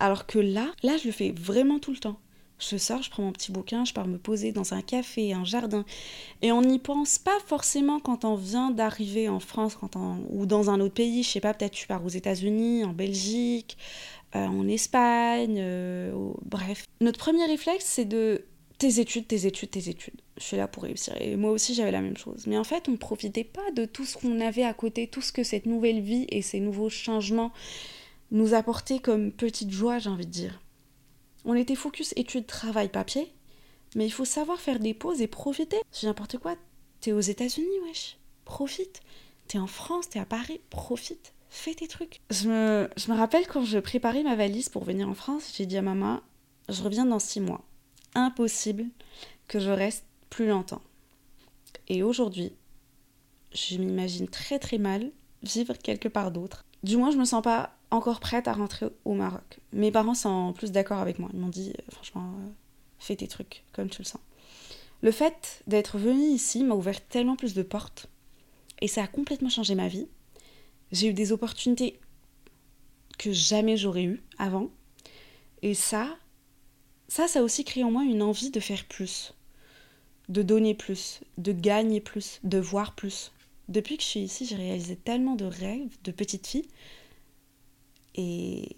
Alors 0.00 0.26
que 0.26 0.38
là, 0.38 0.72
là 0.82 0.96
je 0.96 1.06
le 1.06 1.12
fais 1.12 1.32
vraiment 1.32 1.78
tout 1.78 1.92
le 1.92 1.98
temps. 1.98 2.18
Je 2.58 2.76
sors, 2.76 3.02
je 3.02 3.10
prends 3.10 3.22
mon 3.22 3.30
petit 3.30 3.52
bouquin, 3.52 3.84
je 3.84 3.92
pars 3.92 4.08
me 4.08 4.18
poser 4.18 4.50
dans 4.50 4.74
un 4.74 4.82
café, 4.82 5.32
un 5.32 5.44
jardin. 5.44 5.84
Et 6.42 6.50
on 6.50 6.62
n'y 6.62 6.80
pense 6.80 7.18
pas 7.18 7.38
forcément 7.46 8.00
quand 8.00 8.24
on 8.24 8.34
vient 8.34 8.70
d'arriver 8.72 9.28
en 9.28 9.38
France 9.38 9.76
quand 9.76 9.96
ou 10.30 10.44
dans 10.44 10.68
un 10.68 10.80
autre 10.80 10.94
pays. 10.94 11.22
Je 11.22 11.28
sais 11.28 11.40
pas, 11.40 11.54
peut-être 11.54 11.72
tu 11.72 11.86
pars 11.86 12.04
aux 12.04 12.08
États-Unis, 12.08 12.84
en 12.84 12.92
Belgique, 12.92 13.78
euh, 14.34 14.44
en 14.44 14.66
Espagne, 14.66 15.58
euh, 15.58 16.12
bref. 16.44 16.84
Notre 17.00 17.18
premier 17.18 17.46
réflexe, 17.46 17.84
c'est 17.84 18.04
de 18.04 18.44
tes 18.78 19.00
études, 19.00 19.26
tes 19.26 19.46
études, 19.46 19.70
tes 19.70 19.88
études. 19.88 20.20
Je 20.38 20.44
suis 20.44 20.56
là 20.56 20.68
pour 20.68 20.84
réussir. 20.84 21.14
Et 21.20 21.36
moi 21.36 21.50
aussi, 21.50 21.74
j'avais 21.74 21.90
la 21.90 22.00
même 22.00 22.16
chose. 22.16 22.46
Mais 22.46 22.56
en 22.56 22.64
fait, 22.64 22.88
on 22.88 22.92
ne 22.92 22.96
profitait 22.96 23.44
pas 23.44 23.70
de 23.72 23.84
tout 23.84 24.04
ce 24.04 24.16
qu'on 24.16 24.40
avait 24.40 24.62
à 24.62 24.72
côté, 24.72 25.08
tout 25.08 25.20
ce 25.20 25.32
que 25.32 25.42
cette 25.42 25.66
nouvelle 25.66 26.00
vie 26.00 26.26
et 26.28 26.42
ces 26.42 26.60
nouveaux 26.60 26.88
changements 26.88 27.52
nous 28.30 28.54
apportaient 28.54 29.00
comme 29.00 29.32
petite 29.32 29.70
joie, 29.70 29.98
j'ai 29.98 30.10
envie 30.10 30.26
de 30.26 30.30
dire. 30.30 30.60
On 31.44 31.54
était 31.54 31.74
focus 31.74 32.12
études, 32.16 32.46
travail, 32.46 32.88
papier, 32.88 33.32
mais 33.96 34.06
il 34.06 34.10
faut 34.10 34.24
savoir 34.24 34.60
faire 34.60 34.78
des 34.78 34.94
pauses 34.94 35.22
et 35.22 35.26
profiter. 35.26 35.78
C'est 35.90 36.06
n'importe 36.06 36.38
quoi. 36.38 36.54
T'es 37.00 37.12
aux 37.12 37.20
États-Unis, 37.20 37.66
wesh. 37.86 38.16
Profite. 38.44 39.00
T'es 39.48 39.58
en 39.58 39.66
France, 39.66 40.10
t'es 40.10 40.18
à 40.18 40.26
Paris, 40.26 40.60
profite. 40.70 41.32
Fais 41.48 41.74
tes 41.74 41.88
trucs. 41.88 42.20
Je 42.30 42.48
me, 42.48 42.90
je 42.96 43.10
me 43.10 43.16
rappelle 43.16 43.46
quand 43.46 43.64
je 43.64 43.78
préparais 43.78 44.22
ma 44.22 44.36
valise 44.36 44.68
pour 44.68 44.84
venir 44.84 45.08
en 45.08 45.14
France, 45.14 45.54
j'ai 45.56 45.64
dit 45.64 45.78
à 45.78 45.82
maman, 45.82 46.20
je 46.68 46.82
reviens 46.82 47.06
dans 47.06 47.18
six 47.18 47.40
mois. 47.40 47.64
Impossible 48.18 48.86
que 49.46 49.60
je 49.60 49.70
reste 49.70 50.04
plus 50.28 50.48
longtemps. 50.48 50.82
Et 51.86 52.02
aujourd'hui, 52.02 52.52
je 53.52 53.78
m'imagine 53.78 54.26
très 54.26 54.58
très 54.58 54.78
mal 54.78 55.12
vivre 55.44 55.74
quelque 55.74 56.08
part 56.08 56.32
d'autre. 56.32 56.64
Du 56.82 56.96
moins, 56.96 57.12
je 57.12 57.16
me 57.16 57.24
sens 57.24 57.42
pas 57.42 57.76
encore 57.92 58.18
prête 58.18 58.48
à 58.48 58.52
rentrer 58.52 58.86
au 59.04 59.14
Maroc. 59.14 59.60
Mes 59.72 59.92
parents 59.92 60.14
sont 60.14 60.52
plus 60.52 60.72
d'accord 60.72 60.98
avec 60.98 61.20
moi. 61.20 61.30
Ils 61.32 61.38
m'ont 61.38 61.48
dit, 61.48 61.72
euh, 61.78 61.82
franchement, 61.90 62.32
euh, 62.40 62.48
fais 62.98 63.14
tes 63.14 63.28
trucs 63.28 63.62
comme 63.72 63.88
tu 63.88 64.02
le 64.02 64.06
sens. 64.06 64.20
Le 65.00 65.12
fait 65.12 65.62
d'être 65.68 65.96
venue 65.96 66.26
ici 66.26 66.64
m'a 66.64 66.74
ouvert 66.74 67.06
tellement 67.06 67.36
plus 67.36 67.54
de 67.54 67.62
portes 67.62 68.08
et 68.80 68.88
ça 68.88 69.04
a 69.04 69.06
complètement 69.06 69.48
changé 69.48 69.76
ma 69.76 69.86
vie. 69.86 70.08
J'ai 70.90 71.06
eu 71.06 71.12
des 71.12 71.30
opportunités 71.30 72.00
que 73.16 73.32
jamais 73.32 73.76
j'aurais 73.76 74.02
eues 74.02 74.22
avant. 74.38 74.70
Et 75.62 75.74
ça, 75.74 76.16
ça, 77.08 77.26
ça 77.26 77.40
a 77.40 77.42
aussi 77.42 77.64
créé 77.64 77.84
en 77.84 77.90
moi 77.90 78.04
une 78.04 78.22
envie 78.22 78.50
de 78.50 78.60
faire 78.60 78.84
plus, 78.84 79.34
de 80.28 80.42
donner 80.42 80.74
plus, 80.74 81.20
de 81.38 81.52
gagner 81.52 82.00
plus, 82.00 82.40
de 82.44 82.58
voir 82.58 82.94
plus. 82.94 83.32
Depuis 83.68 83.96
que 83.96 84.02
je 84.02 84.08
suis 84.08 84.20
ici, 84.20 84.46
j'ai 84.46 84.56
réalisé 84.56 84.96
tellement 84.96 85.34
de 85.34 85.46
rêves 85.46 85.96
de 86.04 86.12
petite 86.12 86.46
fille 86.46 86.68
et, 88.14 88.76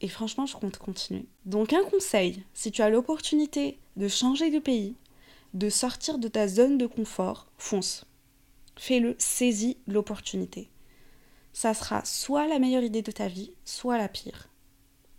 et 0.00 0.08
franchement, 0.08 0.46
je 0.46 0.56
compte 0.56 0.78
continuer. 0.78 1.26
Donc 1.46 1.72
un 1.72 1.84
conseil, 1.84 2.42
si 2.54 2.72
tu 2.72 2.82
as 2.82 2.90
l'opportunité 2.90 3.78
de 3.96 4.08
changer 4.08 4.50
de 4.50 4.58
pays, 4.58 4.94
de 5.54 5.70
sortir 5.70 6.18
de 6.18 6.28
ta 6.28 6.48
zone 6.48 6.78
de 6.78 6.86
confort, 6.86 7.46
fonce. 7.58 8.04
Fais-le, 8.76 9.14
saisis 9.18 9.76
l'opportunité. 9.86 10.68
Ça 11.52 11.72
sera 11.74 12.04
soit 12.04 12.48
la 12.48 12.58
meilleure 12.58 12.82
idée 12.82 13.02
de 13.02 13.12
ta 13.12 13.28
vie, 13.28 13.52
soit 13.64 13.98
la 13.98 14.08
pire. 14.08 14.48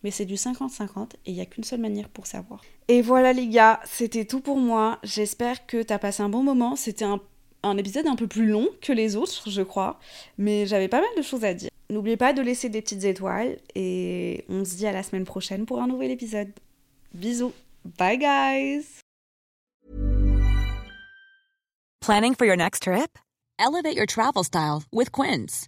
Mais 0.06 0.12
c'est 0.12 0.26
du 0.26 0.36
50-50 0.36 1.14
et 1.26 1.32
il 1.32 1.34
n'y 1.34 1.42
a 1.42 1.48
qu'une 1.48 1.64
seule 1.64 1.80
manière 1.80 2.10
pour 2.10 2.28
savoir. 2.28 2.62
Et 2.90 3.02
voilà 3.02 3.34
les 3.34 3.48
gars, 3.48 3.80
c'était 3.86 4.26
tout 4.26 4.40
pour 4.40 4.58
moi. 4.58 5.00
J'espère 5.02 5.66
que 5.66 5.82
tu 5.82 5.92
as 5.92 5.98
passé 5.98 6.22
un 6.22 6.30
bon 6.30 6.44
moment. 6.44 6.76
C'était 6.76 7.06
un, 7.06 7.20
un 7.64 7.76
épisode 7.76 8.06
un 8.06 8.16
peu 8.16 8.28
plus 8.28 8.46
long 8.46 8.70
que 8.82 8.94
les 8.94 9.16
autres, 9.16 9.50
je 9.50 9.64
crois. 9.64 10.00
Mais 10.38 10.68
j'avais 10.68 10.90
pas 10.90 11.02
mal 11.02 11.10
de 11.18 11.24
choses 11.24 11.44
à 11.44 11.56
dire. 11.56 11.72
N'oubliez 11.90 12.18
pas 12.18 12.34
de 12.34 12.44
laisser 12.44 12.70
des 12.70 12.84
petites 12.84 13.04
étoiles 13.04 13.58
et 13.74 14.46
on 14.48 14.64
se 14.64 14.76
dit 14.76 14.86
à 14.86 14.92
la 14.92 15.02
semaine 15.02 15.26
prochaine 15.26 15.66
pour 15.66 15.82
un 15.82 15.88
nouvel 15.88 16.12
épisode. 16.12 16.52
Bisous. 17.16 17.54
Bye 17.98 18.20
guys. 18.20 19.00
Planning 22.00 22.36
for 22.36 22.46
your 22.46 22.58
next 22.58 22.84
trip? 22.84 23.18
Elevate 23.58 23.96
your 23.96 24.06
travel 24.06 24.44
style 24.44 24.84
with 24.92 25.12
Quince. 25.12 25.68